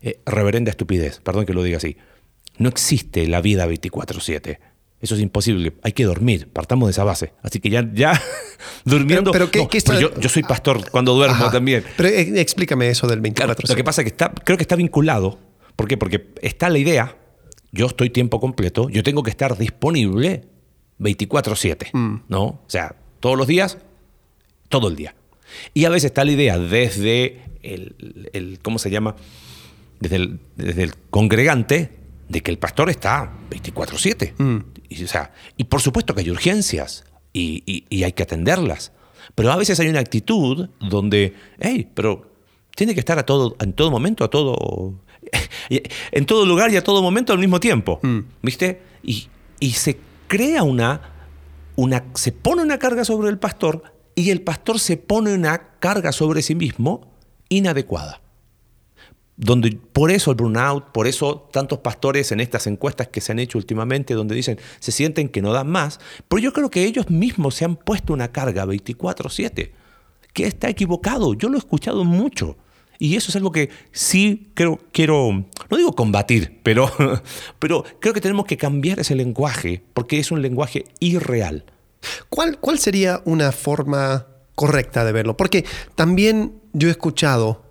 eh, 0.00 0.20
reverenda 0.26 0.70
estupidez. 0.70 1.20
Perdón 1.20 1.46
que 1.46 1.54
lo 1.54 1.62
diga 1.62 1.78
así. 1.78 1.96
No 2.58 2.68
existe 2.68 3.26
la 3.26 3.40
vida 3.40 3.66
24/7. 3.66 4.58
Eso 5.02 5.16
es 5.16 5.20
imposible. 5.20 5.72
Hay 5.82 5.92
que 5.92 6.04
dormir. 6.04 6.48
Partamos 6.52 6.86
de 6.86 6.92
esa 6.92 7.02
base. 7.02 7.32
Así 7.42 7.58
que 7.58 7.68
ya, 7.68 7.90
ya 7.92 8.22
durmiendo. 8.84 9.32
Pero, 9.32 9.50
¿qué, 9.50 9.66
yo, 10.00 10.28
soy 10.28 10.44
pastor 10.44 10.88
cuando 10.90 11.12
duermo 11.12 11.50
también. 11.50 11.84
Pero 11.96 12.08
eh, 12.08 12.40
explícame 12.40 12.88
eso 12.88 13.08
del 13.08 13.20
24 13.20 13.64
Lo 13.68 13.74
que 13.74 13.82
pasa 13.82 14.02
es 14.02 14.04
que 14.04 14.10
está, 14.10 14.32
creo 14.32 14.56
que 14.56 14.62
está 14.62 14.76
vinculado. 14.76 15.40
¿Por 15.74 15.88
qué? 15.88 15.96
Porque 15.96 16.28
está 16.40 16.70
la 16.70 16.78
idea. 16.78 17.16
Yo 17.72 17.86
estoy 17.86 18.10
tiempo 18.10 18.38
completo. 18.38 18.88
Yo 18.90 19.02
tengo 19.02 19.24
que 19.24 19.30
estar 19.30 19.58
disponible 19.58 20.44
24-7. 21.00 21.88
Mm. 21.92 22.22
¿No? 22.28 22.44
O 22.44 22.64
sea, 22.68 22.94
todos 23.18 23.36
los 23.36 23.48
días, 23.48 23.78
todo 24.68 24.86
el 24.86 24.94
día. 24.94 25.16
Y 25.74 25.84
a 25.84 25.90
veces 25.90 26.06
está 26.06 26.24
la 26.24 26.30
idea 26.30 26.58
desde 26.58 27.42
el, 27.62 28.58
¿cómo 28.62 28.78
se 28.78 28.88
llama? 28.90 29.16
Desde 29.98 30.16
el, 30.16 30.38
desde 30.56 30.84
el 30.84 30.94
congregante 31.10 32.01
de 32.32 32.42
que 32.42 32.50
el 32.50 32.58
pastor 32.58 32.88
está 32.88 33.30
24/7. 33.50 34.34
Mm. 34.38 34.58
Y, 34.88 35.04
o 35.04 35.06
sea, 35.06 35.32
y 35.56 35.64
por 35.64 35.82
supuesto 35.82 36.14
que 36.14 36.22
hay 36.22 36.30
urgencias 36.30 37.04
y, 37.32 37.84
hay 38.02 38.12
que 38.12 38.22
atenderlas. 38.22 38.92
Pero 39.34 39.52
a 39.52 39.56
veces 39.56 39.78
hay 39.80 39.88
una 39.88 40.00
actitud 40.00 40.68
donde, 40.80 41.34
hey, 41.60 41.88
pero 41.94 42.32
tiene 42.74 42.94
que 42.94 43.00
estar 43.00 43.18
a 43.18 43.26
todo, 43.26 43.54
en 43.60 43.74
todo 43.74 43.90
momento, 43.90 44.24
a 44.24 44.30
todo, 44.30 44.94
en 45.70 46.26
todo 46.26 46.46
lugar 46.46 46.72
y 46.72 46.76
a 46.76 46.82
todo 46.82 47.02
momento 47.02 47.34
al 47.34 47.38
mismo 47.38 47.60
tiempo. 47.60 48.00
Mm. 48.02 48.20
¿Viste? 48.42 48.80
Y, 49.02 49.28
y, 49.60 49.72
se 49.72 49.98
crea 50.26 50.62
una, 50.62 51.02
una, 51.76 52.04
se 52.14 52.32
pone 52.32 52.62
una 52.62 52.78
carga 52.78 53.04
sobre 53.04 53.28
el 53.28 53.38
pastor 53.38 53.82
y 54.14 54.30
el 54.30 54.40
pastor 54.40 54.80
se 54.80 54.96
pone 54.96 55.34
una 55.34 55.78
carga 55.80 56.12
sobre 56.12 56.40
sí 56.40 56.54
mismo 56.54 57.12
inadecuada 57.50 58.21
donde 59.42 59.76
por 59.92 60.12
eso 60.12 60.30
el 60.30 60.36
burnout, 60.36 60.92
por 60.92 61.08
eso 61.08 61.48
tantos 61.52 61.80
pastores 61.80 62.30
en 62.30 62.40
estas 62.40 62.68
encuestas 62.68 63.08
que 63.08 63.20
se 63.20 63.32
han 63.32 63.40
hecho 63.40 63.58
últimamente, 63.58 64.14
donde 64.14 64.36
dicen 64.36 64.58
se 64.78 64.92
sienten 64.92 65.28
que 65.28 65.42
no 65.42 65.52
dan 65.52 65.68
más, 65.68 65.98
pero 66.28 66.40
yo 66.40 66.52
creo 66.52 66.70
que 66.70 66.84
ellos 66.84 67.10
mismos 67.10 67.56
se 67.56 67.64
han 67.64 67.76
puesto 67.76 68.12
una 68.12 68.30
carga 68.30 68.64
24/7, 68.64 69.72
que 70.32 70.46
está 70.46 70.68
equivocado, 70.68 71.34
yo 71.34 71.48
lo 71.48 71.56
he 71.56 71.58
escuchado 71.58 72.04
mucho. 72.04 72.56
Y 72.98 73.16
eso 73.16 73.30
es 73.30 73.36
algo 73.36 73.50
que 73.50 73.68
sí 73.90 74.52
creo, 74.54 74.78
quiero, 74.92 75.32
no 75.32 75.76
digo 75.76 75.92
combatir, 75.92 76.60
pero, 76.62 76.88
pero 77.58 77.84
creo 77.98 78.14
que 78.14 78.20
tenemos 78.20 78.46
que 78.46 78.56
cambiar 78.56 79.00
ese 79.00 79.16
lenguaje, 79.16 79.82
porque 79.92 80.20
es 80.20 80.30
un 80.30 80.40
lenguaje 80.40 80.84
irreal. 81.00 81.64
¿Cuál, 82.28 82.58
¿Cuál 82.60 82.78
sería 82.78 83.20
una 83.24 83.50
forma 83.50 84.28
correcta 84.54 85.04
de 85.04 85.10
verlo? 85.10 85.36
Porque 85.36 85.64
también 85.96 86.60
yo 86.72 86.86
he 86.86 86.92
escuchado 86.92 87.64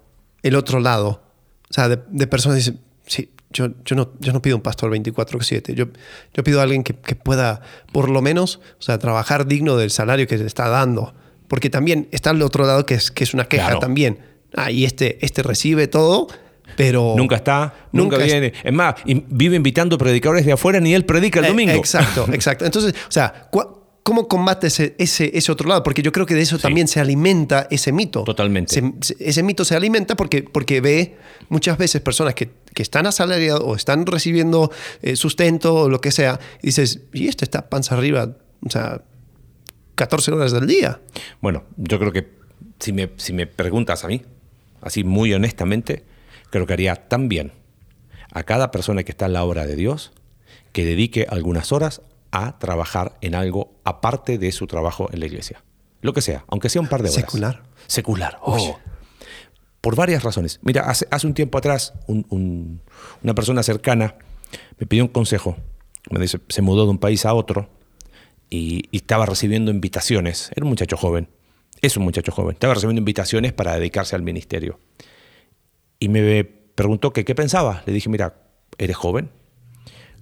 el 0.44 0.56
otro 0.56 0.82
lado, 0.82 1.31
o 1.72 1.74
sea, 1.74 1.88
de, 1.88 2.28
personas 2.28 2.58
que 2.58 2.60
dicen, 2.60 2.80
sí, 3.06 3.30
yo, 3.50 3.70
yo, 3.86 3.96
no, 3.96 4.12
yo 4.20 4.34
no 4.34 4.42
pido 4.42 4.58
un 4.58 4.62
pastor 4.62 4.92
24/7, 4.92 5.74
yo, 5.74 5.86
yo 6.34 6.44
pido 6.44 6.60
a 6.60 6.64
alguien 6.64 6.84
que, 6.84 6.94
pueda, 6.94 7.62
por 7.94 8.10
lo 8.10 8.22
menos, 8.22 8.60
o 8.78 8.82
sea, 8.82 9.00
trabajar 9.00 9.48
digno 9.48 9.78
del 9.78 9.90
salario 9.90 10.28
que 10.28 10.38
se 10.38 10.46
está 10.46 10.68
dando. 10.68 11.14
Porque 11.48 11.70
también 11.70 12.10
está 12.12 12.32
el 12.32 12.42
otro 12.42 12.66
lado 12.66 12.86
que 12.86 12.94
es, 12.96 13.10
que 13.10 13.24
es 13.24 13.34
una 13.34 13.46
queja 13.46 13.80
también. 13.80 14.20
Ah, 14.56 14.70
y 14.70 14.84
este, 14.84 15.18
este 15.26 15.44
recibe 15.44 15.88
todo, 15.88 16.28
pero... 16.76 17.14
Nunca 17.18 17.38
está, 17.38 17.74
nunca, 17.94 18.18
viene. 18.18 18.54
Es, 18.64 18.74
más, 18.74 18.96
vive 19.06 19.56
invitando 19.56 19.98
predicadores 19.98 20.46
de 20.46 20.52
afuera, 20.52 20.82
ni 20.82 20.94
él 20.94 21.06
predica 21.06 21.40
el 21.40 21.46
eh, 21.46 21.50
domingo. 21.50 21.74
exacto, 21.74 22.28
exacto. 22.34 22.66
Entonces, 22.66 22.94
o 22.94 23.12
sea, 23.12 23.48
¿Cómo 24.04 24.28
combate 24.28 24.68
ese, 24.68 24.96
ese, 24.98 25.52
otro 25.52 25.70
lado? 25.70 25.84
Porque 25.84 26.02
yo 26.02 26.12
creo 26.12 26.26
que 26.26 26.34
de 26.34 26.42
eso 26.42 26.58
también 26.58 26.88
se 26.88 27.00
alimenta 27.00 27.68
ese 27.70 27.92
mito. 27.92 28.24
Totalmente. 28.24 28.82
ese 29.20 29.44
mito 29.44 29.64
se 29.64 29.76
alimenta 29.76 30.16
porque, 30.16 30.42
porque 30.42 30.82
ve 30.82 31.18
muchas 31.50 31.78
veces 31.78 32.02
personas 32.02 32.34
que, 32.34 32.50
están 32.76 33.06
asalariados 33.06 33.62
o 33.64 33.76
están 33.76 34.08
recibiendo 34.08 34.72
eh, 35.04 35.16
sustento 35.16 35.76
o 35.76 35.90
lo 35.90 36.02
que 36.02 36.12
sea, 36.12 36.40
y 36.64 36.68
dices, 36.68 37.02
y 37.14 37.28
este 37.28 37.46
está 37.46 37.70
panza 37.70 37.96
arriba, 37.96 38.36
o 38.66 38.70
sea, 38.72 39.04
14 39.94 40.32
horas 40.32 40.52
del 40.52 40.66
día. 40.66 41.00
Bueno, 41.42 41.66
yo 41.78 42.00
creo 42.00 42.12
que 42.12 42.28
si 42.80 42.92
me, 42.92 43.12
si 43.18 43.34
me 43.34 43.46
preguntas 43.46 44.04
a 44.04 44.08
mí, 44.08 44.24
así 44.82 45.04
muy 45.04 45.32
honestamente, 45.32 46.04
creo 46.50 46.66
que 46.66 46.74
haría 46.74 46.96
tan 46.96 47.30
bien 47.30 47.52
a 48.32 48.42
cada 48.42 48.72
persona 48.72 49.04
que 49.04 49.12
está 49.12 49.28
en 49.28 49.34
la 49.34 49.44
obra 49.44 49.68
de 49.68 49.76
Dios 49.76 50.12
que 50.72 50.86
dedique 50.86 51.28
algunas 51.30 51.72
horas 51.72 52.02
a 52.32 52.58
trabajar 52.60 53.18
en 53.22 53.36
algo 53.36 53.74
aparte 53.84 54.38
de 54.38 54.52
su 54.52 54.68
trabajo 54.68 55.10
en 55.12 55.20
la 55.20 55.26
iglesia. 55.26 55.64
Lo 56.02 56.14
que 56.14 56.22
sea, 56.22 56.46
aunque 56.48 56.70
sea 56.70 56.82
un 56.82 56.88
par 56.88 57.04
de 57.04 57.10
horas. 57.10 57.16
Secular. 57.16 57.64
Secular. 57.88 58.40
Oh. 58.42 58.80
Por 59.82 59.96
varias 59.96 60.24
razones. 60.24 60.60
Mira, 60.64 60.84
hace, 60.84 61.08
hace 61.12 61.28
un 61.28 61.34
tiempo 61.34 61.58
atrás, 61.58 61.94
una 62.08 63.36
persona 63.36 63.64
cercana 63.64 64.16
me 64.80 64.88
pidió 64.88 65.04
un 65.04 65.10
consejo. 65.10 65.58
Me 66.10 66.20
dice, 66.20 66.40
se 66.50 66.62
mudó 66.62 66.86
de 66.86 66.92
un 66.92 66.98
país 66.98 67.26
a 67.26 67.34
otro 67.34 67.70
y, 68.50 68.84
y, 68.92 68.98
estaba 68.98 69.26
recibiendo 69.26 69.72
invitaciones. 69.72 70.52
Era 70.56 70.64
un 70.66 70.70
muchacho 70.70 70.98
joven. 70.98 71.30
Es 71.82 71.98
un 71.98 72.04
muchacho 72.04 72.32
joven. 72.32 72.54
Estaba 72.54 72.74
recibiendo 72.74 73.00
invitaciones 73.00 73.54
para 73.54 73.76
dedicarse 73.76 74.16
al 74.16 74.24
ministerio. 74.24 74.80
Y 76.00 76.10
me 76.10 76.44
preguntó 76.44 77.14
que 77.14 77.26
qué 77.26 77.36
pensaba. 77.36 77.84
Le 77.86 77.94
dije, 77.94 78.10
mira, 78.10 78.36
eres 78.78 78.96
joven. 78.96 79.30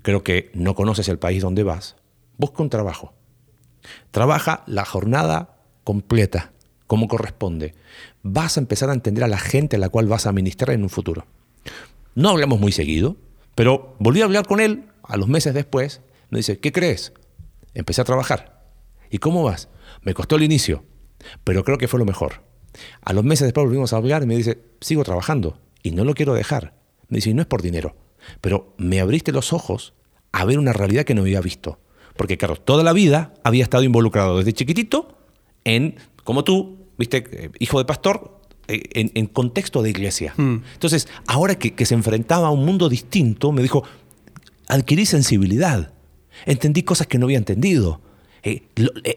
Creo 0.02 0.24
que 0.24 0.52
no 0.54 0.76
conoces 0.76 1.10
el 1.10 1.20
país 1.20 1.42
donde 1.42 1.64
vas 1.64 1.96
busca 2.40 2.64
un 2.64 2.70
trabajo. 2.70 3.14
Trabaja 4.10 4.64
la 4.66 4.86
jornada 4.86 5.58
completa, 5.84 6.54
como 6.88 7.08
corresponde. 7.08 7.76
Vas 8.24 8.58
a 8.58 8.62
empezar 8.62 8.90
a 8.90 8.94
entender 8.94 9.24
a 9.24 9.28
la 9.28 9.38
gente 9.38 9.76
a 9.76 9.80
la 9.80 9.90
cual 9.90 10.08
vas 10.08 10.26
a 10.26 10.32
ministrar 10.32 10.74
en 10.74 10.84
un 10.84 10.90
futuro. 10.90 11.26
No 12.16 12.30
hablamos 12.30 12.60
muy 12.60 12.72
seguido, 12.72 13.18
pero 13.54 13.96
volví 14.00 14.22
a 14.22 14.26
hablar 14.26 14.48
con 14.48 14.60
él 14.60 14.86
a 15.04 15.18
los 15.18 15.28
meses 15.28 15.54
después. 15.54 16.02
Me 16.30 16.40
dice, 16.40 16.60
¿qué 16.60 16.72
crees? 16.72 17.14
Empecé 17.74 18.02
a 18.02 18.06
trabajar. 18.06 18.64
¿Y 19.12 19.20
cómo 19.20 19.44
vas? 19.44 19.68
Me 20.02 20.14
costó 20.14 20.38
el 20.38 20.44
inicio, 20.44 20.86
pero 21.44 21.64
creo 21.64 21.78
que 21.78 21.88
fue 21.88 22.00
lo 22.00 22.06
mejor. 22.06 22.44
A 23.02 23.14
los 23.14 23.24
meses 23.24 23.48
después 23.48 23.66
volvimos 23.66 23.92
a 23.92 23.98
hablar 23.98 24.24
y 24.24 24.28
me 24.28 24.38
dice, 24.38 24.60
sigo 24.80 25.04
trabajando 25.04 25.60
y 25.84 25.92
no 25.92 26.06
lo 26.06 26.14
quiero 26.14 26.34
dejar. 26.34 26.74
Me 27.10 27.18
dice, 27.18 27.34
no 27.34 27.42
es 27.42 27.48
por 27.48 27.62
dinero, 27.62 27.96
pero 28.42 28.74
me 28.78 29.00
abriste 29.00 29.32
los 29.32 29.54
ojos 29.54 29.94
a 30.32 30.46
ver 30.46 30.60
una 30.60 30.74
realidad 30.74 31.04
que 31.04 31.16
no 31.16 31.22
había 31.22 31.42
visto. 31.42 31.80
Porque, 32.16 32.38
claro, 32.38 32.56
toda 32.58 32.84
la 32.84 32.94
vida 32.94 33.34
había 33.44 33.64
estado 33.64 33.84
involucrado 33.84 34.38
desde 34.38 34.54
chiquitito 34.54 35.18
en, 35.64 35.96
como 36.24 36.44
tú, 36.44 36.88
viste, 36.98 37.24
eh, 37.32 37.50
hijo 37.60 37.80
de 37.80 37.86
pastor, 37.86 38.42
eh, 38.68 39.10
en, 39.14 39.28
contexto 39.28 39.82
de 39.82 39.90
iglesia. 39.90 40.34
Hmm. 40.36 40.58
Entonces, 40.74 41.08
ahora 41.28 41.58
que, 41.58 41.86
se 41.86 41.94
enfrentaba 41.94 42.48
a 42.48 42.52
un 42.52 42.66
mundo 42.66 42.90
distinto, 42.90 43.52
me 43.52 43.62
dijo, 43.62 43.84
adquirí 44.68 45.06
sensibilidad, 45.06 45.94
entendí 46.46 46.84
cosas 46.84 47.08
que 47.08 47.18
no 47.18 47.26
había 47.26 47.38
entendido, 47.38 48.02
eh, 48.44 48.64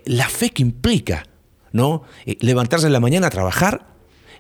la 0.05 0.29
fe 0.29 0.51
que 0.51 0.63
implica, 0.63 1.27
¿no? 1.73 2.03
levantarse 2.41 2.87
en 2.87 2.93
la 2.93 3.01
mañana 3.01 3.29
a 3.29 3.31
trabajar 3.31 3.92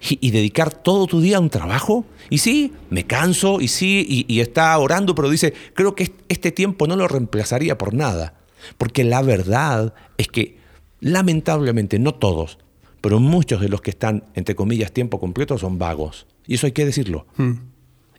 y, 0.08 0.30
dedicar 0.30 0.72
todo 0.74 1.06
tu 1.06 1.20
día 1.20 1.36
a 1.36 1.40
un 1.40 1.50
trabajo. 1.50 2.04
Y 2.28 2.38
sí, 2.38 2.72
me 2.90 3.04
canso, 3.04 3.60
y 3.60 3.68
sí, 3.68 4.04
y, 4.08 4.32
y, 4.32 4.40
está 4.40 4.76
orando, 4.78 5.14
pero 5.14 5.30
dice, 5.30 5.52
creo 5.74 5.94
que 5.94 6.12
este 6.28 6.50
tiempo 6.50 6.86
no 6.86 6.96
lo 6.96 7.08
reemplazaría 7.08 7.78
por 7.78 7.94
nada. 7.94 8.34
Porque 8.78 9.04
la 9.04 9.22
verdad 9.22 9.94
es 10.18 10.28
que, 10.28 10.58
lamentablemente, 11.00 11.98
no 11.98 12.14
todos, 12.14 12.58
pero 13.00 13.20
muchos 13.20 13.60
de 13.60 13.68
los 13.68 13.80
que 13.80 13.90
están, 13.90 14.24
entre 14.34 14.54
comillas, 14.54 14.92
tiempo 14.92 15.20
completo 15.20 15.58
son 15.58 15.78
vagos. 15.78 16.26
Y 16.46 16.54
eso 16.54 16.66
hay 16.66 16.72
que 16.72 16.84
decirlo. 16.84 17.26
Hmm. 17.36 17.54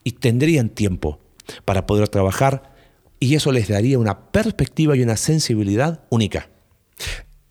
Y 0.04 0.14
tendrían 0.14 0.70
tiempo 0.70 1.20
para 1.66 1.86
poder 1.86 2.08
trabajar 2.10 2.74
y 3.20 3.36
eso 3.36 3.54
les 3.54 3.70
daría 3.70 4.00
una 4.00 4.32
perspectiva 4.32 4.98
y 4.98 5.02
una 5.02 5.16
sensibilidad 5.16 6.04
única. 6.10 6.50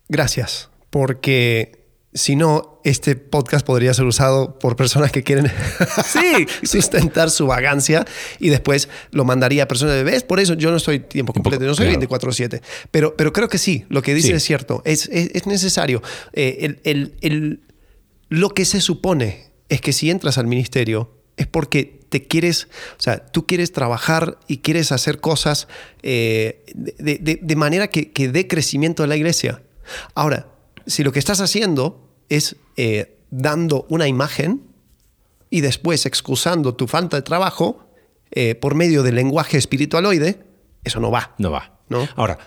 Gracias, 0.07 0.69
porque 0.91 1.82
si 2.13 2.35
no, 2.35 2.79
este 2.83 3.15
podcast 3.15 3.65
podría 3.65 3.93
ser 3.93 4.05
usado 4.05 4.59
por 4.59 4.75
personas 4.75 5.11
que 5.11 5.23
quieren 5.23 5.51
sí, 6.05 6.45
sustentar 6.63 7.31
su 7.31 7.47
vagancia 7.47 8.05
y 8.39 8.49
después 8.49 8.89
lo 9.11 9.25
mandaría 9.25 9.63
a 9.63 9.67
personas 9.67 9.95
de 9.95 10.03
vez. 10.03 10.23
Por 10.23 10.39
eso 10.39 10.53
yo 10.53 10.69
no 10.69 10.77
estoy 10.77 10.99
tiempo 10.99 11.33
completo, 11.33 11.65
no 11.65 11.73
soy 11.73 11.87
24-7. 11.87 12.61
Pero, 12.91 13.15
pero 13.15 13.33
creo 13.33 13.49
que 13.49 13.57
sí, 13.57 13.85
lo 13.89 14.01
que 14.01 14.13
dice 14.13 14.33
es 14.33 14.43
cierto. 14.43 14.81
Es, 14.85 15.09
es, 15.11 15.47
necesario. 15.47 16.01
Eh, 16.33 16.77
el, 16.83 17.15
el, 17.21 17.61
lo 18.29 18.49
que 18.49 18.65
se 18.65 18.81
supone 18.81 19.51
es 19.69 19.81
que 19.81 19.93
si 19.93 20.09
entras 20.09 20.37
al 20.37 20.47
ministerio 20.47 21.11
es 21.35 21.47
porque 21.47 21.99
te 22.09 22.27
quieres, 22.27 22.67
o 22.97 23.01
sea, 23.01 23.25
tú 23.25 23.47
quieres 23.47 23.71
trabajar 23.71 24.37
y 24.47 24.57
quieres 24.57 24.91
hacer 24.91 25.19
cosas 25.19 25.67
eh, 26.03 26.63
de, 26.75 27.17
de, 27.17 27.39
de, 27.41 27.55
manera 27.55 27.87
que, 27.87 28.11
que 28.11 28.27
dé 28.27 28.47
crecimiento 28.47 29.03
a 29.03 29.07
la 29.07 29.15
iglesia. 29.15 29.63
Ahora, 30.13 30.52
si 30.85 31.03
lo 31.03 31.11
que 31.11 31.19
estás 31.19 31.41
haciendo 31.41 32.09
es 32.29 32.55
eh, 32.77 33.17
dando 33.31 33.85
una 33.89 34.07
imagen 34.07 34.63
y 35.49 35.61
después 35.61 36.05
excusando 36.05 36.75
tu 36.75 36.87
falta 36.87 37.17
de 37.17 37.23
trabajo 37.23 37.85
eh, 38.31 38.55
por 38.55 38.75
medio 38.75 39.03
del 39.03 39.15
lenguaje 39.15 39.57
espiritualoide, 39.57 40.43
eso 40.83 40.99
no 40.99 41.11
va. 41.11 41.35
No 41.37 41.51
va. 41.51 41.79
¿no? 41.89 42.07
Ahora, 42.15 42.39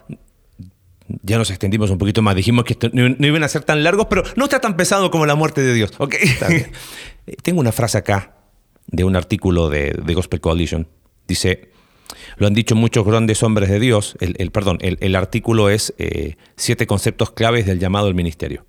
ya 1.22 1.38
nos 1.38 1.50
extendimos 1.50 1.90
un 1.90 1.98
poquito 1.98 2.22
más. 2.22 2.34
Dijimos 2.34 2.64
que 2.64 2.76
no, 2.92 3.26
iban 3.26 3.44
a 3.44 3.48
ser 3.48 3.62
tan 3.62 3.84
largos, 3.84 4.06
pero 4.10 4.24
no 4.34 4.44
está 4.44 4.60
tan 4.60 4.76
pesado 4.76 5.10
como 5.10 5.26
la 5.26 5.34
muerte 5.34 5.62
de 5.62 5.74
Dios. 5.74 5.92
¿okay? 5.98 6.28
Tengo 7.42 7.60
una 7.60 7.72
frase 7.72 7.98
acá 7.98 8.34
de 8.86 9.04
un 9.04 9.16
artículo 9.16 9.68
de, 9.68 9.92
de 10.04 10.14
Gospel 10.14 10.40
Coalition. 10.40 10.88
Dice, 11.28 11.70
lo 12.36 12.46
han 12.46 12.54
dicho 12.54 12.74
muchos 12.74 13.04
grandes 13.04 13.42
hombres 13.42 13.68
de 13.68 13.80
Dios, 13.80 14.16
el, 14.20 14.50
perdón, 14.50 14.78
el, 14.80 15.14
artículo 15.16 15.68
es 15.70 15.94
eh, 15.98 16.36
siete 16.56 16.86
conceptos 16.86 17.30
claves 17.30 17.66
del 17.66 17.78
llamado 17.78 18.06
al 18.06 18.14
ministerio. 18.14 18.64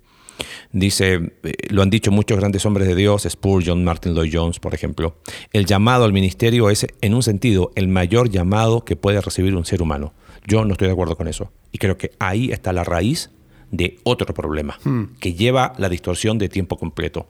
Dice, 0.72 1.32
eh, 1.42 1.54
lo 1.70 1.82
han 1.82 1.90
dicho 1.90 2.10
muchos 2.10 2.38
grandes 2.38 2.64
hombres 2.66 2.86
de 2.86 2.94
Dios, 2.94 3.26
Spurgeon, 3.28 3.82
Martin 3.84 4.14
Lloyd 4.14 4.30
Jones, 4.32 4.60
por 4.60 4.74
ejemplo. 4.74 5.16
El 5.52 5.66
llamado 5.66 6.04
al 6.04 6.12
ministerio 6.12 6.70
es, 6.70 6.86
en 7.00 7.14
un 7.14 7.22
sentido, 7.22 7.72
el 7.74 7.88
mayor 7.88 8.30
llamado 8.30 8.84
que 8.84 8.96
puede 8.96 9.20
recibir 9.20 9.54
un 9.56 9.64
ser 9.64 9.82
humano. 9.82 10.12
Yo 10.46 10.64
no 10.64 10.72
estoy 10.72 10.86
de 10.86 10.92
acuerdo 10.92 11.16
con 11.16 11.28
eso. 11.28 11.50
Y 11.72 11.78
creo 11.78 11.98
que 11.98 12.12
ahí 12.18 12.52
está 12.52 12.72
la 12.72 12.84
raíz 12.84 13.30
de 13.70 13.98
otro 14.04 14.32
problema, 14.32 14.78
hmm. 14.84 15.16
que 15.20 15.34
lleva 15.34 15.74
la 15.78 15.88
distorsión 15.88 16.38
de 16.38 16.48
tiempo 16.48 16.78
completo. 16.78 17.28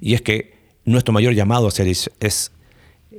Y 0.00 0.14
es 0.14 0.22
que 0.22 0.54
nuestro 0.84 1.12
mayor 1.12 1.34
llamado 1.34 1.68
a 1.68 1.70
ser 1.70 1.86
es, 1.88 2.52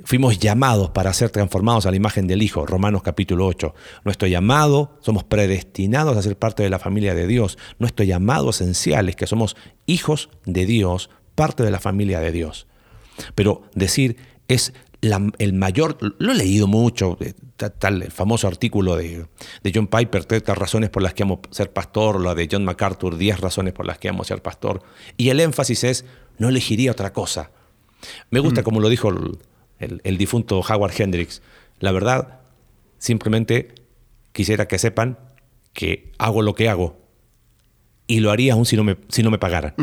fuimos 0.04 0.40
llamados 0.40 0.92
para 0.92 1.14
ser 1.14 1.30
transformados 1.30 1.86
a 1.86 1.92
la 1.92 1.98
imagen 1.98 2.28
del 2.28 2.42
Hijo, 2.42 2.66
Romanos 2.66 3.02
capítulo 3.04 3.46
8. 3.48 3.74
Nuestro 4.04 4.28
llamado, 4.28 4.98
somos 5.02 5.24
predestinados 5.24 6.18
a 6.18 6.22
ser 6.22 6.38
parte 6.38 6.64
de 6.64 6.70
la 6.70 6.80
familia 6.80 7.14
de 7.14 7.28
Dios. 7.28 7.58
Nuestro 7.80 8.06
llamado 8.06 8.50
esencial 8.50 9.10
es 9.10 9.16
que 9.16 9.28
somos 9.28 9.56
hijos 9.86 10.30
de 10.46 10.66
Dios, 10.66 11.10
parte 11.36 11.64
de 11.64 11.72
la 11.72 11.80
familia 11.80 12.20
de 12.20 12.32
Dios. 12.32 12.68
Pero 13.36 13.64
decir 13.74 14.18
es 14.48 14.74
el 15.02 15.54
mayor, 15.54 15.98
lo 16.20 16.32
he 16.32 16.36
leído 16.36 16.68
mucho, 16.68 17.18
tal 17.80 18.04
el 18.04 18.12
famoso 18.12 18.48
artículo 18.48 18.96
de, 18.96 19.26
de, 19.64 19.72
John 19.74 19.88
Piper, 19.88 20.26
30 20.26 20.54
razones 20.54 20.90
por 20.90 21.02
las 21.02 21.16
que 21.16 21.24
amo 21.24 21.42
ser 21.50 21.74
pastor, 21.74 22.22
la 22.22 22.36
de 22.36 22.48
John 22.52 22.64
MacArthur, 22.64 23.18
10 23.18 23.40
razones 23.40 23.74
por 23.74 23.88
las 23.88 23.98
que 23.98 24.10
amo 24.10 24.24
ser 24.24 24.42
pastor. 24.42 24.84
Y 25.18 25.30
el 25.30 25.40
énfasis 25.40 25.84
es, 25.84 26.06
no 26.38 26.50
elegiría 26.50 26.92
otra 26.92 27.14
cosa. 27.14 27.52
Me 28.30 28.40
gusta 28.40 28.62
mm. 28.62 28.64
como 28.64 28.80
lo 28.80 28.90
dijo 28.90 29.12
el, 29.82 30.18
difunto 30.18 30.60
Howard 30.60 30.94
Hendrix. 30.98 31.42
La 31.80 31.92
verdad, 31.92 32.40
simplemente 32.98 33.74
quisiera 34.32 34.68
que 34.68 34.78
sepan 34.78 35.18
que 35.74 36.12
hago 36.18 36.42
lo 36.42 36.56
que 36.56 36.70
hago 36.70 37.00
y 38.08 38.20
lo 38.20 38.32
haría 38.32 38.54
aún 38.54 38.66
si 38.66 38.76
no 38.76 38.84
me, 38.84 38.98
si 39.10 39.24
no 39.24 39.32
me 39.32 39.40
pagaran. 39.40 39.74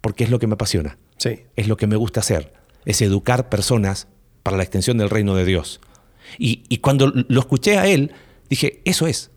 Porque 0.00 0.24
es 0.24 0.30
lo 0.30 0.38
que 0.38 0.46
me 0.46 0.54
apasiona. 0.54 0.98
Sí. 1.16 1.44
Es 1.56 1.68
lo 1.68 1.76
que 1.76 1.86
me 1.86 1.96
gusta 1.96 2.20
hacer. 2.20 2.52
Es 2.84 3.00
educar 3.02 3.48
personas 3.48 4.08
para 4.42 4.56
la 4.56 4.64
extensión 4.64 4.98
del 4.98 5.10
reino 5.10 5.36
de 5.36 5.44
Dios. 5.44 5.80
Y, 6.38 6.64
y 6.68 6.78
cuando 6.78 7.12
lo 7.14 7.40
escuché 7.40 7.78
a 7.78 7.86
él, 7.86 8.12
dije, 8.48 8.82
eso 8.84 9.06
es. 9.06 9.30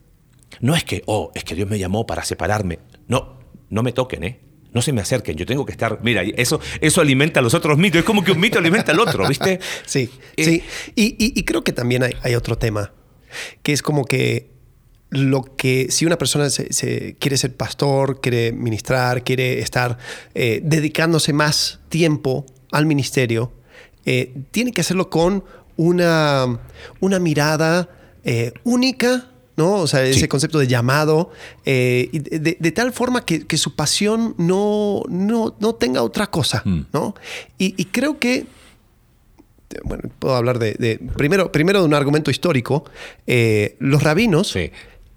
No 0.59 0.75
es 0.75 0.83
que, 0.83 1.03
oh, 1.05 1.31
es 1.35 1.43
que 1.43 1.55
Dios 1.55 1.69
me 1.69 1.77
llamó 1.77 2.05
para 2.05 2.23
separarme. 2.23 2.79
No, 3.07 3.37
no 3.69 3.83
me 3.83 3.91
toquen, 3.91 4.23
¿eh? 4.23 4.39
No 4.75 4.81
se 4.81 4.91
me 4.91 4.99
acerquen, 4.99 5.37
yo 5.37 5.45
tengo 5.45 5.65
que 5.65 5.71
estar, 5.71 5.99
mira, 6.03 6.21
eso, 6.21 6.59
eso 6.81 6.99
alimenta 6.99 7.39
a 7.39 7.43
los 7.43 7.53
otros 7.53 7.77
mitos, 7.77 7.99
es 7.99 8.05
como 8.05 8.25
que 8.25 8.33
un 8.33 8.41
mito 8.41 8.59
alimenta 8.59 8.91
al 8.91 8.99
otro, 8.99 9.25
¿viste? 9.27 9.59
Sí, 9.85 10.09
eh, 10.35 10.43
sí. 10.43 10.63
Y, 10.95 11.43
creo 11.43 11.63
que 11.63 11.71
también 11.71 12.03
hay, 12.03 12.35
otro 12.35 12.57
tema, 12.57 12.91
que 13.63 13.71
es 13.71 13.81
como 13.81 14.03
que 14.03 14.51
lo 15.09 15.43
que 15.55 15.87
si 15.91 16.05
una 16.05 16.17
persona 16.17 16.49
se, 16.49 17.15
quiere 17.19 17.37
ser 17.37 17.55
pastor, 17.55 18.19
quiere 18.19 18.51
ministrar, 18.51 19.23
quiere 19.23 19.59
estar 19.59 19.97
eh, 20.33 20.59
dedicándose 20.61 21.31
más 21.31 21.79
tiempo 21.87 22.45
al 22.73 22.85
ministerio, 22.85 23.53
eh, 24.05 24.33
tiene 24.51 24.73
que 24.73 24.81
hacerlo 24.81 25.09
con 25.09 25.45
una, 25.77 26.59
una 26.99 27.19
mirada 27.19 27.89
única 28.65 29.29
¿no? 29.57 29.75
O 29.75 29.87
sea, 29.87 30.03
ese 30.03 30.27
concepto 30.27 30.59
de 30.59 30.67
llamado, 30.67 31.31
eh, 31.65 32.09
de, 32.11 32.71
tal 32.71 32.91
forma 32.91 33.25
que, 33.25 33.57
su 33.57 33.75
pasión 33.75 34.35
no, 34.37 35.03
no, 35.09 35.75
tenga 35.75 36.03
otra 36.03 36.27
cosa, 36.27 36.61
mm. 36.65 36.81
¿no? 36.93 37.15
Y, 37.57 37.85
creo 37.85 38.19
que, 38.19 38.45
bueno, 39.83 40.03
puedo 40.19 40.35
hablar 40.35 40.59
de, 40.59 40.99
primero, 41.15 41.51
primero 41.51 41.79
de 41.79 41.85
un 41.85 41.93
argumento 41.93 42.31
histórico, 42.31 42.85
eh, 43.27 43.75
los 43.79 44.03
rabinos... 44.03 44.55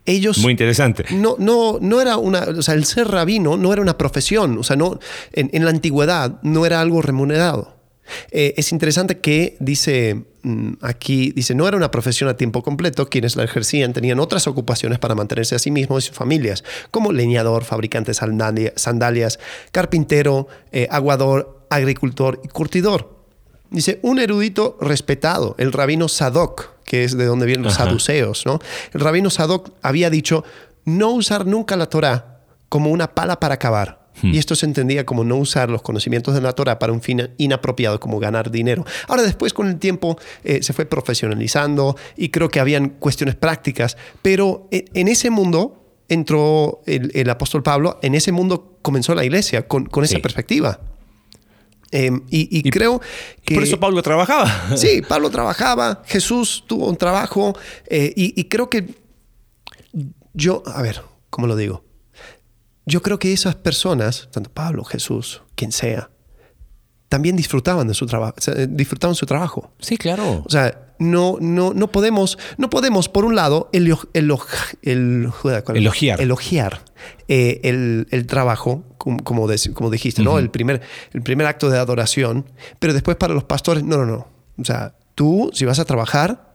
Ellos, 0.07 0.39
Muy 0.39 0.53
interesante. 0.53 1.05
No, 1.11 1.37
no, 1.39 1.77
no 1.83 2.01
era 2.01 2.17
una, 2.17 2.41
o 2.45 2.63
sea, 2.63 2.73
el 2.73 2.87
ser 2.87 3.09
rabino 3.09 3.59
no 3.59 3.75
era 3.75 3.83
una 3.83 3.99
profesión, 3.99 4.57
o 4.57 4.63
sea, 4.63 4.75
no, 4.75 4.99
en 5.35 5.63
la 5.67 5.71
antigüedad 5.71 6.41
no 6.41 6.65
era 6.65 6.81
algo 6.81 7.03
remunerado. 7.03 7.78
Eh, 8.31 8.55
es 8.57 8.73
interesante 8.73 9.19
que 9.19 9.57
dice 9.61 10.23
mm, 10.43 10.75
aquí, 10.83 11.33
dice, 11.33 11.55
no 11.55 11.67
era 11.67 11.77
una 11.77 11.91
profesión 11.91 12.29
a 12.29 12.37
tiempo 12.37 12.63
completo, 12.63 13.09
quienes 13.09 13.37
la 13.37 13.45
ejercían 13.45 13.93
tenían 13.93 14.21
otras 14.21 14.47
ocupaciones 14.47 14.99
para 14.99 15.15
mantenerse 15.15 15.55
a 15.55 15.59
sí 15.59 15.71
mismos 15.71 16.05
y 16.05 16.09
sus 16.09 16.17
familias, 16.17 16.65
como 16.91 17.13
leñador, 17.13 17.65
fabricante 17.65 18.13
de 18.13 18.73
sandalias, 18.77 19.39
carpintero, 19.73 20.49
eh, 20.73 20.89
aguador, 20.91 21.67
agricultor 21.71 22.41
y 22.45 22.49
curtidor. 22.49 23.19
Dice, 23.71 23.99
un 24.03 24.19
erudito 24.19 24.79
respetado, 24.81 25.55
el 25.59 25.73
rabino 25.73 26.09
Sadoc, 26.09 26.83
que 26.85 27.05
es 27.05 27.17
de 27.19 27.27
donde 27.27 27.45
vienen 27.45 27.65
los 27.65 27.75
saduceos, 27.75 28.47
¿no? 28.47 28.61
El 28.95 29.01
rabino 29.01 29.29
Sadoc 29.29 29.73
había 29.83 30.09
dicho, 30.09 30.43
no 30.87 31.11
usar 31.11 31.45
nunca 31.45 31.77
la 31.77 31.87
Torah 31.87 32.41
como 32.71 32.91
una 32.91 33.15
pala 33.15 33.41
para 33.41 33.59
cavar 33.59 34.08
Hmm. 34.23 34.35
Y 34.35 34.39
esto 34.39 34.55
se 34.55 34.67
entendía 34.67 35.05
como 35.07 35.25
no 35.25 35.37
usar 35.37 35.71
los 35.71 35.83
conocimientos 35.83 36.35
de 36.35 36.41
la 36.41 36.53
Torah 36.53 36.79
para 36.79 36.93
un 36.93 37.03
fin 37.03 37.31
inapropiado 37.39 38.01
como 38.01 38.19
ganar 38.19 38.51
dinero. 38.51 38.85
Ahora 39.07 39.23
después 39.23 39.53
con 39.53 39.69
el 39.69 39.79
tiempo 39.79 40.19
eh, 40.45 40.63
se 40.63 40.73
fue 40.73 40.87
profesionalizando 40.87 41.97
y 42.17 42.31
creo 42.31 42.49
que 42.49 42.61
habían 42.61 42.91
cuestiones 42.91 43.35
prácticas, 43.35 43.97
pero 44.23 44.69
e, 44.71 44.85
en 44.95 45.09
ese 45.09 45.31
mundo 45.31 45.85
entró 46.09 46.81
el, 46.87 47.29
apóstol 47.29 47.63
Pablo, 47.63 47.99
en 48.03 48.15
ese 48.15 48.33
mundo 48.33 48.79
comenzó 48.83 49.15
la 49.15 49.25
iglesia 49.25 49.69
con, 49.69 49.89
esa 50.03 50.19
perspectiva. 50.21 50.81
Em, 51.91 52.23
y, 52.31 52.63
creo 52.71 53.01
que... 53.45 53.55
Por 53.55 53.65
eso 53.65 53.79
Pablo 53.79 54.03
trabajaba. 54.03 54.51
Sí, 54.77 55.03
Pablo 55.09 55.31
trabajaba, 55.31 56.03
Jesús 56.07 56.65
tuvo 56.67 56.89
un 56.89 56.97
trabajo 56.97 57.57
eh, 57.87 58.13
y, 58.17 58.39
y 58.41 58.45
creo 58.45 58.71
que 58.71 58.87
yo, 60.33 60.63
a 60.67 60.83
ver, 60.83 61.03
¿cómo 61.31 61.47
lo 61.47 61.57
digo? 61.57 61.85
Yo 62.89 63.03
creo 63.03 63.19
que 63.19 63.33
esas 63.33 63.55
personas, 63.55 64.29
tanto 64.33 64.51
Pablo, 64.51 64.83
Jesús, 64.83 65.43
quien 65.55 65.73
sea, 65.73 66.11
también 67.09 67.37
disfrutaban 67.37 67.87
de 67.87 67.95
su 67.95 68.07
trabajo, 68.07 68.35
disfrutaban 68.69 69.15
su 69.15 69.27
trabajo. 69.27 69.71
Sí, 69.79 69.97
claro. 69.97 70.43
O 70.45 70.51
sea, 70.51 70.95
no, 70.99 71.37
no, 71.41 71.73
no 71.75 71.89
podemos, 71.89 72.39
no 72.57 72.71
podemos, 72.71 73.09
por 73.09 73.25
un 73.25 73.35
lado, 73.35 73.69
el, 73.73 73.95
el, 74.15 74.31
elogiar, 74.83 76.21
elogiar 76.21 76.81
eh, 77.29 77.61
el, 78.11 78.27
trabajo, 78.27 78.85
como, 78.99 79.23
como, 79.23 79.49
dijiste, 79.91 80.23
¿no? 80.23 80.39
El 80.39 80.51
primer, 80.51 80.81
el 81.13 81.23
primer 81.23 81.47
acto 81.47 81.71
de 81.71 81.79
adoración, 81.79 82.47
pero 82.79 82.93
después 82.95 83.17
para 83.17 83.35
los 83.35 83.45
pastores, 83.45 83.85
no, 83.85 83.99
no, 83.99 84.07
no. 84.07 84.29
O 84.59 84.65
sea, 84.65 84.95
tú, 85.15 85.51
si 85.53 85.65
vas 85.65 85.79
a 85.79 85.85
trabajar, 85.85 86.48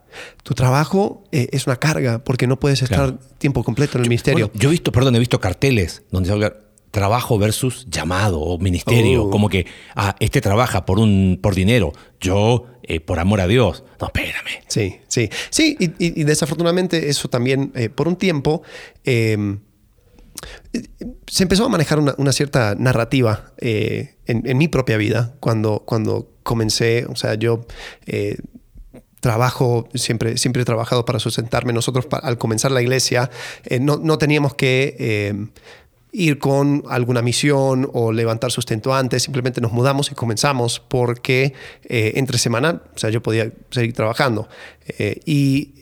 tu 0.44 0.54
trabajo 0.54 1.24
eh, 1.32 1.50
es 1.52 1.68
una 1.68 1.78
carga 1.78 2.24
porque 2.24 2.48
no 2.48 2.60
puedes 2.60 2.82
estar 2.82 3.20
tiempo 3.38 3.64
completo 3.64 3.98
en 3.98 4.04
el 4.04 4.10
ministerio. 4.10 4.52
yo 4.54 4.70
he 4.70 4.72
visto, 4.72 4.92
perdón, 4.92 5.16
he 5.16 5.20
visto 5.20 5.40
carteles 5.40 6.04
donde 6.12 6.28
se 6.28 6.34
habla 6.34 6.54
trabajo 6.94 7.40
versus 7.40 7.88
llamado 7.90 8.40
o 8.40 8.60
ministerio, 8.60 9.26
oh. 9.26 9.30
como 9.32 9.50
que 9.50 9.66
ah, 9.96 10.16
este 10.20 10.42
trabaja 10.42 10.86
por 10.86 11.00
un 11.00 11.40
por 11.42 11.56
dinero, 11.56 11.92
yo 12.22 12.68
eh, 12.84 13.00
por 13.00 13.20
amor 13.20 13.42
a 13.42 13.48
Dios. 13.48 13.84
No, 14.00 14.08
espérame. 14.08 14.62
Sí, 14.68 15.00
sí, 15.08 15.30
sí, 15.50 15.76
y, 15.80 16.24
desafortunadamente 16.24 17.10
eso 17.10 17.30
también 17.30 17.72
eh, 17.74 17.90
por 17.90 18.08
un 18.08 18.16
tiempo 18.16 18.62
em, 19.04 19.62
se 21.26 21.44
empezó 21.44 21.66
a 21.66 21.70
manejar 21.70 21.98
una, 22.00 22.32
cierta 22.32 22.76
narrativa 22.76 23.54
en, 23.58 24.58
mi 24.58 24.68
propia 24.68 24.98
vida 24.98 25.34
cuando, 25.40 25.84
cuando 25.86 26.30
comencé, 26.44 27.06
o 27.10 27.16
sea, 27.16 27.34
yo 27.36 27.66
trabajo, 29.24 29.88
siempre, 29.96 30.38
siempre 30.38 30.62
he 30.62 30.66
trabajado 30.66 31.06
para 31.06 31.18
sustentarme. 31.18 31.72
Nosotros 31.72 32.06
al 32.12 32.38
comenzar 32.38 32.72
la 32.72 32.82
iglesia 32.82 33.32
eh, 33.64 33.80
no, 33.80 33.98
no, 33.98 34.18
teníamos 34.18 34.54
que 34.54 34.98
eh, 35.00 35.48
ir 36.14 36.40
con 36.40 36.84
alguna 36.90 37.22
misión 37.22 37.90
o 37.92 38.12
levantar 38.14 38.52
sustento 38.52 38.94
antes, 38.94 39.24
simplemente 39.24 39.60
nos 39.60 39.72
mudamos 39.72 40.12
y 40.12 40.16
comenzamos 40.16 40.80
porque 40.80 41.54
eh, 41.84 42.14
entre 42.16 42.38
semana, 42.38 42.82
o 42.96 42.98
sea, 42.98 43.10
yo 43.10 43.22
podía 43.22 43.52
seguir 43.72 43.94
trabajando. 43.94 44.48
y 45.26 45.74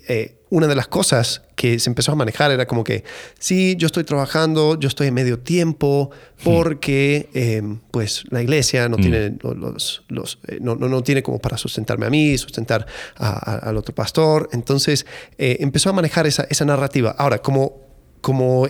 una 0.52 0.68
de 0.68 0.76
las 0.76 0.88
cosas 0.88 1.44
que 1.56 1.80
se 1.80 1.90
empezó 1.90 2.12
a 2.12 2.16
manejar 2.16 2.52
era 2.52 2.66
como 2.66 2.84
que, 2.84 3.06
sí, 3.40 3.76
yo 3.78 3.86
estoy 3.86 4.04
trabajando, 4.04 4.78
yo 4.78 4.90
estoy 4.90 5.08
en 5.08 5.14
medio 5.14 5.40
tiempo, 5.40 6.12
porque 6.44 7.30
em, 7.34 7.80
pues 7.90 8.26
la 8.32 8.42
iglesia 8.42 8.90
no, 8.90 8.98
mm. 8.98 9.02
tiene 9.02 9.38
los, 9.42 10.04
los 10.10 10.40
eh, 10.50 10.58
no, 10.60 10.76
no, 10.76 11.04
tiene 11.04 11.24
como 11.24 11.40
para 11.40 11.58
sustentarme 11.58 12.06
a 12.06 12.10
mí, 12.10 12.38
sustentar 12.38 12.86
al 13.16 13.78
otro 13.78 13.96
pastor. 13.96 14.50
Entonces 14.52 15.06
eh, 15.38 15.58
empezó 15.62 15.90
a 15.90 15.94
manejar 15.94 16.28
esa, 16.28 16.46
esa 16.50 16.66
narrativa. 16.66 17.16
Ahora, 17.18 17.38
como, 17.42 17.80
como 18.20 18.68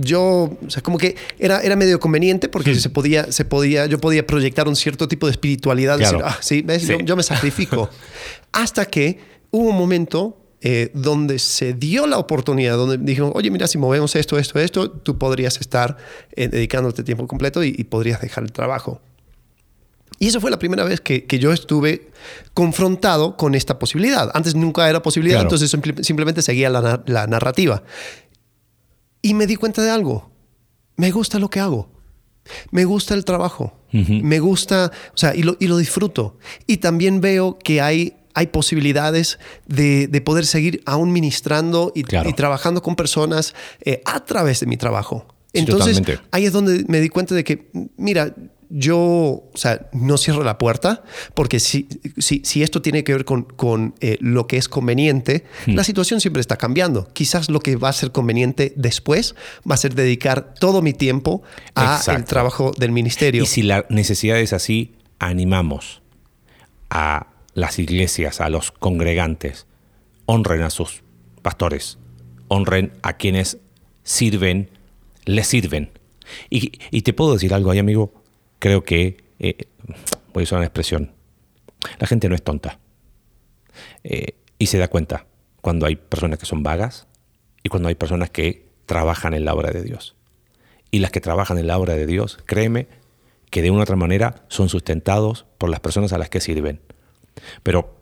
yo, 0.00 0.56
o 0.66 0.70
sea, 0.70 0.82
como 0.82 0.98
que 0.98 1.16
era, 1.38 1.60
era 1.60 1.76
medio 1.76 2.00
conveniente 2.00 2.48
porque 2.48 2.74
se 2.74 2.90
podía, 2.90 3.30
se 3.30 3.44
podía, 3.44 3.86
yo 3.86 3.98
podía 3.98 4.26
proyectar 4.26 4.68
un 4.68 4.76
cierto 4.76 5.08
tipo 5.08 5.26
de 5.26 5.32
espiritualidad, 5.32 5.98
decir, 5.98 6.18
ah, 6.24 6.38
sí, 6.40 6.62
¿ves? 6.62 6.86
Yo, 6.86 6.98
yo, 7.00 7.16
me 7.16 7.22
sacrifico. 7.22 7.90
Hasta 8.52 8.86
que 8.86 9.18
hubo 9.50 9.70
un 9.70 9.76
momento 9.76 10.42
eh, 10.64 10.92
donde 10.94 11.40
se 11.40 11.72
dio 11.72 12.06
la 12.06 12.18
oportunidad, 12.18 12.76
donde 12.76 12.96
dijeron, 12.96 13.32
oye, 13.34 13.50
mira, 13.50 13.66
si 13.66 13.78
movemos 13.78 14.14
esto, 14.14 14.38
esto, 14.38 14.60
esto, 14.60 14.88
tú 14.92 15.18
podrías 15.18 15.60
estar 15.60 15.96
eh, 16.36 16.46
dedicándote 16.46 17.02
tiempo 17.02 17.26
completo 17.26 17.64
y, 17.64 17.72
podrías 17.82 18.20
dejar 18.20 18.44
el 18.44 18.52
trabajo. 18.52 19.00
Y 20.20 20.28
eso 20.28 20.40
fue 20.40 20.52
la 20.52 20.60
primera 20.60 20.84
vez 20.84 21.00
que, 21.00 21.26
yo 21.40 21.52
estuve 21.52 22.12
confrontado 22.54 23.36
con 23.36 23.56
esta 23.56 23.80
posibilidad. 23.80 24.30
Antes 24.34 24.54
nunca 24.54 24.88
era 24.88 25.02
posibilidad, 25.02 25.42
entonces 25.42 25.68
simplemente 25.68 26.42
seguía 26.42 26.70
la, 26.70 27.26
narrativa. 27.26 27.82
Y 29.22 29.34
me 29.34 29.46
di 29.46 29.56
cuenta 29.56 29.82
de 29.82 29.90
algo. 29.90 30.30
Me 30.96 31.10
gusta 31.10 31.38
lo 31.38 31.48
que 31.48 31.60
hago. 31.60 31.88
Me 32.70 32.84
gusta 32.84 33.14
el 33.14 33.24
trabajo. 33.24 33.78
Me 33.92 34.40
gusta, 34.40 34.90
o 35.12 35.16
sea, 35.18 35.34
y 35.34 35.42
lo, 35.42 35.56
y 35.60 35.66
lo 35.66 35.76
disfruto. 35.76 36.38
Y 36.66 36.78
también 36.78 37.20
veo 37.20 37.58
que 37.58 37.80
hay 37.82 38.16
hay 38.34 38.46
posibilidades 38.46 39.38
de, 39.66 40.08
poder 40.24 40.46
seguir 40.46 40.82
aún 40.86 41.12
ministrando 41.12 41.92
y, 41.94 42.02
trabajando 42.04 42.82
con 42.82 42.96
personas 42.96 43.54
eh, 43.82 44.02
a 44.04 44.24
través 44.24 44.60
de 44.60 44.66
mi 44.66 44.76
trabajo. 44.76 45.26
Entonces, 45.52 46.00
ahí 46.30 46.46
es 46.46 46.52
donde 46.52 46.84
me 46.88 47.00
di 47.00 47.08
cuenta 47.08 47.34
de 47.34 47.44
que, 47.44 47.70
mira, 47.96 48.34
yo, 48.72 48.98
o 48.98 49.52
sea, 49.54 49.88
no 49.92 50.16
cierro 50.18 50.42
la 50.42 50.58
puerta, 50.58 51.02
porque 51.34 51.60
si, 51.60 51.88
si, 52.18 52.42
si 52.44 52.62
esto 52.62 52.82
tiene 52.82 53.04
que 53.04 53.12
ver 53.12 53.24
con, 53.24 53.42
con 53.42 53.94
eh, 54.00 54.16
lo 54.20 54.46
que 54.46 54.56
es 54.56 54.68
conveniente, 54.68 55.44
hmm. 55.66 55.74
la 55.74 55.84
situación 55.84 56.20
siempre 56.20 56.40
está 56.40 56.56
cambiando. 56.56 57.08
Quizás 57.12 57.50
lo 57.50 57.60
que 57.60 57.76
va 57.76 57.90
a 57.90 57.92
ser 57.92 58.12
conveniente 58.12 58.72
después 58.76 59.34
va 59.68 59.74
a 59.74 59.78
ser 59.78 59.94
dedicar 59.94 60.54
todo 60.54 60.82
mi 60.82 60.92
tiempo 60.92 61.42
al 61.74 62.24
trabajo 62.24 62.72
del 62.76 62.92
ministerio. 62.92 63.42
Y 63.42 63.46
si 63.46 63.62
la 63.62 63.86
necesidad 63.88 64.38
es 64.38 64.52
así, 64.52 64.94
animamos 65.18 66.02
a 66.90 67.28
las 67.54 67.78
iglesias, 67.78 68.40
a 68.40 68.48
los 68.48 68.72
congregantes, 68.72 69.66
honren 70.26 70.62
a 70.62 70.70
sus 70.70 71.02
pastores, 71.42 71.98
honren 72.48 72.92
a 73.02 73.14
quienes 73.14 73.58
sirven, 74.02 74.70
les 75.24 75.46
sirven. 75.46 75.90
Y, 76.50 77.02
te 77.02 77.12
puedo 77.12 77.34
decir 77.34 77.52
algo 77.52 77.70
ahí, 77.70 77.78
amigo, 77.78 78.21
creo 78.62 78.84
que, 78.84 79.24
eh, 79.40 79.56
voy 80.32 80.42
a 80.42 80.44
usar 80.44 80.58
una 80.58 80.66
expresión, 80.66 81.10
la 81.98 82.06
gente 82.06 82.28
no 82.28 82.36
es 82.36 82.44
tonta. 82.44 82.78
Eh, 84.04 84.36
y 84.56 84.66
se 84.66 84.78
da 84.78 84.86
cuenta 84.86 85.26
cuando 85.60 85.84
hay 85.84 85.96
personas 85.96 86.38
que 86.38 86.46
son 86.46 86.62
vagas 86.62 87.08
y 87.64 87.70
cuando 87.70 87.88
hay 87.88 87.96
personas 87.96 88.30
que 88.30 88.68
trabajan 88.86 89.34
en 89.34 89.44
la 89.44 89.54
obra 89.54 89.72
de 89.72 89.82
Dios. 89.82 90.14
Y 90.92 91.00
las 91.00 91.10
que 91.10 91.20
trabajan 91.20 91.58
en 91.58 91.66
la 91.66 91.76
obra 91.76 91.94
de 91.94 92.06
Dios, 92.06 92.38
créeme 92.46 92.86
que 93.50 93.62
de 93.62 93.72
una 93.72 93.80
u 93.80 93.82
otra 93.82 93.96
manera 93.96 94.44
son 94.46 94.68
sustentados 94.68 95.44
por 95.58 95.68
las 95.68 95.80
personas 95.80 96.12
a 96.12 96.18
las 96.18 96.30
que 96.30 96.40
sirven. 96.40 96.80
Pero 97.64 97.96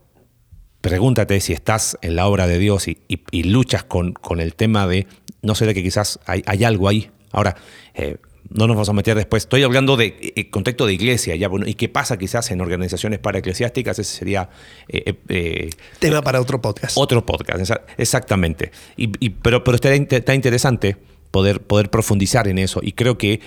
pregúntate 0.82 1.40
si 1.40 1.54
estás 1.54 1.96
en 2.02 2.16
la 2.16 2.26
obra 2.26 2.46
de 2.46 2.58
Dios 2.58 2.86
y, 2.86 3.42
luchas 3.44 3.84
con, 3.84 4.14
el 4.38 4.54
tema 4.54 4.86
de, 4.86 5.06
no 5.40 5.54
sé, 5.54 5.64
de 5.64 5.72
que 5.72 5.82
quizás 5.82 6.20
hay, 6.26 6.64
algo 6.64 6.86
ahí. 6.86 7.10
Ahora, 7.32 7.56
eh, 7.94 8.18
no 8.50 8.66
nos 8.66 8.76
vamos 8.76 8.88
a 8.88 8.92
meter 8.92 9.16
después. 9.16 9.44
Estoy 9.44 9.62
hablando 9.62 9.96
de 9.96 10.32
eh, 10.36 10.50
contexto 10.50 10.86
de 10.86 10.94
iglesia, 10.94 11.36
ya, 11.36 11.48
bueno, 11.48 11.66
y 11.66 11.74
qué 11.74 11.88
pasa 11.88 12.18
quizás 12.18 12.50
en 12.50 12.60
organizaciones 12.60 13.18
paraeclesiásticas, 13.18 13.98
ese 13.98 14.18
sería... 14.18 14.50
Eh, 14.88 15.70
tema 15.98 16.22
para 16.22 16.40
otro 16.40 16.60
podcast. 16.60 16.96
Otro 16.98 17.24
podcast, 17.24 17.72
exactamente. 17.96 18.72
Y, 18.96 19.30
pero, 19.30 19.64
pero 19.64 19.76
está, 19.76 19.92
está 19.94 20.34
interesante 20.34 20.96
poder, 21.30 21.62
poder 21.62 21.90
profundizar 21.90 22.48
en 22.48 22.58
eso, 22.58 22.80
y 22.82 22.92
creo 22.92 23.18
que 23.18 23.40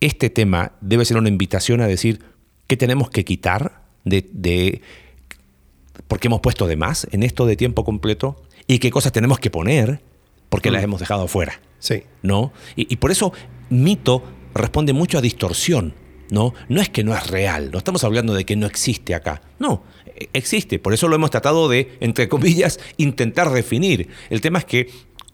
este 0.00 0.30
tema 0.30 0.72
debe 0.80 1.04
ser 1.04 1.16
una 1.16 1.28
invitación 1.28 1.80
a 1.80 1.86
decir 1.86 2.20
qué 2.66 2.76
tenemos 2.76 3.10
que 3.10 3.24
quitar 3.24 3.82
de, 4.04 4.82
porque 6.06 6.28
hemos 6.28 6.40
puesto 6.40 6.66
de 6.66 6.76
más 6.76 7.06
en 7.10 7.22
esto 7.22 7.46
de 7.46 7.56
tiempo 7.56 7.84
completo 7.84 8.42
y 8.66 8.78
qué 8.78 8.90
cosas 8.90 9.12
tenemos 9.12 9.38
que 9.38 9.50
poner 9.50 10.00
porque 10.48 10.70
las 10.70 10.82
mm. 10.82 10.84
hemos 10.84 11.00
dejado 11.00 11.28
fuera. 11.28 11.60
Sí. 11.78 12.04
¿No? 12.22 12.52
Y, 12.76 12.96
por 12.96 13.10
eso 13.10 13.32
mito 13.70 14.22
responde 14.54 14.92
mucho 14.92 15.18
a 15.18 15.20
distorsión. 15.20 15.94
¿no? 16.30 16.54
No 16.68 16.80
es 16.80 16.88
que 16.90 17.04
no 17.04 17.14
es 17.14 17.26
real, 17.26 17.70
no 17.70 17.78
estamos 17.78 18.04
hablando 18.04 18.34
de 18.34 18.44
que 18.44 18.56
no 18.56 18.66
existe 18.66 19.14
acá. 19.14 19.40
No, 19.58 19.82
existe. 20.32 20.78
Por 20.78 20.92
eso 20.92 21.08
lo 21.08 21.16
hemos 21.16 21.30
tratado 21.30 21.68
de, 21.68 21.96
entre 22.00 22.28
comillas, 22.28 22.78
intentar 22.96 23.50
definir. 23.50 24.08
El 24.30 24.40
tema 24.40 24.58
es 24.58 24.64
que 24.64 24.90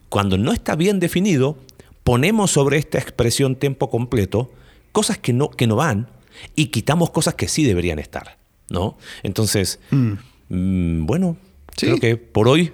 cuando 0.08 0.38
no 0.38 0.52
está 0.52 0.76
bien 0.76 1.00
definido, 1.00 1.58
ponemos 2.04 2.52
sobre 2.52 2.78
esta 2.78 2.98
expresión 2.98 3.56
tiempo 3.56 3.90
completo 3.90 4.52
cosas 4.92 5.18
que 5.18 5.32
no, 5.32 5.50
que 5.50 5.66
no 5.66 5.76
van 5.76 6.08
y 6.54 6.66
quitamos 6.66 7.10
cosas 7.10 7.34
que 7.34 7.48
sí 7.48 7.64
deberían 7.64 7.98
estar. 7.98 8.38
¿no? 8.70 8.96
Entonces, 9.22 9.80
mm. 9.90 10.12
Mm, 10.48 11.06
bueno, 11.06 11.36
creo 11.76 11.98
que 11.98 12.16
por 12.16 12.48
hoy 12.48 12.72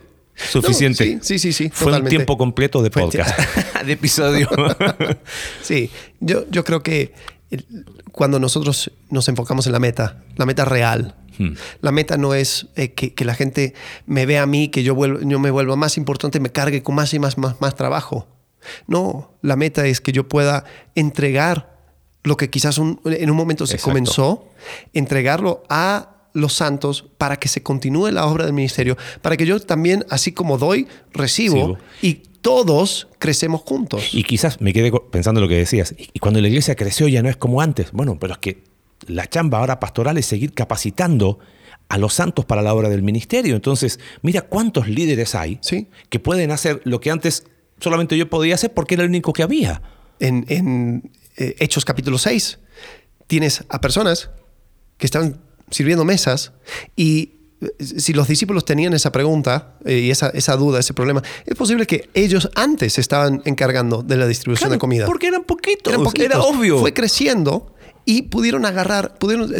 suficiente. 0.48 1.18
sí, 1.22 1.38
sí, 1.38 1.52
sí, 1.52 1.70
Fue 1.72 1.98
un 1.98 2.06
tiempo 2.06 2.36
completo 2.36 2.82
de 2.82 2.90
podcast, 2.90 3.38
de 3.86 3.92
episodio. 3.92 4.48
sí, 5.62 5.90
yo, 6.20 6.44
yo 6.50 6.64
creo 6.64 6.82
que 6.82 7.12
cuando 8.12 8.38
nosotros 8.38 8.90
nos 9.10 9.28
enfocamos 9.28 9.66
en 9.66 9.72
la 9.72 9.78
meta, 9.78 10.22
la 10.36 10.46
meta 10.46 10.64
real, 10.64 11.16
hmm. 11.38 11.54
La 11.80 11.92
meta 11.92 12.16
no 12.16 12.34
es 12.34 12.68
eh, 12.76 12.92
que, 12.92 13.24
la 13.24 13.34
gente 13.34 13.74
me 14.06 14.26
vea 14.26 14.42
a 14.42 14.46
mí, 14.46 14.68
que 14.68 14.82
yo, 14.82 14.94
vuelvo, 14.94 15.20
yo 15.20 15.38
me 15.38 15.50
vuelva 15.50 15.76
más 15.76 15.96
importante, 15.96 16.40
me 16.40 16.52
cargue 16.52 16.82
con 16.82 16.94
más 16.94 17.12
y 17.14 17.18
más, 17.18 17.38
más, 17.38 17.60
más 17.60 17.74
trabajo. 17.74 18.28
No, 18.86 19.32
la 19.42 19.56
meta 19.56 19.86
es 19.86 20.00
que 20.00 20.12
yo 20.12 20.28
pueda 20.28 20.64
entregar 20.94 21.70
lo 22.22 22.36
que 22.36 22.50
quizás 22.50 22.78
en 22.78 23.30
un 23.30 23.36
momento 23.36 23.66
se 23.66 23.78
comenzó, 23.78 24.48
entregarlo 24.92 25.62
a 25.68 26.19
los 26.32 26.52
santos 26.52 27.06
para 27.18 27.36
que 27.36 27.48
se 27.48 27.62
continúe 27.62 28.10
la 28.10 28.26
obra 28.26 28.44
del 28.44 28.52
ministerio, 28.52 28.96
para 29.22 29.36
que 29.36 29.46
yo 29.46 29.60
también, 29.60 30.04
así 30.10 30.32
como 30.32 30.58
doy, 30.58 30.86
recibo 31.12 31.78
y 32.02 32.22
todos 32.42 33.08
crecemos 33.18 33.62
juntos. 33.62 34.14
Y 34.14 34.22
quizás 34.22 34.60
me 34.60 34.72
quedé 34.72 34.92
pensando 35.10 35.40
lo 35.40 35.48
que 35.48 35.56
decías, 35.56 35.94
y 35.98 36.18
cuando 36.18 36.40
la 36.40 36.48
iglesia 36.48 36.74
creció 36.76 37.08
ya 37.08 37.22
no 37.22 37.28
es 37.28 37.36
como 37.36 37.60
antes, 37.60 37.92
bueno, 37.92 38.18
pero 38.18 38.34
es 38.34 38.38
que 38.38 38.64
la 39.06 39.28
chamba 39.28 39.58
ahora 39.58 39.80
pastoral 39.80 40.18
es 40.18 40.26
seguir 40.26 40.52
capacitando 40.52 41.38
a 41.88 41.98
los 41.98 42.14
santos 42.14 42.44
para 42.44 42.62
la 42.62 42.72
obra 42.72 42.88
del 42.88 43.02
ministerio. 43.02 43.56
Entonces, 43.56 43.98
mira 44.22 44.42
cuántos 44.42 44.88
líderes 44.88 45.34
hay 45.34 45.60
que 46.08 46.20
pueden 46.20 46.52
hacer 46.52 46.80
lo 46.84 47.00
que 47.00 47.10
antes 47.10 47.44
solamente 47.80 48.16
yo 48.16 48.30
podía 48.30 48.54
hacer 48.54 48.72
porque 48.72 48.94
era 48.94 49.02
el 49.02 49.08
único 49.10 49.32
que 49.32 49.42
había. 49.42 49.82
En, 50.20 50.44
en, 50.48 51.10
eh, 51.36 51.56
Hechos 51.58 51.84
capítulo 51.84 52.18
6, 52.18 52.58
tienes 53.26 53.64
a 53.68 53.80
personas 53.80 54.30
que 54.98 55.06
están 55.06 55.40
sirviendo 55.70 56.04
mesas 56.04 56.52
y 56.96 57.34
eh, 57.60 57.84
si 57.98 58.12
los 58.12 58.28
discípulos 58.28 58.64
tenían 58.64 58.92
esa 58.94 59.12
pregunta 59.12 59.74
eh, 59.84 59.98
y 59.98 60.10
esa, 60.10 60.28
esa, 60.30 60.56
duda, 60.56 60.80
ese 60.80 60.94
problema, 60.94 61.22
es 61.46 61.54
posible 61.54 61.86
que 61.86 62.08
ellos 62.14 62.50
antes 62.54 62.98
estaban 62.98 63.42
encargando 63.44 64.02
de 64.02 64.16
la 64.16 64.26
distribución 64.26 64.70
de 64.70 64.78
comida. 64.78 65.06
Porque 65.06 65.28
eran 65.28 65.44
poquitos, 65.44 65.92
era 66.14 66.40
obvio. 66.40 66.78
Fue 66.78 66.94
creciendo 66.94 67.74
y 68.04 68.22
pudieron 68.22 68.64
agarrar, 68.64 69.18
pudieron 69.18 69.52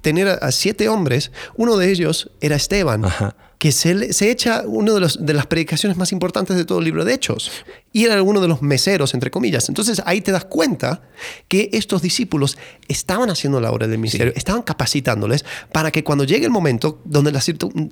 tener 0.00 0.28
a, 0.28 0.50
siete 0.52 0.88
hombres. 0.88 1.32
Uno 1.56 1.76
de 1.76 1.90
ellos 1.90 2.30
era 2.40 2.56
Esteban. 2.56 3.04
Ajá 3.04 3.36
que 3.60 3.72
se, 3.72 4.14
se 4.14 4.30
echa 4.30 4.62
una 4.64 4.94
de, 4.94 5.06
de, 5.20 5.34
las 5.34 5.46
predicaciones 5.46 5.98
más 5.98 6.12
importantes 6.12 6.56
de 6.56 6.64
todo 6.64 6.78
el 6.78 6.84
libro 6.86 7.04
de 7.04 7.12
Hechos. 7.12 7.52
Y 7.92 8.06
era 8.06 8.22
uno 8.22 8.40
de 8.40 8.48
los 8.48 8.62
meseros, 8.62 9.12
entre 9.12 9.30
comillas. 9.30 9.68
Entonces 9.68 10.00
ahí 10.06 10.22
te 10.22 10.32
das 10.32 10.46
cuenta 10.46 11.02
que 11.46 11.68
estos 11.74 12.00
discípulos 12.00 12.56
estaban 12.88 13.28
haciendo 13.28 13.60
la 13.60 13.70
obra 13.70 13.86
del 13.86 13.98
ministerio, 13.98 14.32
estaban 14.34 14.62
capacitándoles 14.62 15.44
para 15.72 15.90
que 15.90 16.02
cuando 16.02 16.24
llegue 16.24 16.46
el 16.46 16.50
momento 16.50 17.02
donde 17.04 17.32
la, 17.32 17.42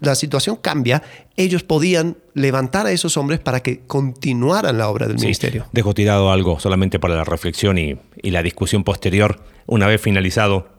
la, 0.01 0.15
situación 0.15 0.57
cambia, 0.57 1.03
ellos 1.37 1.65
podían 1.65 2.17
levantar 2.33 2.87
a 2.87 2.93
esos 2.93 3.19
hombres 3.19 3.39
para 3.39 3.61
que 3.61 3.81
continuaran 3.81 4.79
la 4.79 4.89
obra 4.89 5.07
del 5.07 5.19
ministerio. 5.19 5.67
Dejo 5.73 5.93
tirado 5.93 6.33
algo 6.33 6.59
solamente 6.59 6.99
para 6.99 7.15
la 7.15 7.25
reflexión 7.25 7.77
y, 7.77 7.95
y 8.23 8.31
la 8.31 8.43
discusión 8.43 8.85
posterior, 8.85 9.45
una 9.67 9.87
vez 9.87 10.01
finalizado 10.01 10.71